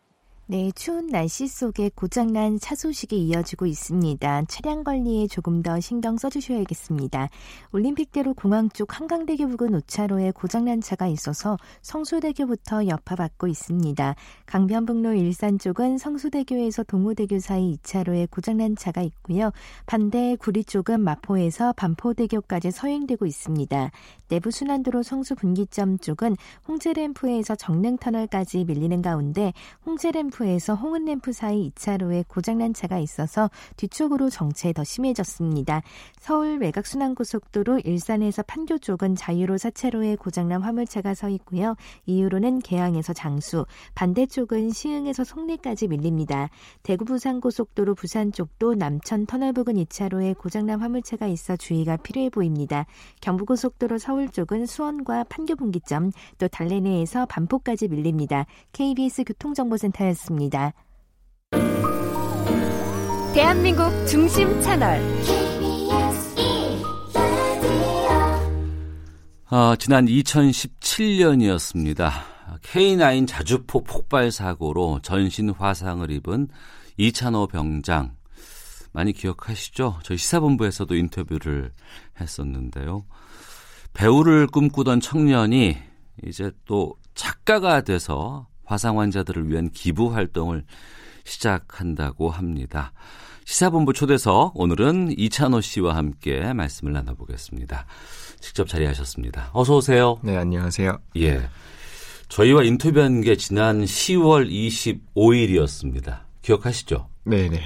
네, 0.53 0.71
추운 0.75 1.07
날씨 1.07 1.47
속에 1.47 1.89
고장난 1.95 2.59
차 2.59 2.75
소식이 2.75 3.17
이어지고 3.17 3.65
있습니다. 3.65 4.43
차량 4.47 4.83
관리에 4.83 5.25
조금 5.25 5.63
더 5.63 5.79
신경 5.79 6.15
써주셔야겠습니다. 6.15 7.29
올림픽대로 7.71 8.35
공항 8.35 8.69
쪽 8.69 8.99
한강대교 8.99 9.47
부근 9.47 9.71
5차로에 9.71 10.31
고장난 10.31 10.79
차가 10.79 11.07
있어서 11.07 11.57
성수대교부터 11.81 12.85
여파받고 12.85 13.47
있습니다. 13.47 14.13
강변북로 14.45 15.13
일산 15.13 15.57
쪽은 15.57 15.97
성수대교에서 15.97 16.83
동호대교 16.83 17.39
사이 17.39 17.75
2차로에 17.77 18.29
고장난 18.29 18.75
차가 18.75 19.01
있고요. 19.01 19.51
반대 19.87 20.35
구리 20.35 20.63
쪽은 20.63 21.01
마포에서 21.01 21.73
반포대교까지 21.73 22.69
서행되고 22.69 23.25
있습니다. 23.25 23.89
내부 24.27 24.51
순환도로 24.51 25.01
성수 25.01 25.33
분기점 25.33 25.97
쪽은 25.97 26.35
홍제램프에서 26.67 27.55
정릉터널까지 27.55 28.65
밀리는 28.65 29.01
가운데 29.01 29.51
홍제램프 29.87 30.42
에서 30.45 30.75
홍은램프 30.75 31.33
사이 31.33 31.71
2차로에 31.71 32.25
고장난 32.27 32.73
차가 32.73 32.99
있어서 32.99 33.49
뒤쪽으로 33.77 34.29
정체 34.29 34.71
더 34.73 34.83
심해졌습니다. 34.83 35.81
서울 36.19 36.59
외곽순환고속도로 36.59 37.79
일산에서 37.79 38.43
판교 38.43 38.77
쪽은 38.77 39.15
자유로 39.15 39.55
4차로에 39.55 40.17
고장난 40.17 40.61
화물차가 40.61 41.13
서 41.13 41.29
있고요. 41.29 41.75
이후로는 42.05 42.59
개항에서 42.59 43.13
장수, 43.13 43.65
반대쪽은 43.95 44.71
시흥에서 44.71 45.23
송내까지 45.23 45.87
밀립니다. 45.87 46.49
대구 46.83 47.05
부산고속도로 47.05 47.95
부산 47.95 48.31
쪽도 48.31 48.75
남천 48.75 49.25
터널 49.25 49.53
부근 49.53 49.75
2차로에 49.75 50.37
고장난 50.37 50.79
화물차가 50.79 51.27
있어 51.27 51.55
주의가 51.55 51.97
필요해 51.97 52.29
보입니다. 52.29 52.85
경부고속도로 53.21 53.97
서울 53.97 54.29
쪽은 54.29 54.65
수원과 54.65 55.25
판교 55.25 55.55
분기점, 55.55 56.11
또 56.37 56.47
달래내에서 56.47 57.25
반포까지 57.25 57.87
밀립니다. 57.87 58.45
KBS 58.71 59.23
교통정보센터였습 59.25 60.22
니다. 60.31 60.73
있습니다. 60.73 60.73
대한민국 63.33 63.89
중심 64.07 64.61
채널 64.61 65.01
아, 69.49 69.75
지난 69.77 70.05
2017년이었습니다. 70.05 72.09
K9 72.61 73.27
자주포 73.27 73.83
폭발 73.83 74.31
사고로 74.31 75.01
전신 75.03 75.49
화상을 75.51 76.09
입은 76.09 76.47
이찬호 76.97 77.47
병장 77.47 78.15
많이 78.93 79.11
기억하시죠? 79.13 79.99
저희 80.03 80.17
시사본부에서도 80.17 80.95
인터뷰를 80.95 81.71
했었는데요. 82.19 83.05
배우를 83.93 84.47
꿈꾸던 84.47 85.01
청년이 85.01 85.77
이제 86.25 86.51
또 86.65 86.95
작가가 87.15 87.81
돼서 87.81 88.47
화상 88.65 88.99
환자들을 88.99 89.49
위한 89.49 89.69
기부 89.69 90.13
활동을 90.13 90.63
시작한다고 91.23 92.29
합니다. 92.29 92.93
시사본부 93.45 93.93
초대석 93.93 94.53
오늘은 94.55 95.15
이찬호 95.17 95.61
씨와 95.61 95.95
함께 95.95 96.53
말씀을 96.53 96.93
나눠보겠습니다. 96.93 97.85
직접 98.39 98.67
자리하셨습니다. 98.67 99.49
어서 99.53 99.75
오세요. 99.77 100.19
네, 100.23 100.37
안녕하세요. 100.37 100.97
예. 101.17 101.41
저희와 102.29 102.63
인터뷰한 102.63 103.21
게 103.21 103.35
지난 103.35 103.83
10월 103.83 104.49
25일이었습니다. 105.15 106.21
기억하시죠? 106.41 107.07
네, 107.25 107.49
네. 107.49 107.61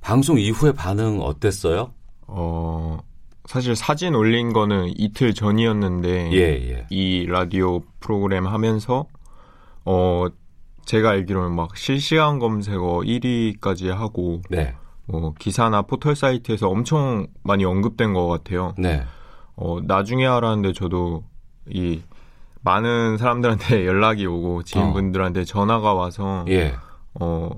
방송 0.00 0.38
이후에 0.38 0.72
반응 0.72 1.20
어땠어요? 1.20 1.92
어, 2.26 2.98
사실 3.46 3.76
사진 3.76 4.14
올린 4.14 4.52
거는 4.52 4.92
이틀 4.96 5.34
전이었는데 5.34 6.32
예, 6.32 6.38
예. 6.38 6.86
이 6.90 7.26
라디오 7.26 7.82
프로그램 8.00 8.46
하면서 8.46 9.06
어, 9.84 10.26
제가 10.84 11.10
알기로는 11.10 11.54
막 11.54 11.76
실시간 11.76 12.38
검색어 12.38 13.00
1위까지 13.04 13.88
하고, 13.88 14.42
네. 14.50 14.74
어, 15.08 15.34
기사나 15.38 15.82
포털 15.82 16.16
사이트에서 16.16 16.68
엄청 16.68 17.26
많이 17.42 17.64
언급된 17.64 18.12
것 18.14 18.26
같아요. 18.28 18.74
네. 18.78 19.04
어, 19.56 19.78
나중에 19.82 20.26
알았는데 20.26 20.72
저도 20.72 21.24
이 21.68 22.02
많은 22.62 23.18
사람들한테 23.18 23.86
연락이 23.86 24.26
오고 24.26 24.62
지인분들한테 24.62 25.44
전화가 25.44 25.94
와서, 25.94 26.44
예. 26.48 26.74
어, 27.14 27.50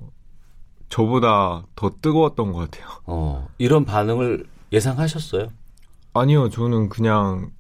저보다 0.89 1.65
더 1.75 1.91
뜨거웠던 2.01 2.53
것 2.53 2.71
같아요. 2.71 2.89
어, 3.07 3.49
이런 3.59 3.85
반응을 3.85 4.47
예상하셨어요? 4.73 5.49
아니요, 6.15 6.49
저는 6.49 6.89
그냥 6.89 7.51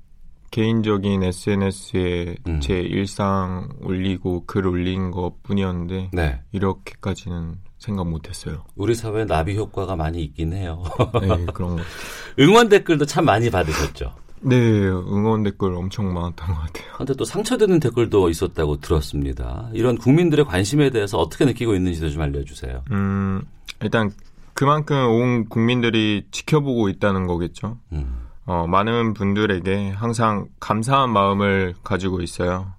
개인적인 0.55 1.24
SNS에 1.24 2.36
음. 2.46 2.61
제 2.61 2.78
일상 2.78 3.68
올리고 3.80 4.44
글 4.46 4.68
올린 4.68 5.11
것 5.11 5.42
뿐이었는데 5.42 6.11
네. 6.12 6.42
이렇게까지는 6.52 7.57
생각 7.78 8.07
못했어요. 8.07 8.62
우리 8.76 8.94
사회에 8.94 9.24
나비 9.24 9.57
효과가 9.57 9.96
많이 9.96 10.22
있긴 10.22 10.52
해요. 10.52 10.84
네, 11.20 11.44
그런 11.52 11.74
것 11.74 11.82
응원 12.38 12.68
댓글도 12.68 13.05
참 13.05 13.24
많이 13.24 13.50
받으셨죠? 13.50 14.14
네, 14.42 14.57
응원 14.57 15.42
댓글 15.42 15.74
엄청 15.74 16.14
많았던 16.14 16.46
것 16.46 16.55
같아요. 16.55 16.86
한데 16.92 17.14
또 17.14 17.24
상처되는 17.24 17.80
댓글도 17.80 18.28
있었다고 18.28 18.76
들었습니다. 18.76 19.70
이런 19.72 19.98
국민들의 19.98 20.44
관심에 20.44 20.90
대해서 20.90 21.18
어떻게 21.18 21.46
느끼고 21.46 21.74
있는지도 21.74 22.11
좀 22.11 22.22
알려주세요. 22.22 22.84
음, 22.92 23.42
일단 23.82 24.12
그만큼 24.52 24.96
온 24.96 25.48
국민들이 25.48 26.28
지켜보고 26.30 26.90
있다는 26.90 27.26
거겠죠. 27.26 27.76
음. 27.90 28.24
어, 28.47 28.66
많은 28.66 29.14
분들에게 29.14 29.90
항상 29.92 30.47
감사한 30.61 31.11
마음을 31.11 31.74
가지고 31.82 32.20
있어요. 32.20 32.72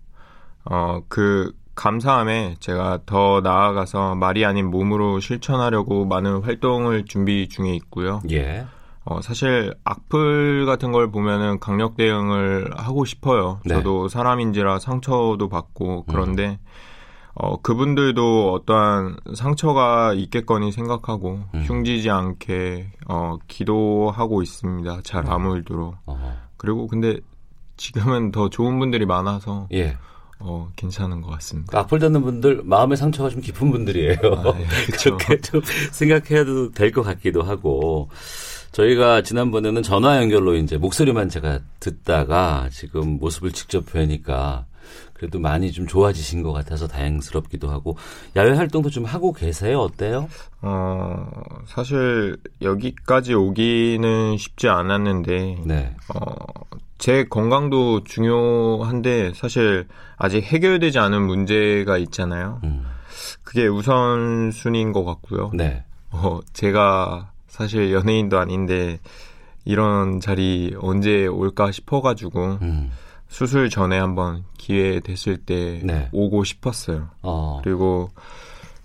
어, 0.65 1.01
그 1.07 1.53
감사함에 1.75 2.55
제가 2.59 2.99
더 3.05 3.41
나아가서 3.41 4.15
말이 4.15 4.45
아닌 4.45 4.69
몸으로 4.69 5.19
실천하려고 5.19 6.05
많은 6.05 6.41
활동을 6.41 7.05
준비 7.05 7.49
중에 7.49 7.73
있고요. 7.75 8.21
예. 8.31 8.65
어, 9.03 9.21
사실 9.21 9.73
악플 9.83 10.65
같은 10.65 10.91
걸 10.91 11.11
보면은 11.11 11.59
강력 11.59 11.95
대응을 11.95 12.71
하고 12.75 13.05
싶어요. 13.05 13.59
네. 13.65 13.75
저도 13.75 14.07
사람인지라 14.07 14.79
상처도 14.79 15.47
받고 15.49 16.05
그런데 16.07 16.59
어, 17.37 17.59
그분들도 17.61 18.53
어떠한 18.53 19.17
상처가 19.35 20.13
있겠거니 20.13 20.71
생각하고 20.71 21.41
음. 21.53 21.63
흉지지 21.65 22.09
않게 22.09 22.87
어, 23.07 23.37
기도하고 23.47 24.41
있습니다. 24.41 25.01
잘 25.03 25.29
아물도록. 25.29 25.95
어허. 26.05 26.19
그리고 26.57 26.87
근데 26.87 27.17
지금은 27.77 28.31
더 28.31 28.49
좋은 28.49 28.79
분들이 28.79 29.05
많아서 29.05 29.67
예. 29.73 29.97
어, 30.39 30.69
괜찮은 30.77 31.21
것 31.21 31.29
같습니다. 31.31 31.71
그 31.71 31.77
악플 31.77 31.99
듣는 31.99 32.21
분들 32.21 32.61
마음의 32.63 32.95
상처가 32.97 33.29
좀 33.29 33.41
깊은 33.41 33.69
분들이에요. 33.69 34.15
아, 34.23 34.53
예, 34.59 34.65
그쵸. 34.91 35.17
그렇게 35.17 35.41
좀 35.41 35.61
생각해도 35.91 36.71
될 36.71 36.91
것 36.91 37.03
같기도 37.03 37.41
하고 37.41 38.09
저희가 38.71 39.23
지난번에는 39.23 39.83
전화 39.83 40.17
연결로 40.21 40.55
이제 40.55 40.77
목소리만 40.77 41.27
제가 41.29 41.59
듣다가 41.81 42.69
지금 42.71 43.17
모습을 43.19 43.51
직접 43.51 43.85
뵈니까 43.91 44.65
그래도 45.15 45.39
많이 45.39 45.71
좀 45.71 45.87
좋아지신 45.87 46.43
것 46.43 46.51
같아서 46.51 46.87
다행스럽기도 46.87 47.69
하고 47.69 47.97
야외 48.35 48.51
활동도 48.51 48.89
좀 48.89 49.05
하고 49.05 49.31
계세요? 49.31 49.79
어때요? 49.79 50.27
어, 50.61 51.27
사실 51.67 52.37
여기까지 52.61 53.33
오기는 53.33 54.37
쉽지 54.37 54.67
않았는데 54.67 55.61
네. 55.65 55.95
어, 56.13 56.35
제 56.97 57.23
건강도 57.23 58.03
중요한데 58.03 59.31
사실 59.35 59.87
아직 60.17 60.43
해결되지 60.43 60.99
않은 60.99 61.21
문제가 61.21 61.97
있잖아요. 61.97 62.59
음. 62.65 62.85
그게 63.43 63.67
우선순위인 63.67 64.91
것 64.91 65.05
같고요. 65.05 65.51
네. 65.53 65.85
어, 66.11 66.39
제가 66.51 67.31
사실 67.47 67.93
연예인도 67.93 68.37
아닌데 68.37 68.99
이런 69.63 70.19
자리 70.19 70.75
언제 70.79 71.25
올까 71.25 71.71
싶어가지고 71.71 72.59
음. 72.61 72.91
수술 73.27 73.69
전에 73.69 73.97
한번 73.97 74.43
기회 74.57 74.99
됐을 74.99 75.37
때 75.37 75.81
네. 75.83 76.09
오고 76.11 76.43
싶었어요. 76.43 77.09
어. 77.21 77.61
그리고 77.63 78.09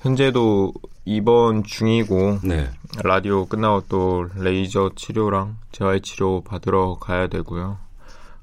현재도 0.01 0.73
입원 1.05 1.63
중이고 1.63 2.39
네. 2.43 2.71
라디오 3.03 3.47
끝나고 3.47 3.85
또 3.89 4.27
레이저 4.37 4.91
치료랑 4.97 5.57
재활 5.73 6.01
치료 6.01 6.43
받으러 6.43 6.97
가야 7.01 7.29
되고요. 7.29 7.79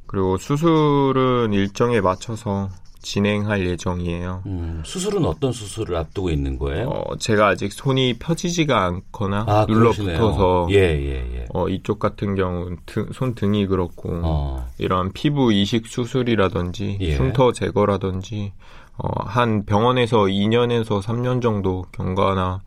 그리고 0.06 0.38
수술은 0.38 1.54
일정에 1.54 2.00
맞춰서 2.02 2.70
진행할 3.08 3.66
예정이에요. 3.66 4.44
음, 4.48 4.82
수술은 4.86 5.24
어떤 5.24 5.54
수술을 5.54 5.96
앞두고 5.96 6.30
있는 6.30 6.60
거예요? 6.60 6.90
어, 6.90 7.16
제가 7.16 7.48
아직 7.48 7.72
손이 7.72 8.16
펴지지가 8.20 8.84
않거나 8.84 9.46
아, 9.48 9.66
눌러붙어서. 9.70 10.68
예, 10.72 10.76
예, 10.76 11.36
예. 11.36 11.46
어, 11.54 11.70
이쪽 11.70 12.00
같은 12.00 12.36
경우는 12.36 12.80
등, 12.86 13.08
손등이 13.14 13.68
그렇고 13.68 14.10
어. 14.24 14.68
이런 14.78 15.14
피부 15.14 15.54
이식 15.54 15.88
수술이라든지 15.88 16.98
예. 17.00 17.16
흉터 17.16 17.54
제거라든지 17.54 18.52
어, 18.98 19.08
한 19.24 19.66
병원에서 19.66 20.24
2년에서 20.24 21.02
3년 21.02 21.42
정도 21.42 21.86
경과나 21.94 22.60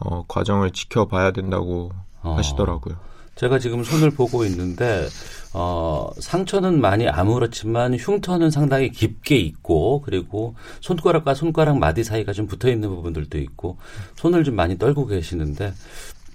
어, 0.00 0.24
과정을 0.26 0.72
지켜봐야 0.72 1.30
된다고 1.30 1.92
어. 2.20 2.34
하시더라고요. 2.34 2.96
제가 3.34 3.58
지금 3.58 3.82
손을 3.82 4.10
보고 4.10 4.44
있는데 4.44 5.06
어, 5.52 6.10
상처는 6.18 6.80
많이 6.80 7.08
아무렇지만 7.08 7.94
흉터는 7.94 8.50
상당히 8.50 8.90
깊게 8.90 9.36
있고 9.36 10.02
그리고 10.02 10.54
손가락과 10.80 11.34
손가락 11.34 11.78
마디 11.78 12.04
사이가 12.04 12.32
좀 12.32 12.46
붙어 12.46 12.68
있는 12.68 12.88
부분들도 12.88 13.38
있고 13.38 13.78
손을 14.16 14.44
좀 14.44 14.56
많이 14.56 14.78
떨고 14.78 15.06
계시는데 15.06 15.72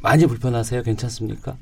많이 0.02 0.26
불편하세요? 0.26 0.84
괜찮습니까? 0.84 1.57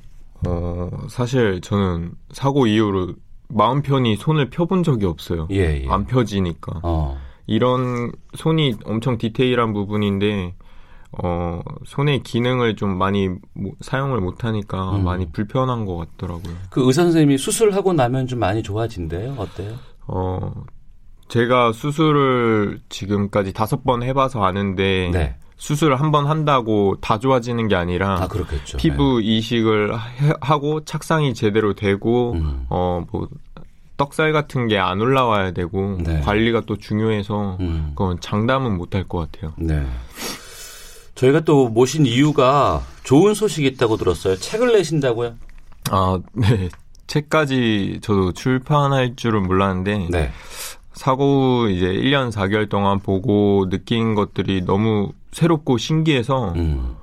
어, 0.46 0.90
사실 1.10 1.62
저는 1.62 2.12
사고 2.32 2.68
이후로 2.68 3.16
마음 3.50 3.82
편히 3.82 4.16
손을 4.18 4.50
펴본 4.50 4.84
적이 4.84 5.06
없어요. 5.06 5.48
예, 5.52 5.84
예. 5.84 5.88
안 5.88 6.06
펴지니까. 6.06 6.82
어. 6.84 7.18
이런 7.48 8.12
손이 8.36 8.76
엄청 8.86 9.18
디테일한 9.18 9.74
부분인데 9.74 10.54
어, 11.24 11.62
손의 11.86 12.24
기능을 12.24 12.76
좀 12.76 12.98
많이 12.98 13.30
모- 13.54 13.74
사용을 13.82 14.20
못 14.22 14.44
하니까 14.44 14.98
음. 14.98 15.04
많이 15.04 15.32
불편한 15.32 15.86
것 15.86 15.96
같더라고요. 15.98 16.54
그 16.70 16.86
의사 16.86 17.04
선생님이 17.04 17.38
수술하고 17.38 17.94
나면 17.94 18.28
좀 18.28 18.40
많이 18.40 18.62
좋아진대요. 18.62 19.36
어때요? 19.38 19.76
어, 20.08 20.54
제가 21.30 21.72
수술을 21.74 22.80
지금까지 22.90 23.54
다섯 23.54 23.84
번 23.84 24.04
해봐서 24.04 24.44
아는데 24.44 25.10
네. 25.12 25.36
수술을 25.58 26.00
한 26.00 26.12
번 26.12 26.28
한다고 26.28 26.98
다 27.02 27.18
좋아지는 27.20 27.68
게 27.68 27.76
아니라 27.76 28.22
아, 28.22 28.28
그렇겠죠. 28.28 28.78
피부 28.78 29.20
이식을 29.22 29.94
해- 29.96 30.34
하고 30.42 30.86
착상이 30.86 31.34
제대로 31.34 31.74
되고 31.74 32.34
음. 32.34 32.66
어뭐 32.70 33.28
떡살 33.98 34.32
같은 34.34 34.68
게 34.68 34.78
안 34.78 35.02
올라와야 35.02 35.52
되고 35.52 35.98
네. 36.04 36.22
관리가 36.22 36.62
또 36.68 36.76
중요해서 36.78 37.58
음. 37.60 37.94
그건 37.96 38.20
장담은 38.20 38.78
못 38.78 38.94
할 38.94 39.08
것 39.08 39.32
같아요. 39.32 39.54
네. 39.58 39.84
저희가 41.18 41.42
또 41.42 41.68
모신 41.68 42.06
이유가 42.06 42.82
좋은 43.04 43.34
소식이 43.34 43.68
있다고 43.68 43.98
들었어요. 43.98 44.36
책을 44.38 44.74
내신다고요? 44.74 45.34
아, 45.90 46.20
네. 46.34 46.70
책까지 47.08 48.00
저도 48.02 48.34
출판할 48.34 49.16
줄은 49.16 49.44
몰랐는데 49.44 50.08
네. 50.12 50.32
사고 50.94 51.64
후 51.64 51.70
이제 51.72 51.88
1년 51.88 52.32
4개월 52.32 52.70
동안 52.70 53.00
보고 53.00 53.70
느낀 53.70 54.14
것들이 54.14 54.62
너무 54.66 55.12
새롭고 55.32 55.78
신기해서 55.78 56.54
음. 56.56 56.96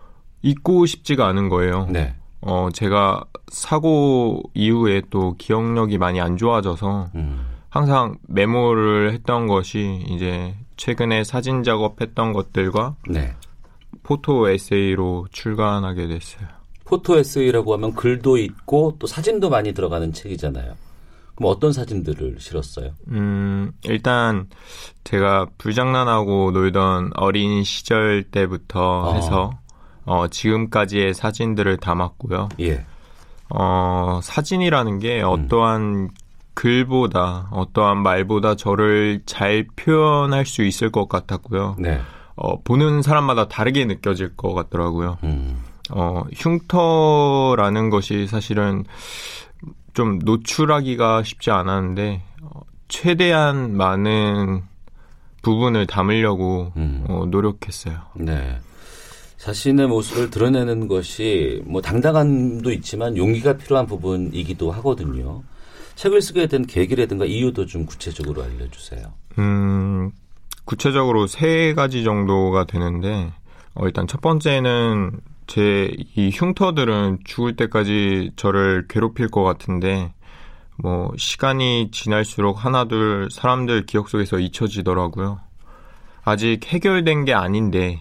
잊고 0.42 0.86
싶지가 0.86 1.26
않은 1.28 1.48
거예요. 1.48 1.88
네. 1.90 2.14
어, 2.40 2.68
제가 2.72 3.24
사고 3.48 4.42
이후에 4.52 5.02
또 5.10 5.34
기억력이 5.38 5.98
많이 5.98 6.20
안 6.20 6.36
좋아져서 6.36 7.10
음. 7.14 7.46
항상 7.70 8.18
메모를 8.28 9.12
했던 9.12 9.46
것이 9.46 10.04
이제 10.08 10.54
최근에 10.76 11.24
사진 11.24 11.62
작업했던 11.62 12.32
것들과 12.32 12.96
네. 13.08 13.34
포토 14.05 14.48
에세이로 14.48 15.26
출간하게 15.32 16.06
됐어요. 16.06 16.47
포토 16.85 17.18
에세이라고 17.18 17.72
하면 17.72 17.94
글도 17.94 18.36
있고 18.39 18.94
또 19.01 19.09
사진도 19.09 19.51
많이 19.51 19.72
들어가는 19.72 20.12
책이잖아요. 20.12 20.74
그럼 21.35 21.51
어떤 21.51 21.72
사진들을 21.72 22.36
실었어요? 22.39 22.90
음, 23.09 23.72
일단 23.82 24.47
제가 25.02 25.48
불장난하고 25.59 26.52
놀던 26.52 27.12
어린 27.16 27.64
시절 27.64 28.22
때부터 28.22 29.09
어. 29.09 29.14
해서 29.14 29.51
어, 30.05 30.28
지금까지의 30.28 31.14
사진들을 31.14 31.78
담았고요. 31.78 32.51
예. 32.60 32.85
어, 33.48 34.20
사진이라는 34.22 34.98
게 34.98 35.22
어떠한 35.22 36.10
글보다 36.52 37.48
어떠한 37.51 38.02
말보다 38.02 38.55
저를 38.55 39.22
잘 39.26 39.66
표현할 39.74 40.47
수 40.47 40.62
있을 40.62 40.93
것 40.93 41.09
같았고요. 41.09 41.76
네. 41.78 42.01
어, 42.36 42.61
보는 42.62 43.02
사람마다 43.02 43.48
다르게 43.48 43.85
느껴질 43.85 44.36
것 44.36 44.55
같더라고요. 44.55 45.19
음. 45.24 45.62
어, 45.90 46.24
흉터라는 46.32 47.90
것이 47.90 48.27
사실은 48.27 48.85
좀 49.93 50.19
노출하기가 50.24 51.23
쉽지 51.23 51.51
않았는데 51.51 52.23
어, 52.43 52.61
최대한 52.89 53.77
많은 53.77 54.62
부분을 55.43 55.86
담으려고 55.86 56.73
음. 56.77 57.05
어, 57.09 57.27
노력했어요. 57.27 57.98
네. 58.16 58.59
자신의 59.36 59.89
모습을 59.89 60.31
드러내는 60.31 60.89
것이 60.89 61.62
뭐 61.66 61.82
당당함도 61.82 62.73
있지만 62.73 63.16
용기가 63.16 63.59
필요한 63.59 63.86
부분이기도 63.86 64.70
하거든요. 64.73 65.43
책을 65.97 66.23
쓰게 66.23 66.47
된 66.47 66.66
계기라든가 66.66 67.27
이유도 67.27 67.66
좀 67.66 67.85
구체적으로 67.85 68.43
알려주세요. 68.43 69.12
음, 69.39 70.11
구체적으로 70.64 71.26
세 71.26 71.74
가지 71.74 72.04
정도가 72.04 72.64
되는데, 72.64 73.32
어, 73.74 73.86
일단 73.86 74.06
첫 74.06 74.20
번째는 74.20 75.20
제 75.46 75.90
이 76.16 76.30
흉터들은 76.32 77.18
죽을 77.24 77.56
때까지 77.56 78.30
저를 78.36 78.86
괴롭힐 78.88 79.28
것 79.28 79.42
같은데, 79.42 80.14
뭐, 80.76 81.12
시간이 81.16 81.90
지날수록 81.92 82.64
하나둘 82.64 83.28
사람들 83.30 83.86
기억 83.86 84.08
속에서 84.08 84.38
잊혀지더라고요. 84.38 85.40
아직 86.24 86.64
해결된 86.66 87.24
게 87.26 87.34
아닌데, 87.34 88.00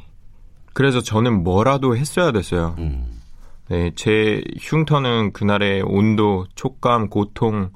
그래서 0.73 1.02
저는 1.02 1.44
뭐라도 1.44 1.95
했어야 1.95 2.31
됐어요. 2.31 2.76
음. 2.80 3.22
네, 3.69 3.91
제 3.95 4.44
흉터는 4.60 5.34
그날의 5.34 5.81
온도, 5.84 6.45
촉감, 6.56 7.10
고통, 7.10 7.72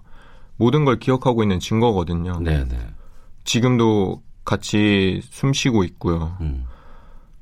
모든 0.56 0.86
걸 0.86 0.98
기억하고 1.00 1.44
있는 1.44 1.60
증거거든요. 1.60 2.40
네, 2.42 2.64
네. 2.68 2.78
지금도 3.44 4.22
같이 4.48 5.20
숨 5.24 5.52
쉬고 5.52 5.84
있고요. 5.84 6.38
음. 6.40 6.66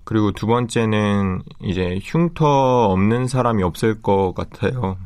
그리고 0.03 0.32
두 0.32 0.48
번째는 0.48 1.44
이제 1.61 1.99
흉터 2.02 2.88
없는 2.88 3.27
사람이 3.27 3.61
없을 3.61 4.02
것 4.02 4.34
같아요. 4.34 4.98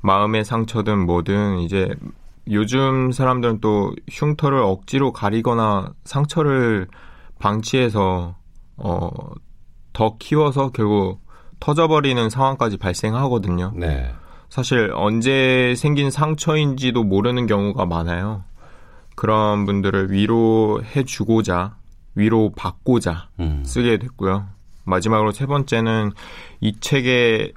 마음의 0.00 0.46
상처든 0.46 0.98
뭐든 1.04 1.58
이제 1.58 1.94
요즘 2.50 3.12
사람들은 3.12 3.60
또 3.60 3.94
흉터를 4.10 4.60
억지로 4.60 5.12
가리거나 5.12 5.92
상처를 6.04 6.88
방치해서 7.38 8.34
어, 8.78 9.10
더 9.92 10.16
키워서 10.18 10.70
결국 10.70 11.20
터져버리는 11.60 12.30
상황까지 12.30 12.78
발생하거든요. 12.78 13.74
네. 13.76 14.10
사실 14.48 14.90
언제 14.94 15.74
생긴 15.76 16.10
상처인지도 16.10 17.04
모르는 17.04 17.46
경우가 17.46 17.84
많아요. 17.84 18.44
그런 19.20 19.66
분들을 19.66 20.12
위로해 20.12 21.04
주고자, 21.04 21.76
위로 22.14 22.52
받고자 22.56 23.28
음. 23.38 23.62
쓰게 23.66 23.98
됐고요. 23.98 24.46
마지막으로 24.84 25.32
세 25.32 25.44
번째는 25.44 26.12
이 26.62 26.80
책의 26.80 27.52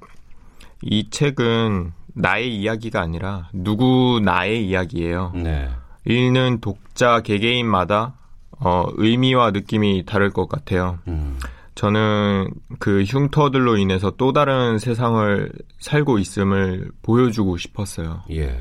이 0.81 1.09
책은 1.09 1.93
나의 2.15 2.53
이야기가 2.53 2.99
아니라 2.99 3.47
누구 3.53 4.19
나의 4.21 4.67
이야기예요. 4.67 5.31
네. 5.35 5.69
읽는 6.05 6.59
독자 6.59 7.21
개개인마다 7.21 8.15
어, 8.59 8.83
의미와 8.97 9.51
느낌이 9.51 10.03
다를 10.05 10.31
것 10.31 10.49
같아요. 10.49 10.99
음. 11.07 11.39
저는 11.75 12.49
그 12.79 13.03
흉터들로 13.03 13.77
인해서 13.77 14.11
또 14.17 14.33
다른 14.33 14.79
세상을 14.79 15.49
살고 15.79 16.19
있음을 16.19 16.91
보여주고 17.03 17.55
싶었어요. 17.55 18.23
예. 18.31 18.59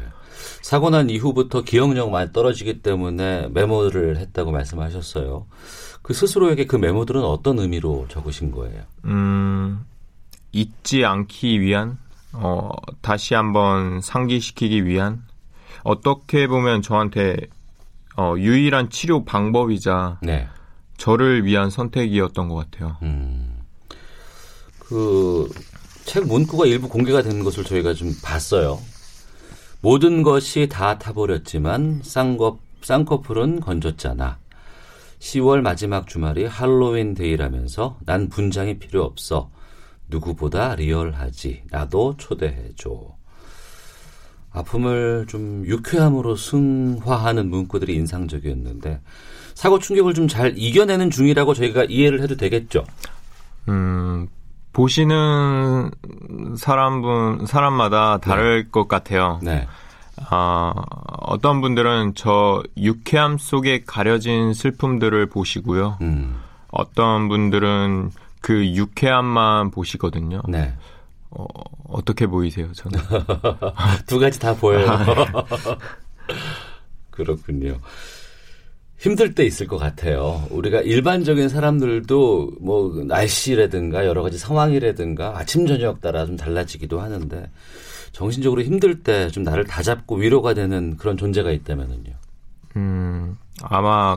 사고 0.63 0.91
난 0.91 1.11
이후부터 1.11 1.63
기억력 1.63 2.11
많이 2.11 2.33
떨어지기 2.33 2.83
때문에 2.83 3.49
메모를 3.49 4.17
했다고 4.19 4.51
말씀하셨어요. 4.51 5.47
그 6.03 6.15
스스로에게 6.15 6.67
그 6.67 6.77
메모들은 6.77 7.23
어떤 7.23 7.59
의미로 7.59 8.07
적으신 8.09 8.51
거예요? 8.51 8.83
음, 9.05 9.85
잊지 10.53 11.05
않기 11.05 11.61
위한, 11.61 11.99
어, 12.33 12.71
다시 13.01 13.35
한번 13.35 14.01
상기시키기 14.01 14.85
위한, 14.85 15.23
어떻게 15.85 16.47
보면 16.47 16.83
저한테, 16.83 17.37
어, 18.17 18.35
유일한 18.37 18.91
치료 18.91 19.25
방법이자, 19.25 20.19
네. 20.23 20.49
저를 20.97 21.45
위한 21.45 21.71
선택이었던 21.71 22.49
것 22.49 22.55
같아요. 22.57 22.97
음. 23.03 23.61
그, 24.79 25.49
책 26.05 26.27
문구가 26.27 26.67
일부 26.67 26.89
공개가 26.89 27.23
되는 27.23 27.45
것을 27.45 27.65
저희가 27.65 27.95
좀 27.95 28.13
봤어요. 28.23 28.81
모든 29.83 30.23
것이 30.23 30.69
다 30.69 30.97
타버렸지만 30.99 32.01
쌍꺼, 32.05 32.59
쌍꺼풀은 32.83 33.61
건졌잖아. 33.61 34.39
10월 35.19 35.61
마지막 35.61 36.07
주말이 36.07 36.45
할로윈 36.45 37.15
데이라면서 37.15 37.99
난 38.07 38.29
분장이 38.29 38.79
필요 38.79 39.03
없어. 39.03 39.51
누구보다 40.09 40.77
리얼하지. 40.77 41.65
나도 41.71 42.15
초대해줘. 42.17 42.91
아픔을 44.53 45.27
좀 45.29 45.65
유쾌함으로 45.67 46.37
승화하는 46.37 47.49
문구들이 47.51 47.95
인상적이었는데 47.95 49.01
사고 49.55 49.79
충격을 49.81 50.15
좀 50.15 50.29
잘 50.29 50.55
이겨내는 50.57 51.11
중이라고 51.11 51.55
저희가 51.55 51.85
이해를 51.85 52.23
해도 52.23 52.37
되겠죠. 52.37 52.85
음, 53.69 54.29
보시는 54.73 55.91
사람분, 56.57 57.47
사람마다 57.47 58.19
다를 58.19 58.71
것 58.71 58.89
같아요. 58.89 59.39
네. 59.43 59.67
아, 60.31 60.73
어떤 61.21 61.61
분들은 61.61 62.15
저 62.15 62.63
유쾌함 62.77 63.39
속에 63.39 63.85
가려진 63.87 64.55
슬픔들을 64.55 65.27
보시고요. 65.27 65.99
음. 66.01 66.41
어떤 66.71 67.29
분들은 67.29 68.11
그 68.41 68.67
유쾌함만 68.75 69.71
보시거든요. 69.71 70.43
네. 70.49 70.75
어, 71.31 71.47
어떻게 71.89 72.27
보이세요, 72.27 72.73
저는? 72.73 72.99
두 74.07 74.19
가지 74.19 74.39
다 74.39 74.55
보여요. 74.55 74.91
아, 74.91 75.05
네. 75.05 75.15
그렇군요. 77.11 77.79
힘들 79.03 79.35
때 79.35 79.45
있을 79.45 79.67
것 79.67 79.79
같아요. 79.79 80.47
우리가 80.51 80.81
일반적인 80.81 81.49
사람들도 81.49 82.53
뭐 82.61 83.03
날씨라든가 83.05 84.07
여러 84.07 84.23
가지 84.23 84.39
상황이라든가 84.39 85.37
아침 85.37 85.67
저녁 85.67 86.01
따라 86.01 86.25
좀 86.25 86.37
달라지기도 86.37 87.01
하는데 87.01 87.51
정신적으로 88.13 88.63
힘들 88.63 89.03
때 89.03 89.29
좀 89.31 89.43
나를 89.43 89.65
다잡고 89.65 90.17
위로가 90.17 90.55
되는 90.55 90.97
그런 90.97 91.17
존재가 91.17 91.51
있다면은요. 91.51 92.13
음, 92.77 93.37
아마 93.63 94.17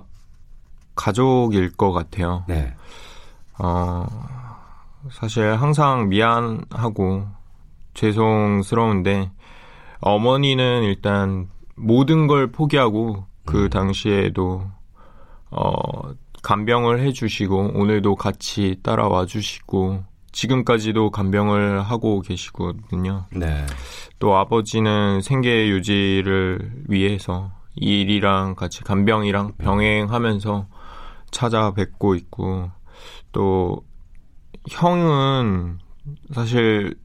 가족일 0.93 1.71
것 1.71 1.91
같아요. 1.91 2.43
네. 2.47 2.71
어, 3.57 4.05
사실 5.11 5.55
항상 5.55 6.09
미안하고 6.09 7.25
죄송스러운데 7.95 9.31
어머니는 9.99 10.83
일단 10.83 11.49
모든 11.73 12.27
걸 12.27 12.51
포기하고 12.51 13.25
그 13.45 13.69
당시에도 13.69 14.63
어, 15.51 16.13
간병을 16.43 16.99
해주시고 16.99 17.71
오늘도 17.75 18.15
같이 18.15 18.79
따라와 18.83 19.25
주시고 19.25 20.03
지금까지도 20.31 21.11
간병을 21.11 21.81
하고 21.81 22.21
계시거든요. 22.21 23.25
네. 23.31 23.65
또 24.19 24.35
아버지는 24.35 25.21
생계 25.21 25.69
유지를 25.69 26.83
위해서 26.87 27.51
일이랑 27.75 28.55
같이 28.55 28.83
간병이랑 28.83 29.53
병행하면서 29.57 30.67
찾아뵙고 31.31 32.15
있고 32.15 32.69
또 33.31 33.83
형은 34.69 35.79
사실 36.33 36.95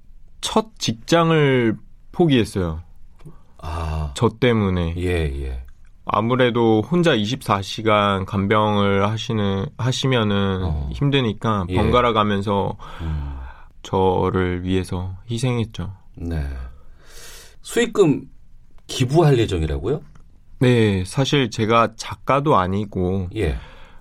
첫 0.40 0.78
직장을 0.78 1.76
포기했어요. 2.12 2.82
아. 3.58 4.12
저 4.14 4.28
때문에. 4.28 4.94
예, 4.96 5.42
예. 5.42 5.64
아무래도 6.04 6.82
혼자 6.82 7.16
24시간 7.16 8.24
간병을 8.26 9.08
하시는 9.08 9.66
하시면은 9.76 10.90
힘드니까 10.92 11.66
예. 11.68 11.76
번갈아 11.76 12.12
가면서 12.12 12.76
저를 13.82 14.64
위해서 14.64 15.14
희생했죠. 15.30 15.92
네. 16.16 16.42
수익금 17.62 18.22
기부할 18.86 19.38
예정이라고요? 19.38 20.02
네, 20.58 21.04
사실 21.04 21.50
제가 21.50 21.94
작가도 21.96 22.56
아니고 22.56 23.28
예. 23.36 23.56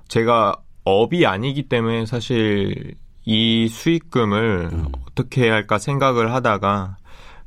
제가 0.08 0.56
업이 0.84 1.26
아니기 1.26 1.64
때문에 1.64 2.06
사실 2.06 2.96
이 3.26 3.68
수익금을 3.68 4.72
어떻게 5.12 5.44
해야 5.44 5.54
할까 5.54 5.78
생각을 5.78 6.34
하다가 6.34 6.98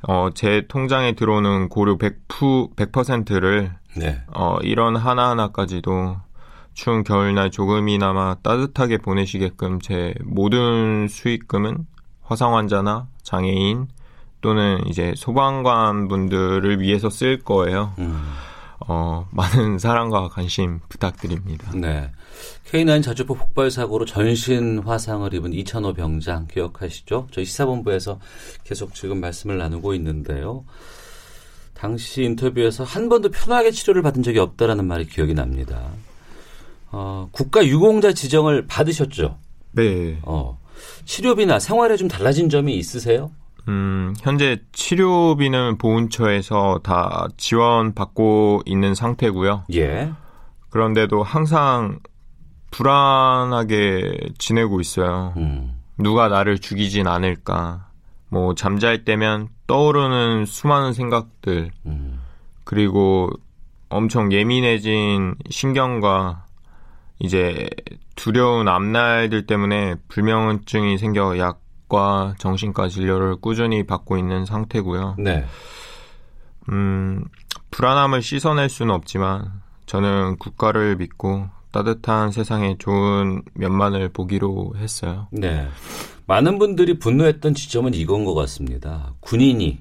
어, 0.07 0.29
제 0.33 0.65
통장에 0.67 1.13
들어오는 1.13 1.69
고려 1.69 1.97
100%, 1.97 2.75
100%를 2.75 3.71
네. 3.95 4.21
어, 4.27 4.57
이런 4.61 4.95
하나하나까지도 4.95 6.17
추운 6.73 7.03
겨울날 7.03 7.51
조금이나마 7.51 8.35
따뜻하게 8.41 8.97
보내시게끔 8.97 9.79
제 9.79 10.13
모든 10.23 11.07
수익금은 11.07 11.85
화상 12.21 12.55
환자나 12.55 13.07
장애인 13.21 13.87
또는 14.41 14.85
이제 14.87 15.13
소방관 15.15 16.07
분들을 16.07 16.81
위해서 16.81 17.09
쓸 17.09 17.39
거예요. 17.39 17.93
어, 18.87 19.27
많은 19.31 19.79
사랑과 19.79 20.27
관심 20.27 20.79
부탁드립니다. 20.89 21.71
네. 21.73 22.11
K9 22.69 23.03
자주포 23.03 23.35
폭발 23.35 23.71
사고로 23.71 24.05
전신 24.05 24.79
화상을 24.79 25.33
입은 25.33 25.53
이찬호 25.53 25.93
병장 25.93 26.47
기억하시죠? 26.47 27.27
저희 27.31 27.45
시사본부에서 27.45 28.19
계속 28.63 28.93
지금 28.93 29.21
말씀을 29.21 29.57
나누고 29.57 29.93
있는데요. 29.93 30.65
당시 31.83 32.23
인터뷰에서 32.23 32.85
한 32.85 33.09
번도 33.09 33.29
편하게 33.29 33.69
치료를 33.69 34.03
받은 34.03 34.23
적이 34.23 34.39
없다라는 34.39 34.87
말이 34.87 35.05
기억이 35.05 35.33
납니다. 35.33 35.81
어, 36.93 37.27
국가 37.33 37.65
유공자 37.65 38.13
지정을 38.13 38.67
받으셨죠? 38.67 39.37
네. 39.73 40.17
어, 40.21 40.57
치료비나 41.03 41.59
생활에 41.59 41.97
좀 41.97 42.07
달라진 42.07 42.47
점이 42.47 42.73
있으세요? 42.77 43.31
음, 43.67 44.13
현재 44.21 44.61
치료비는 44.71 45.77
보훈처에서 45.77 46.79
다 46.83 47.27
지원받고 47.35 48.61
있는 48.65 48.95
상태고요. 48.95 49.65
예. 49.73 50.13
그런데도 50.69 51.21
항상 51.21 51.99
불안하게 52.71 54.29
지내고 54.37 54.79
있어요. 54.79 55.33
누가 55.97 56.29
나를 56.29 56.59
죽이진 56.59 57.07
않을까. 57.07 57.89
뭐 58.33 58.55
잠잘 58.55 59.05
때면 59.05 59.49
떠오르는 59.67 60.47
수많은 60.47 60.93
생각들 60.93 61.69
그리고 62.63 63.29
엄청 63.89 64.31
예민해진 64.31 65.35
신경과 65.51 66.45
이제 67.19 67.69
두려운 68.15 68.67
앞날들 68.67 69.45
때문에 69.45 69.95
불면증이 70.07 70.97
생겨 70.97 71.37
약과 71.37 72.33
정신과 72.39 72.87
진료를 72.87 73.35
꾸준히 73.35 73.85
받고 73.85 74.17
있는 74.17 74.45
상태고요. 74.45 75.17
네. 75.19 75.45
음, 76.69 77.23
불안함을 77.69 78.23
씻어낼 78.23 78.67
수는 78.67 78.95
없지만 78.95 79.61
저는 79.85 80.37
국가를 80.37 80.95
믿고 80.95 81.49
따뜻한 81.71 82.31
세상의 82.31 82.77
좋은 82.79 83.43
면만을 83.53 84.09
보기로 84.09 84.73
했어요. 84.77 85.27
네. 85.31 85.67
많은 86.25 86.57
분들이 86.57 86.97
분노했던 86.99 87.53
지점은 87.53 87.93
이건 87.93 88.25
것 88.25 88.33
같습니다. 88.33 89.13
군인이 89.19 89.79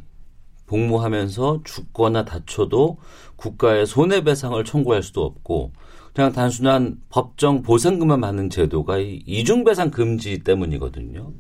복무하면서 0.67 1.61
죽거나 1.65 2.25
다쳐도 2.25 2.99
국가의 3.37 3.87
손해배상을 3.87 4.65
청구할 4.65 5.03
수도 5.03 5.25
없고 5.25 5.73
그냥 6.15 6.33
단순한 6.33 7.01
법정 7.09 7.63
보상금만 7.63 8.21
받는 8.21 8.51
제도가 8.51 8.99
이 8.99 9.23
이중배상 9.27 9.91
금지 9.91 10.39
때문이거든요. 10.41 11.33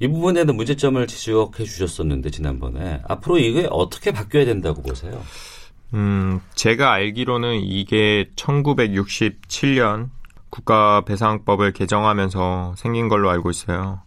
이 0.00 0.08
부분에 0.08 0.44
대한 0.44 0.56
문제점을 0.56 1.06
지적해 1.06 1.64
주셨었는데 1.64 2.30
지난번에 2.30 3.00
앞으로 3.06 3.38
이게 3.38 3.68
어떻게 3.70 4.10
바뀌어야 4.12 4.44
된다고 4.44 4.82
보세요? 4.82 5.22
음, 5.94 6.40
제가 6.54 6.92
알기로는 6.92 7.60
이게 7.60 8.28
1967년 8.34 10.08
국가배상법을 10.52 11.72
개정하면서 11.72 12.74
생긴 12.76 13.08
걸로 13.08 13.30
알고 13.30 13.50
있어요. 13.50 14.02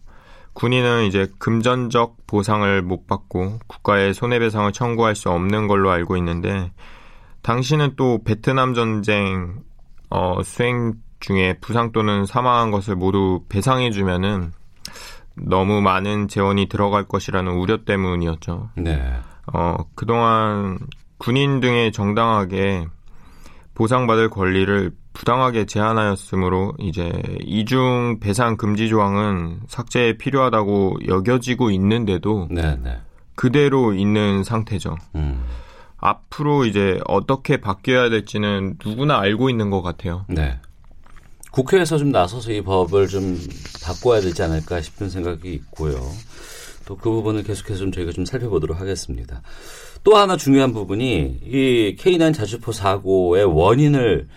군인은 0.54 1.04
이제 1.04 1.30
금전적 1.38 2.26
보상을 2.26 2.80
못 2.82 3.06
받고 3.06 3.58
국가의 3.66 4.14
손해배상을 4.14 4.72
청구할 4.72 5.14
수 5.14 5.28
없는 5.30 5.66
걸로 5.66 5.90
알고 5.90 6.16
있는데 6.16 6.72
당시는 7.42 7.94
또 7.96 8.22
베트남 8.24 8.72
전쟁 8.72 9.60
어, 10.08 10.42
수행 10.42 10.94
중에 11.20 11.58
부상 11.60 11.92
또는 11.92 12.24
사망한 12.24 12.70
것을 12.70 12.96
모두 12.96 13.44
배상해주면은 13.48 14.52
너무 15.34 15.82
많은 15.82 16.28
재원이 16.28 16.66
들어갈 16.66 17.04
것이라는 17.04 17.52
우려 17.52 17.84
때문이었죠. 17.84 18.70
네. 18.76 19.12
어, 19.52 19.76
그동안 19.94 20.78
군인 21.18 21.60
등의 21.60 21.92
정당하게 21.92 22.86
보상받을 23.76 24.30
권리를 24.30 24.90
부당하게 25.12 25.66
제한하였으므로 25.66 26.72
이제 26.80 27.12
이중 27.42 28.18
배상 28.20 28.56
금지 28.56 28.88
조항은 28.88 29.60
삭제에 29.68 30.16
필요하다고 30.16 31.00
여겨지고 31.06 31.70
있는데도 31.72 32.48
네, 32.50 32.76
네. 32.82 32.98
그대로 33.34 33.92
있는 33.92 34.42
상태죠. 34.44 34.96
음. 35.14 35.44
앞으로 35.98 36.64
이제 36.64 36.98
어떻게 37.06 37.58
바뀌어야 37.58 38.08
될지는 38.08 38.78
누구나 38.84 39.18
알고 39.18 39.50
있는 39.50 39.68
것 39.70 39.82
같아요. 39.82 40.24
네. 40.28 40.58
국회에서 41.50 41.98
좀 41.98 42.10
나서서 42.10 42.52
이 42.52 42.62
법을 42.62 43.08
좀 43.08 43.38
바꿔야 43.84 44.20
되지 44.20 44.42
않을까 44.42 44.80
싶은 44.80 45.10
생각이 45.10 45.52
있고요. 45.52 46.00
또 46.86 46.96
그 46.96 47.10
부분을 47.10 47.42
계속해서 47.42 47.80
좀 47.80 47.92
저희가 47.92 48.12
좀 48.12 48.24
살펴보도록 48.24 48.80
하겠습니다. 48.80 49.42
또 50.06 50.16
하나 50.16 50.36
중요한 50.36 50.72
부분이 50.72 51.40
이 51.44 51.96
K9 51.98 52.32
자주포 52.32 52.70
사고의 52.70 53.44
원인을 53.44 54.28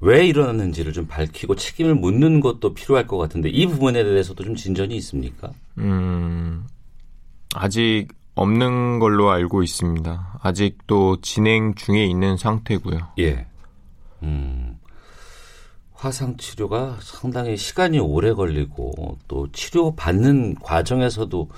왜 0.00 0.26
일어났는지를 0.26 0.92
좀 0.92 1.06
밝히고 1.06 1.54
책임을 1.54 1.94
묻는 1.94 2.40
것도 2.40 2.74
필요할 2.74 3.06
것 3.06 3.16
같은데 3.16 3.50
이 3.50 3.68
부분에 3.68 4.02
대해서도 4.02 4.42
좀 4.42 4.56
진전이 4.56 4.96
있습니까? 4.96 5.52
음, 5.78 6.66
아직 7.54 8.08
없는 8.34 8.98
걸로 8.98 9.30
알고 9.30 9.62
있습니다. 9.62 10.40
아직도 10.42 11.20
진행 11.20 11.76
중에 11.76 12.04
있는 12.04 12.36
상태고요. 12.36 13.12
예. 13.20 13.46
음, 14.24 14.76
화상 15.92 16.36
치료가 16.36 16.96
상당히 17.00 17.56
시간이 17.56 18.00
오래 18.00 18.32
걸리고 18.32 19.18
또 19.28 19.46
치료 19.52 19.94
받는 19.94 20.56
과정에서도 20.56 21.48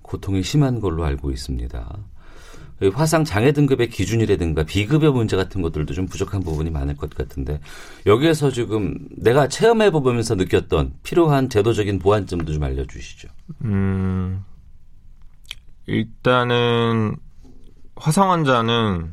고통이 0.00 0.42
심한 0.42 0.80
걸로 0.80 1.04
알고 1.04 1.30
있습니다. 1.30 1.98
이 2.80 2.88
화상 2.88 3.24
장애 3.24 3.52
등급의 3.52 3.90
기준이라든가 3.90 4.62
비급여 4.62 5.10
문제 5.10 5.36
같은 5.36 5.62
것들도 5.62 5.94
좀 5.94 6.06
부족한 6.06 6.42
부분이 6.42 6.70
많을 6.70 6.96
것 6.96 7.12
같은데 7.12 7.60
여기에서 8.06 8.50
지금 8.50 8.96
내가 9.16 9.48
체험해 9.48 9.90
보면서 9.90 10.36
느꼈던 10.36 10.94
필요한 11.02 11.48
제도적인 11.48 11.98
보완점도 11.98 12.52
좀 12.52 12.62
알려주시죠. 12.62 13.28
음, 13.64 14.44
일단은 15.86 17.16
화상 17.96 18.30
환자는 18.30 19.12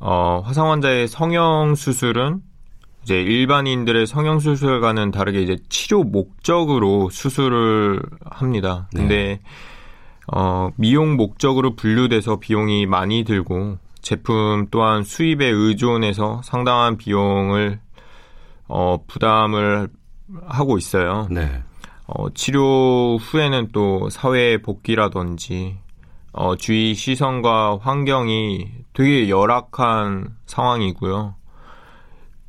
어, 0.00 0.42
화상 0.44 0.70
환자의 0.70 1.08
성형 1.08 1.74
수술은 1.76 2.42
이제 3.04 3.22
일반인들의 3.22 4.08
성형 4.08 4.40
수술과는 4.40 5.12
다르게 5.12 5.40
이제 5.40 5.56
치료 5.68 6.02
목적으로 6.02 7.08
수술을 7.10 8.02
합니다. 8.24 8.88
네. 8.92 9.00
근데 9.00 9.40
어, 10.32 10.70
미용 10.76 11.16
목적으로 11.16 11.76
분류돼서 11.76 12.36
비용이 12.36 12.86
많이 12.86 13.24
들고 13.24 13.78
제품 14.00 14.66
또한 14.70 15.02
수입에 15.02 15.46
의존해서 15.46 16.40
상당한 16.44 16.96
비용을 16.96 17.80
어, 18.68 18.98
부담을 19.06 19.88
하고 20.46 20.78
있어요. 20.78 21.28
네. 21.30 21.62
어, 22.06 22.30
치료 22.30 23.16
후에는 23.16 23.68
또 23.72 24.08
사회 24.10 24.58
복귀라든지 24.62 25.78
어, 26.32 26.54
주위 26.56 26.94
시선과 26.94 27.78
환경이 27.80 28.68
되게 28.92 29.28
열악한 29.28 30.36
상황이고요. 30.46 31.34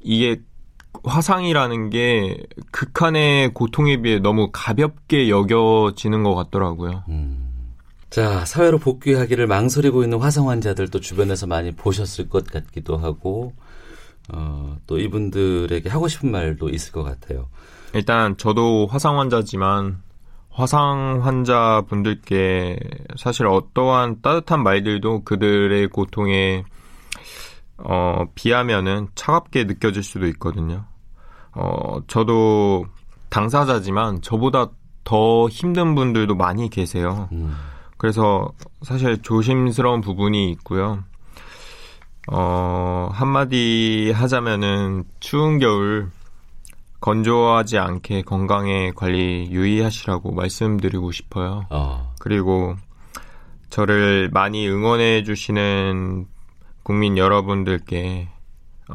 이게 0.02 0.42
화상이라는 1.04 1.90
게 1.90 2.38
극한의 2.72 3.54
고통에 3.54 4.02
비해 4.02 4.20
너무 4.20 4.50
가볍게 4.52 5.30
여겨지는 5.30 6.24
것 6.24 6.36
같더라고요. 6.36 7.04
자, 8.10 8.46
사회로 8.46 8.80
복귀하기를 8.80 9.48
망설이고 9.48 10.04
있는 10.04 10.20
화상 10.20 10.50
환자들도 10.50 11.00
주변에서 11.02 11.46
많이 11.48 11.72
보셨을 11.72 12.30
것 12.30 12.48
같기도 12.48 12.98
하고, 12.98 13.54
어, 14.34 14.78
또 14.88 14.98
이분들에게 14.98 15.90
하고 15.90 16.08
싶은 16.08 16.32
말도 16.32 16.70
있을 16.70 16.92
것 16.92 17.04
같아요. 17.04 17.50
일단 17.94 18.38
저도 18.38 18.88
화상 18.88 19.20
환자지만 19.20 20.02
화상 20.50 21.20
환자 21.22 21.84
분들께 21.88 22.80
사실 23.18 23.46
어떠한 23.46 24.22
따뜻한 24.22 24.64
말들도 24.64 25.24
그들의 25.24 25.88
고통에 25.90 26.64
어, 27.78 28.26
비하면은 28.34 29.08
차갑게 29.16 29.66
느껴질 29.66 30.02
수도 30.04 30.26
있거든요. 30.28 30.86
어, 31.54 32.00
저도 32.08 32.86
당사자지만 33.30 34.22
저보다 34.22 34.72
더 35.04 35.48
힘든 35.48 35.96
분들도 35.96 36.36
많이 36.36 36.70
계세요. 36.70 37.30
그래서 37.98 38.52
사실 38.84 39.22
조심스러운 39.22 40.02
부분이 40.02 40.52
있고요. 40.52 41.04
어, 42.30 43.10
한마디 43.12 44.12
하자면은 44.14 45.06
추운 45.20 45.60
겨울 45.60 46.10
건조하지 47.00 47.78
않게 47.78 48.24
건강에 48.24 48.92
관리 48.96 49.48
유의하시라고 49.50 50.32
말씀드리고 50.32 51.12
싶어요. 51.12 51.66
어. 51.70 52.14
그리고 52.20 52.76
저를 53.70 54.30
많이 54.34 54.68
응원해 54.68 55.24
주시는 55.24 56.28
국민 56.84 57.18
여러분들께 57.18 58.30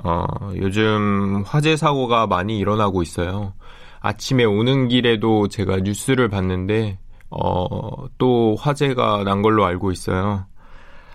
어, 0.04 0.24
요즘 0.56 1.42
화재 1.46 1.76
사고가 1.76 2.26
많이 2.26 2.58
일어나고 2.58 3.02
있어요. 3.02 3.52
아침에 4.00 4.44
오는 4.44 4.88
길에도 4.88 5.48
제가 5.48 5.78
뉴스를 5.78 6.28
봤는데 6.28 6.98
어, 7.32 8.06
또 8.18 8.56
화재가 8.58 9.24
난 9.24 9.42
걸로 9.42 9.64
알고 9.64 9.90
있어요. 9.90 10.46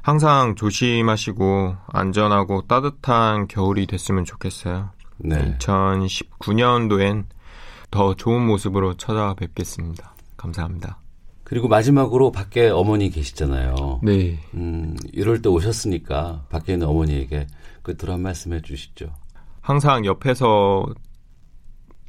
항상 0.02 0.56
조심하시고 0.56 1.76
안전하고 1.88 2.64
따뜻한 2.68 3.48
겨울이 3.48 3.88
됐으면 3.88 4.26
좋겠어요. 4.26 4.90
네. 5.18 5.58
2019년도엔 5.58 7.26
더 7.92 8.16
좋은 8.16 8.46
모습으로 8.46 8.96
찾아뵙겠습니다. 8.96 10.14
감사합니다. 10.38 11.00
그리고 11.44 11.68
마지막으로 11.68 12.32
밖에 12.32 12.70
어머니 12.70 13.10
계시잖아요. 13.10 14.02
네. 14.04 14.40
음, 14.54 14.96
이럴 15.14 15.42
때 15.42 15.50
오셨으니까 15.50 16.46
밖에 16.50 16.74
있는 16.74 16.88
어머니에게 16.88 17.48
끝으로 17.84 18.14
한 18.14 18.22
말씀 18.22 18.54
해 18.54 18.62
주시죠. 18.62 19.14
항상 19.62 20.06
옆에서 20.06 20.86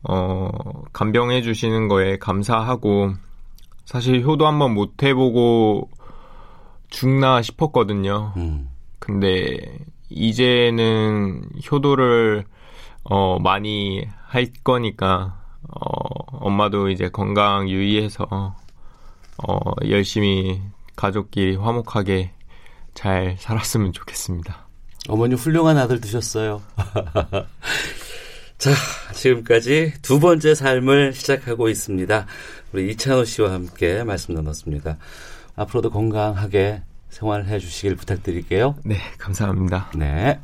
어, 0.03 0.51
간병해 0.93 1.43
주시는 1.43 1.89
거에 1.89 2.19
감사하고 2.19 3.15
사실 3.89 4.23
효도 4.23 4.47
한번 4.47 4.75
못 4.75 5.03
해보고 5.03 5.89
죽나 6.91 7.41
싶었거든요. 7.41 8.35
근데 8.99 9.79
이제는 10.11 11.43
효도를 11.73 12.45
어, 13.05 13.39
많이 13.39 14.07
할 14.27 14.53
거니까 14.63 15.41
어, 15.63 15.81
엄마도 16.33 16.91
이제 16.91 17.09
건강 17.09 17.67
유의해서 17.71 18.27
어, 18.31 19.59
열심히 19.89 20.61
가족끼리 20.95 21.57
화목하게 21.57 22.33
잘 22.93 23.37
살았으면 23.39 23.95
좋겠습니다. 23.95 24.67
어머니 25.09 25.35
훌륭한 25.35 25.79
아들 25.79 25.99
두셨어요. 25.99 26.61
자, 28.59 28.73
지금까지 29.15 29.95
두 30.03 30.19
번째 30.19 30.55
삶을 30.55 31.13
시작하고 31.15 31.69
있습니다. 31.69 32.27
우리 32.73 32.91
이찬호 32.91 33.25
씨와 33.25 33.53
함께 33.53 34.05
말씀 34.05 34.35
나눴습니다. 34.35 34.99
앞으로도 35.57 35.91
건강하게 35.91 36.83
생활해 37.09 37.59
주시길 37.59 37.97
부탁드릴게요. 37.97 38.77
네, 38.85 38.97
감사합니다. 39.19 39.91
네. 39.97 40.39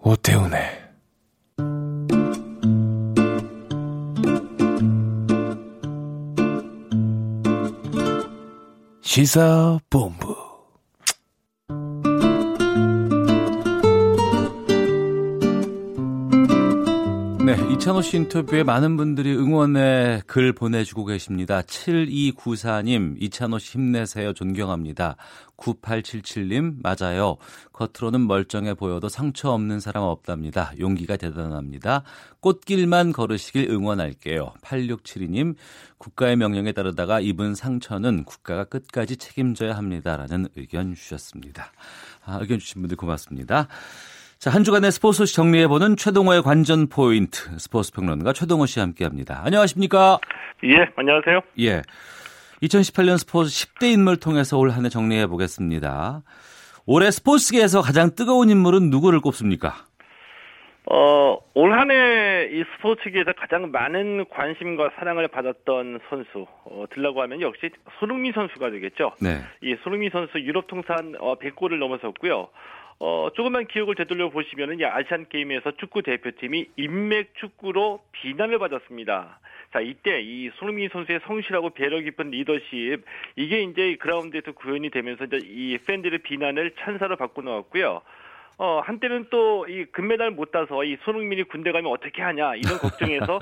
오태훈의 0.00 0.80
시사본부 9.02 10.39
네, 17.80 17.84
이찬호 17.84 18.02
씨 18.02 18.18
인터뷰에 18.18 18.62
많은 18.62 18.98
분들이 18.98 19.34
응원의 19.34 20.24
글 20.26 20.52
보내주고 20.52 21.06
계십니다. 21.06 21.62
7294님, 21.62 23.16
이찬호 23.18 23.58
씨 23.58 23.78
힘내세요. 23.78 24.34
존경합니다. 24.34 25.16
9877님, 25.56 26.74
맞아요. 26.82 27.38
겉으로는 27.72 28.26
멀쩡해 28.26 28.74
보여도 28.74 29.08
상처 29.08 29.50
없는 29.52 29.80
사람 29.80 30.02
없답니다. 30.02 30.74
용기가 30.78 31.16
대단합니다. 31.16 32.02
꽃길만 32.40 33.12
걸으시길 33.12 33.70
응원할게요. 33.70 34.52
8672님, 34.60 35.54
국가의 35.96 36.36
명령에 36.36 36.72
따르다가 36.72 37.18
입은 37.20 37.54
상처는 37.54 38.24
국가가 38.24 38.64
끝까지 38.64 39.16
책임져야 39.16 39.74
합니다 39.74 40.18
라는 40.18 40.48
의견 40.54 40.94
주셨습니다. 40.94 41.72
아, 42.26 42.38
의견 42.42 42.58
주신 42.58 42.82
분들 42.82 42.98
고맙습니다. 42.98 43.68
자, 44.40 44.48
한 44.50 44.64
주간의 44.64 44.90
스포츠 44.90 45.26
정리해보는 45.26 45.96
최동호의 45.96 46.40
관전 46.42 46.88
포인트 46.88 47.58
스포츠 47.58 47.92
평론가 47.92 48.32
최동호 48.32 48.64
씨와 48.64 48.86
함께 48.86 49.04
합니다. 49.04 49.42
안녕하십니까? 49.44 50.18
예, 50.64 50.88
안녕하세요. 50.96 51.40
예. 51.60 51.82
2018년 52.62 53.18
스포츠 53.18 53.50
10대 53.50 53.92
인물 53.92 54.16
통해서 54.18 54.56
올 54.56 54.70
한 54.70 54.86
해 54.86 54.88
정리해 54.88 55.26
보겠습니다. 55.26 56.22
올해 56.86 57.10
스포츠계에서 57.10 57.82
가장 57.82 58.14
뜨거운 58.16 58.48
인물은 58.48 58.88
누구를 58.88 59.20
꼽습니까? 59.20 59.74
어, 60.90 61.36
올 61.52 61.72
한 61.74 61.90
해 61.90 62.30
이 62.50 62.64
스포츠계에서 62.76 63.32
가장 63.38 63.70
많은 63.70 64.24
관심과 64.30 64.90
사랑을 64.98 65.28
받았던 65.28 66.00
선수, 66.08 66.46
어, 66.64 66.84
들라고 66.94 67.20
하면 67.22 67.42
역시 67.42 67.68
손흥민 67.98 68.32
선수가 68.32 68.70
되겠죠. 68.70 69.12
네. 69.20 69.42
이 69.62 69.76
손흥민 69.84 70.08
선수 70.10 70.40
유럽 70.40 70.66
통산 70.66 71.14
어, 71.20 71.36
100골을 71.38 71.78
넘어섰고요. 71.78 72.48
어, 73.00 73.30
조금만 73.34 73.66
기억을 73.66 73.94
되돌려 73.94 74.28
보시면은 74.28 74.78
이 74.78 74.84
아시안 74.84 75.26
게임에서 75.28 75.72
축구 75.78 76.02
대표팀이 76.02 76.66
인맥 76.76 77.34
축구로 77.40 78.00
비난을 78.12 78.58
받았습니다. 78.58 79.40
자, 79.72 79.80
이때 79.80 80.20
이 80.20 80.50
손흥민 80.56 80.90
선수의 80.90 81.20
성실하고 81.26 81.70
배려 81.70 81.98
깊은 81.98 82.30
리더십 82.30 83.02
이게 83.36 83.62
이제 83.62 83.96
그라운드에서 83.96 84.52
구현이 84.52 84.90
되면서 84.90 85.24
이제 85.24 85.38
이 85.44 85.78
팬들의 85.78 86.18
비난을 86.18 86.72
찬사로 86.78 87.16
받고 87.16 87.40
나왔고요. 87.42 88.02
어, 88.58 88.80
한때는 88.84 89.28
또 89.30 89.64
이 89.66 89.86
금메달 89.86 90.32
못 90.32 90.50
따서 90.50 90.84
이 90.84 90.98
손흥민이 91.04 91.44
군대 91.44 91.72
가면 91.72 91.90
어떻게 91.90 92.20
하냐 92.20 92.56
이런 92.56 92.76
걱정에서 92.78 93.38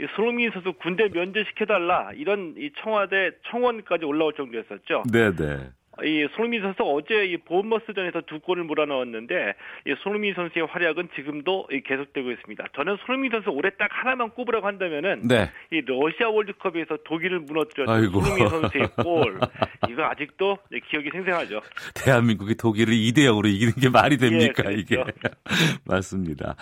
이 0.00 0.06
손흥민 0.16 0.50
선수 0.50 0.72
군대 0.72 1.08
면제시켜달라 1.12 2.12
이런 2.14 2.54
이 2.56 2.70
청와대 2.78 3.32
청원까지 3.50 4.06
올라올 4.06 4.32
정도였었죠. 4.32 5.02
네네. 5.12 5.70
이 6.04 6.26
손흥민 6.34 6.62
선수 6.62 6.82
어제 6.82 7.26
이 7.26 7.36
보험머스전에서 7.38 8.22
두 8.26 8.40
골을 8.40 8.64
몰아넣었는데 8.64 9.54
이 9.86 9.94
손흥민 10.02 10.34
선수의 10.34 10.66
활약은 10.66 11.10
지금도 11.14 11.68
계속되고 11.84 12.30
있습니다. 12.30 12.64
저는 12.74 12.96
손흥민 13.06 13.30
선수 13.30 13.50
올해 13.50 13.70
딱 13.78 13.88
하나만 13.90 14.30
꼽으라고 14.30 14.66
한다면은 14.66 15.28
네. 15.28 15.50
이 15.70 15.80
러시아 15.84 16.28
월드컵에서 16.28 16.98
독일을 17.04 17.40
무너뜨렸던 17.40 17.94
아이고. 17.94 18.20
손흥민 18.20 18.48
선수의 18.48 18.88
골 19.02 19.40
이거 19.88 20.04
아직도 20.04 20.58
네, 20.70 20.80
기억이 20.88 21.10
생생하죠. 21.10 21.60
대한민국이 21.94 22.54
독일을 22.54 22.94
2대 22.94 23.18
0으로 23.18 23.46
이기는 23.46 23.74
게 23.74 23.88
말이 23.88 24.16
됩니까, 24.16 24.64
예, 24.70 24.74
이게? 24.74 24.96
그렇죠. 24.96 25.28
맞습니다. 25.84 26.56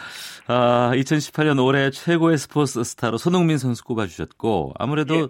아, 0.46 0.90
2018년 0.94 1.64
올해 1.64 1.90
최고의 1.90 2.38
스포츠 2.38 2.82
스타로 2.82 3.18
손흥민 3.18 3.58
선수 3.58 3.84
꼽아주셨고, 3.84 4.74
아무래도 4.78 5.14
예. 5.14 5.26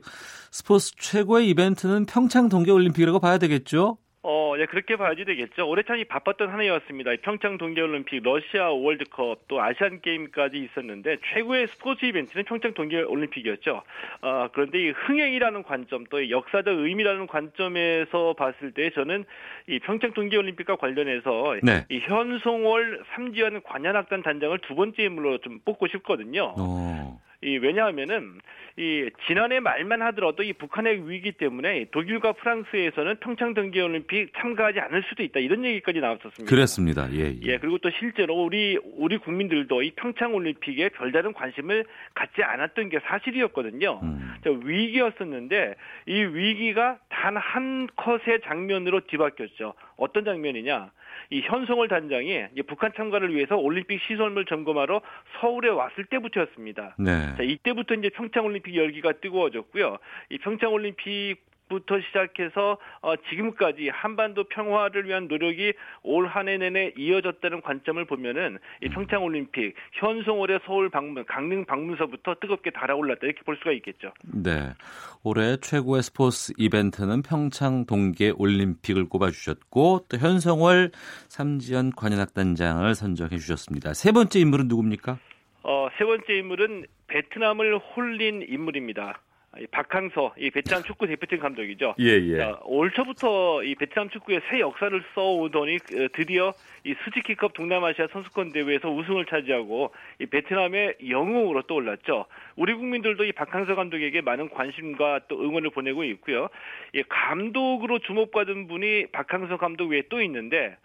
스포츠 0.50 0.92
최고의 0.96 1.48
이벤트는 1.50 2.06
평창 2.06 2.48
동계올림픽이라고 2.48 3.20
봐야 3.20 3.38
되겠죠? 3.38 3.98
어, 4.22 4.52
예, 4.58 4.66
그렇게 4.66 4.96
봐야지 4.96 5.24
되겠죠. 5.24 5.66
올해 5.66 5.82
참이 5.82 6.04
바빴던 6.04 6.50
한 6.50 6.60
해였습니다. 6.60 7.12
이 7.12 7.16
평창 7.18 7.56
동계올림픽, 7.56 8.22
러시아 8.22 8.68
월드컵, 8.70 9.48
또 9.48 9.62
아시안 9.62 10.02
게임까지 10.02 10.58
있었는데 10.58 11.16
최고의 11.32 11.68
스포츠 11.68 12.04
이벤트는 12.04 12.44
평창 12.44 12.74
동계올림픽이었죠. 12.74 13.82
아, 14.20 14.50
그런데 14.52 14.78
이 14.78 14.90
흥행이라는 14.90 15.62
관점, 15.62 16.04
또이 16.04 16.30
역사적 16.30 16.80
의미라는 16.80 17.28
관점에서 17.28 18.34
봤을 18.36 18.72
때 18.72 18.90
저는 18.90 19.24
이 19.68 19.78
평창 19.78 20.12
동계올림픽과 20.12 20.76
관련해서 20.76 21.56
네. 21.62 21.86
이 21.88 22.00
현송월 22.00 23.04
삼지연 23.14 23.62
관현악단 23.62 24.22
단장을 24.22 24.58
두 24.58 24.74
번째 24.74 25.02
인물로 25.02 25.38
좀 25.38 25.60
뽑고 25.64 25.86
싶거든요. 25.86 26.54
어. 26.58 27.20
이 27.42 27.58
왜냐하면은 27.58 28.38
이 28.76 29.10
지난해 29.26 29.60
말만 29.60 30.00
하더라도 30.02 30.42
이 30.42 30.52
북한의 30.52 31.10
위기 31.10 31.32
때문에 31.32 31.86
독일과 31.90 32.32
프랑스에서는 32.32 33.16
평창 33.20 33.54
동계 33.54 33.80
올림픽 33.80 34.32
참가하지 34.36 34.78
않을 34.80 35.02
수도 35.08 35.22
있다 35.22 35.40
이런 35.40 35.64
얘기까지 35.64 36.00
나왔었습니다. 36.00 36.48
그랬습니다. 36.48 37.12
예, 37.12 37.32
예. 37.32 37.38
예, 37.42 37.58
그리고 37.58 37.78
또 37.78 37.90
실제로 37.98 38.34
우리 38.34 38.78
우리 38.96 39.18
국민들도 39.18 39.82
이 39.82 39.90
평창 39.96 40.34
올림픽에 40.34 40.90
별다른 40.90 41.32
관심을 41.32 41.84
갖지 42.14 42.42
않았던 42.42 42.90
게 42.90 43.00
사실이었거든요. 43.00 44.00
음. 44.02 44.34
저 44.44 44.50
위기였었는데 44.50 45.74
이 46.06 46.12
위기가 46.12 46.98
단 47.08 47.40
한 47.40 47.88
컷의 47.96 48.40
장면으로 48.44 49.00
뒤바뀌었죠. 49.06 49.74
어떤 50.00 50.24
장면이냐? 50.24 50.90
이 51.30 51.42
현송월 51.42 51.88
단장이 51.88 52.46
북한 52.66 52.92
참가를 52.96 53.32
위해서 53.34 53.56
올림픽 53.56 54.00
시설물 54.08 54.46
점검하러 54.46 55.00
서울에 55.38 55.68
왔을 55.68 56.06
때부터였습니다. 56.06 56.96
네. 56.98 57.36
자, 57.36 57.42
이때부터 57.42 57.94
이제 57.94 58.08
평창 58.08 58.46
올림픽 58.46 58.74
열기가 58.74 59.12
뜨거워졌고요. 59.20 59.98
이 60.30 60.38
평창 60.38 60.72
올림픽 60.72 61.36
부터 61.70 61.98
시작해서 62.00 62.76
어, 63.00 63.14
지금까지 63.30 63.88
한반도 63.88 64.44
평화를 64.44 65.06
위한 65.06 65.28
노력이 65.28 65.72
올 66.02 66.26
한 66.26 66.48
해 66.48 66.58
내내 66.58 66.92
이어졌다는 66.98 67.62
관점을 67.62 68.04
보면은 68.04 68.58
이 68.82 68.88
평창 68.88 69.22
올림픽 69.24 69.74
현송월의 69.92 70.60
서울 70.66 70.90
방문 70.90 71.24
강릉 71.24 71.64
방문서부터 71.64 72.34
뜨겁게 72.40 72.70
달아올랐다 72.70 73.20
이렇게 73.22 73.40
볼 73.42 73.56
수가 73.56 73.72
있겠죠. 73.72 74.12
네. 74.22 74.74
올해 75.22 75.56
최고의 75.56 76.02
스포츠 76.02 76.52
이벤트는 76.58 77.22
평창 77.22 77.86
동계 77.86 78.32
올림픽을 78.36 79.08
꼽아주셨고 79.08 80.06
또 80.08 80.16
현성월 80.18 80.90
삼지연 81.28 81.92
관현악단장을 81.92 82.92
선정해 82.94 83.36
주셨습니다. 83.38 83.94
세 83.94 84.10
번째 84.12 84.40
인물은 84.40 84.66
누굽니까? 84.68 85.18
어, 85.62 85.88
세 85.98 86.04
번째 86.04 86.32
인물은 86.34 86.86
베트남을 87.06 87.78
홀린 87.78 88.46
인물입니다. 88.48 89.20
이 89.58 89.66
박항서, 89.66 90.34
이 90.38 90.50
베트남 90.50 90.84
축구 90.84 91.08
대표팀 91.08 91.40
감독이죠. 91.40 91.96
예, 91.98 92.04
예. 92.04 92.36
자, 92.36 92.60
올 92.62 92.92
초부터 92.92 93.64
이 93.64 93.74
베트남 93.74 94.08
축구의 94.08 94.42
새 94.48 94.60
역사를 94.60 95.02
써오더니 95.14 95.74
어, 95.74 96.08
드디어 96.12 96.52
이 96.84 96.94
스즈키컵 97.04 97.54
동남아시아 97.54 98.06
선수권 98.12 98.52
대회에서 98.52 98.88
우승을 98.88 99.26
차지하고 99.26 99.92
이 100.20 100.26
베트남의 100.26 100.98
영웅으로 101.08 101.62
떠올랐죠. 101.62 102.26
우리 102.54 102.74
국민들도 102.74 103.24
이 103.24 103.32
박항서 103.32 103.74
감독에게 103.74 104.20
많은 104.20 104.50
관심과 104.50 105.22
또 105.26 105.42
응원을 105.42 105.70
보내고 105.70 106.04
있고요. 106.04 106.48
이 106.94 107.02
감독으로 107.08 107.98
주목받은 107.98 108.68
분이 108.68 109.06
박항서 109.06 109.56
감독 109.56 109.88
외에 109.88 110.02
또 110.08 110.22
있는데 110.22 110.76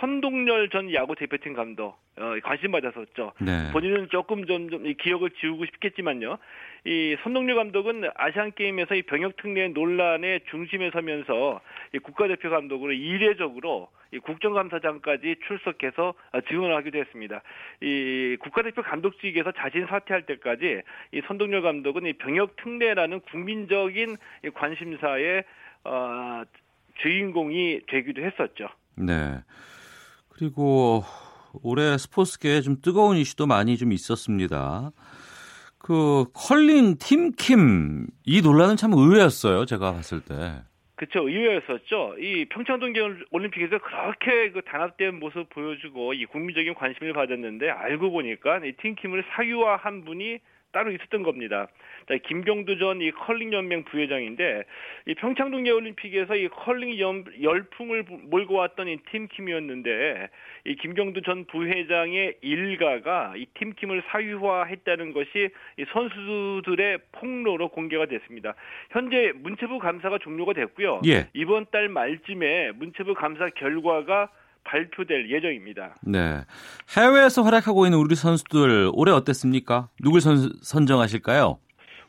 선동열 0.00 0.70
전 0.70 0.92
야구 0.92 1.14
대표팀 1.14 1.54
감독 1.54 1.96
어, 2.16 2.34
관심 2.42 2.72
받았었죠. 2.72 3.32
네. 3.40 3.70
본인은 3.72 4.08
조금 4.10 4.46
좀, 4.46 4.68
좀이 4.68 4.94
기억을 4.94 5.30
지우고 5.30 5.64
싶겠지만요. 5.66 6.38
이 6.84 7.16
선동열 7.22 7.56
감독은 7.56 8.10
아시안 8.14 8.52
게임에서 8.52 8.94
이 8.94 9.02
병역 9.02 9.36
특례 9.36 9.68
논란의 9.68 10.40
중심에 10.50 10.90
서면서 10.90 11.60
이 11.94 11.98
국가대표 11.98 12.50
감독으로 12.50 12.92
이례적으로 12.92 13.88
이 14.12 14.18
국정감사장까지 14.18 15.36
출석해서 15.46 16.14
어, 16.32 16.40
지원을 16.42 16.76
하기도 16.76 16.98
했습니다. 16.98 17.42
이 17.80 18.36
국가대표 18.40 18.82
감독직에서 18.82 19.52
자신 19.52 19.86
사퇴할 19.86 20.26
때까지 20.26 20.82
이 21.12 21.20
선동열 21.26 21.62
감독은 21.62 22.06
이 22.06 22.12
병역 22.14 22.56
특례라는 22.56 23.20
국민적인 23.20 24.16
이 24.44 24.50
관심사의 24.50 25.44
어, 25.84 26.42
주인공이 26.98 27.80
되기도 27.88 28.22
했었죠. 28.22 28.68
네. 28.96 29.40
그리고 30.28 31.04
올해 31.62 31.98
스포츠계에 31.98 32.60
좀 32.60 32.80
뜨거운 32.80 33.16
이슈도 33.16 33.46
많이 33.46 33.76
좀 33.76 33.92
있었습니다. 33.92 34.92
그 35.78 36.26
컬링 36.32 36.96
팀킴 36.98 38.06
이 38.24 38.40
논란은 38.40 38.76
참 38.76 38.92
의외였어요. 38.92 39.66
제가 39.66 39.92
봤을 39.92 40.20
때. 40.20 40.62
그쵸 40.94 41.28
의외였었죠. 41.28 42.16
이 42.20 42.44
평창 42.44 42.78
동계 42.78 43.00
올림픽에서 43.32 43.78
그렇게 43.78 44.52
그 44.52 44.62
단합된 44.62 45.18
모습 45.18 45.48
보여주고 45.48 46.14
이 46.14 46.26
국민적인 46.26 46.74
관심을 46.74 47.12
받았는데 47.12 47.68
알고 47.70 48.12
보니까 48.12 48.58
이 48.64 48.72
팀킴을 48.80 49.24
사유화한 49.34 50.04
분이 50.04 50.38
따로 50.70 50.92
있었던 50.92 51.24
겁니다. 51.24 51.66
자, 52.08 52.16
김경두 52.26 52.78
전 52.78 53.00
이 53.02 53.10
컬링 53.10 53.52
연맹 53.52 53.84
부회장인데 53.84 54.64
이 55.06 55.14
평창 55.14 55.50
동계 55.50 55.70
올림픽에서 55.70 56.36
이 56.36 56.48
컬링 56.48 56.98
연, 57.00 57.24
열풍을 57.40 58.04
몰고 58.30 58.54
왔던 58.54 58.88
이 58.88 58.96
팀킴이었는데 59.10 60.28
이 60.66 60.76
김경두 60.76 61.22
전 61.22 61.44
부회장의 61.46 62.36
일가가 62.42 63.34
이 63.36 63.46
팀킴을 63.54 64.02
사유화했다는 64.10 65.12
것이 65.12 65.48
이 65.78 65.84
선수들의 65.92 66.98
폭로로 67.12 67.68
공개가 67.68 68.06
됐습니다. 68.06 68.54
현재 68.90 69.32
문체부 69.36 69.78
감사가 69.78 70.18
종료가 70.18 70.52
됐고요. 70.52 71.00
예. 71.06 71.28
이번 71.34 71.66
달 71.72 71.88
말쯤에 71.88 72.72
문체부 72.72 73.14
감사 73.14 73.48
결과가 73.50 74.28
발표될 74.64 75.28
예정입니다. 75.28 75.96
네. 76.02 76.42
해외에서 76.96 77.42
활약하고 77.42 77.84
있는 77.86 77.98
우리 77.98 78.14
선수들 78.14 78.90
올해 78.92 79.12
어땠습니까? 79.12 79.88
누굴 80.00 80.20
선, 80.20 80.52
선정하실까요? 80.62 81.58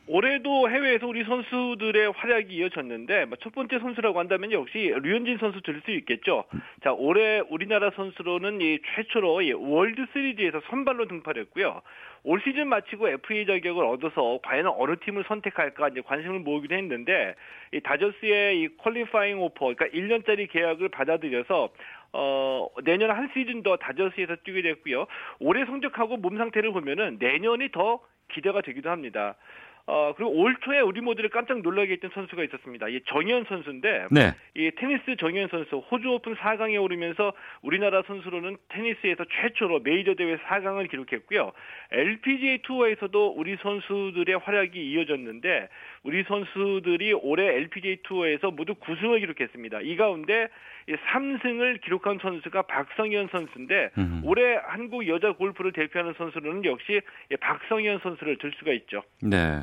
올해도 0.05 0.69
해외에서 0.69 1.07
우리 1.07 1.23
선수들의 1.23 2.11
활약이 2.11 2.53
이어졌는데 2.53 3.25
뭐첫 3.25 3.55
번째 3.55 3.79
선수라고 3.79 4.19
한다면 4.19 4.51
역시 4.51 4.93
류현진 5.01 5.37
선수 5.37 5.61
들 5.61 5.81
수 5.83 5.91
있겠죠. 5.91 6.43
자 6.83 6.93
올해 6.93 7.41
우리나라 7.49 7.89
선수로는 7.91 8.61
이 8.61 8.79
최초로 8.95 9.41
이 9.41 9.53
월드 9.53 10.05
시리즈에서 10.13 10.61
선발로 10.69 11.07
등판했고요. 11.07 11.81
올 12.23 12.41
시즌 12.41 12.67
마치고 12.67 13.09
FA 13.09 13.45
자격을 13.45 13.85
얻어서 13.85 14.39
과연 14.43 14.67
어느 14.67 14.95
팀을 14.97 15.25
선택할까 15.27 15.89
이제 15.89 16.01
관심을 16.01 16.39
모으기도 16.39 16.75
했는데 16.75 17.35
이 17.73 17.81
다저스의 17.81 18.61
이 18.61 18.77
qualifying 18.77 19.41
offer 19.41 19.73
그러니까 19.73 19.87
1년짜리 19.87 20.49
계약을 20.49 20.89
받아들여서 20.89 21.69
어, 22.13 22.67
내년 22.83 23.11
한 23.11 23.29
시즌 23.33 23.63
더 23.63 23.75
다저스에서 23.77 24.35
뛰게 24.43 24.61
됐고요. 24.61 25.07
올해 25.39 25.65
성적하고 25.65 26.17
몸 26.17 26.37
상태를 26.37 26.71
보면은 26.71 27.17
내년이 27.19 27.71
더 27.71 27.99
기대가 28.31 28.61
되기도 28.61 28.89
합니다. 28.89 29.35
어, 29.85 30.13
그리고 30.15 30.31
올 30.31 30.55
초에 30.63 30.79
우리 30.79 31.01
모두를 31.01 31.29
깜짝 31.29 31.61
놀라게 31.61 31.93
했던 31.93 32.09
선수가 32.13 32.41
있었습니다. 32.45 32.87
이 32.87 33.01
정현 33.07 33.45
선수인데, 33.49 34.07
네. 34.11 34.31
이 34.55 34.71
테니스 34.77 35.17
정현 35.19 35.49
선수, 35.49 35.77
호주 35.77 36.07
오픈 36.09 36.35
4강에 36.35 36.81
오르면서 36.81 37.33
우리나라 37.61 38.01
선수로는 38.03 38.55
테니스에서 38.69 39.25
최초로 39.25 39.81
메이저 39.81 40.13
대회 40.13 40.37
4강을 40.37 40.89
기록했고요. 40.89 41.51
LPGA 41.91 42.59
투어에서도 42.59 43.33
우리 43.35 43.57
선수들의 43.57 44.37
활약이 44.37 44.79
이어졌는데, 44.91 45.67
우리 46.03 46.23
선수들이 46.23 47.11
올해 47.13 47.55
LPGA 47.57 47.97
투어에서 48.03 48.51
모두 48.51 48.75
9승을 48.75 49.19
기록했습니다. 49.19 49.81
이 49.81 49.97
가운데 49.97 50.47
3승을 50.87 51.81
기록한 51.81 52.19
선수가 52.21 52.63
박성현 52.63 53.29
선수인데, 53.31 53.91
음. 53.97 54.21
올해 54.23 54.57
한국 54.67 55.07
여자 55.07 55.31
골프를 55.33 55.71
대표하는 55.71 56.13
선수로는 56.17 56.65
역시 56.65 57.01
박성현 57.39 57.99
선수를 58.03 58.37
들 58.37 58.51
수가 58.59 58.73
있죠. 58.73 59.03
네. 59.21 59.61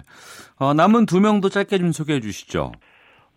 어, 0.59 0.75
남은 0.75 1.07
두 1.07 1.21
명도 1.21 1.49
짧게 1.49 1.79
좀 1.79 1.93
소개해 1.93 2.21
주시죠. 2.21 2.73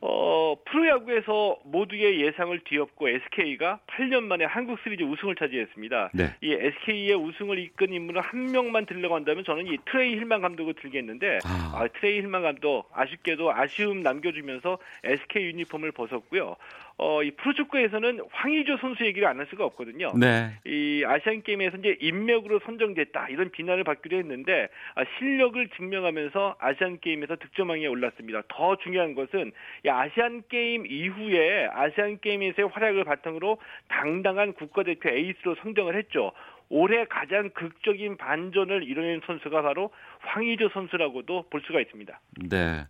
어, 0.06 0.58
프로야구에서 0.66 1.60
모두의 1.64 2.20
예상을 2.22 2.60
뒤엎고 2.66 3.08
SK가 3.08 3.80
8년 3.88 4.24
만에 4.24 4.44
한국 4.44 4.78
시리즈 4.84 5.02
우승을 5.02 5.36
차지했습니다. 5.36 6.10
네. 6.14 6.36
이 6.42 6.52
SK의 6.52 7.14
우승을 7.16 7.58
이끈 7.58 7.94
인물은 7.94 8.22
한 8.22 8.52
명만 8.52 8.86
들려고 8.86 9.16
한다면 9.16 9.46
저는 9.46 9.68
이 9.68 9.78
트레이 9.90 10.16
힐만 10.16 10.42
감독을 10.42 10.74
들겠는데 10.74 11.40
아, 11.46 11.88
트레이 12.00 12.20
힐만 12.20 12.42
감독 12.42 12.90
아쉽게도 12.94 13.54
아쉬움 13.54 14.04
남겨주면서 14.04 14.78
SK 15.06 15.46
유니폼을 15.46 15.94
벗었고요. 15.94 16.58
어, 16.98 17.24
이 17.24 17.32
프로축구에서는 17.32 18.20
황의조 18.32 18.78
선수 18.78 19.06
얘기를 19.06 19.28
안 19.28 19.34
할 19.40 19.48
수가 19.50 19.66
없거든요. 19.66 20.14
네. 20.16 20.52
이 20.66 21.04
아시안 21.06 21.42
게임에서 21.42 21.78
이제 21.78 21.98
인맥으로 22.00 22.60
선정됐다 22.66 23.30
이런 23.30 23.50
비난을 23.50 23.84
받기도 23.84 24.16
했는데 24.16 24.68
아, 24.96 25.04
실력을 25.18 25.68
증명하면서 25.76 26.58
아시안 26.60 27.00
게임에서 27.00 27.36
득점왕에 27.38 27.88
올랐습니다. 27.88 28.44
더 28.48 28.76
중요한 28.78 29.16
것은 29.16 29.52
이 29.86 29.90
아시안 30.02 30.44
게임 30.50 30.86
이후에 30.86 31.68
아시안 31.74 32.20
게임에서의 32.20 32.70
활약을 32.70 33.04
바탕으로 33.06 33.58
당당한 33.88 34.54
국가대표 34.54 35.10
에이스로 35.10 35.56
선정을 35.62 35.96
했죠. 35.98 36.32
올해 36.70 37.06
가장 37.06 37.52
극적인 37.54 38.18
반전을 38.18 38.84
이뤄낸 38.90 39.22
선수가 39.28 39.62
바로 39.62 39.92
황의조 40.22 40.70
선수라고도 40.74 41.46
볼 41.50 41.62
수가 41.68 41.80
있습니다. 41.82 42.20
네. 42.50 42.86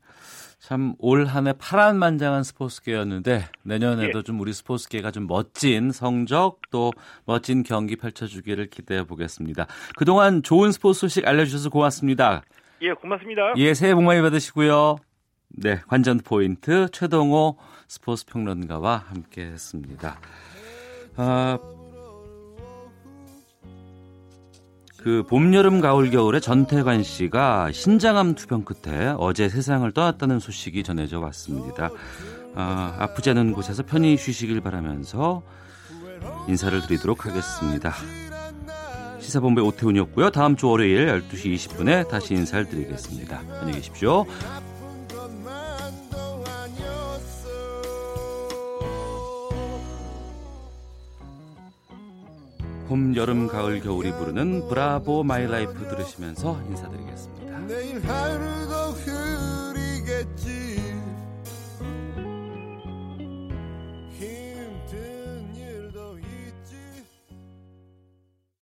참 0.60 0.96
올 1.00 1.26
한 1.26 1.48
해 1.48 1.54
파란만장한 1.60 2.44
스포츠계였는데 2.44 3.42
내년에도 3.64 4.20
예. 4.20 4.24
좀 4.24 4.40
우리 4.40 4.54
스포츠계가 4.54 5.12
좀 5.12 5.28
멋진 5.28 5.92
성적 5.92 6.60
또 6.72 6.92
멋진 7.26 7.64
경기 7.64 7.98
펼쳐주기를 7.98 8.68
기대해 8.68 9.04
보겠습니다. 9.04 9.68
그동안 9.98 10.42
좋은 10.42 10.72
스포츠 10.72 11.02
소식 11.02 11.28
알려주셔서 11.28 11.70
고맙습니다. 11.70 12.44
예, 12.82 12.92
고맙습니다. 12.94 13.54
예, 13.58 13.74
새해 13.74 13.94
복 13.94 14.04
많이 14.04 14.22
받으시고요. 14.22 14.96
네, 15.56 15.80
관전 15.88 16.22
포인트 16.24 16.90
최동호 16.92 17.58
스포츠 17.88 18.26
평론가와 18.26 19.06
함께 19.08 19.44
했습니다. 19.46 20.20
아, 21.16 21.60
그 24.98 25.24
봄, 25.30 25.54
여름, 25.54 25.80
가을, 25.80 26.10
겨울에 26.10 26.40
전태관 26.40 27.04
씨가 27.04 27.72
신장암 27.72 28.36
투병 28.36 28.64
끝에 28.64 29.14
어제 29.18 29.48
세상을 29.48 29.92
떠났다는 29.92 30.40
소식이 30.40 30.82
전해져 30.82 31.20
왔습니다. 31.20 31.92
아, 32.56 32.96
아프지 33.00 33.30
않은 33.32 33.54
곳에서 33.54 33.84
편히 33.84 34.18
쉬시길 34.18 34.62
바라면서 34.62 35.44
인사를 36.48 36.82
드리도록 36.82 37.28
하겠습니다. 37.28 37.94
시사본부의 39.20 39.68
오태훈이었고요. 39.68 40.32
다음 40.32 40.56
주 40.56 40.68
월요일 40.68 41.08
12시 41.30 41.56
20분에 41.56 42.08
다시 42.10 42.34
인사를 42.34 42.68
드리겠습니다. 42.70 43.40
안녕히 43.60 43.74
계십시오. 43.74 44.26
봄, 52.88 53.16
여름, 53.16 53.48
가을, 53.48 53.80
겨울이 53.80 54.12
부르는 54.12 54.68
브라보 54.68 55.24
마이 55.24 55.48
라이프 55.48 55.88
들으시면서 55.88 56.62
인사드리겠습니다. 56.70 57.44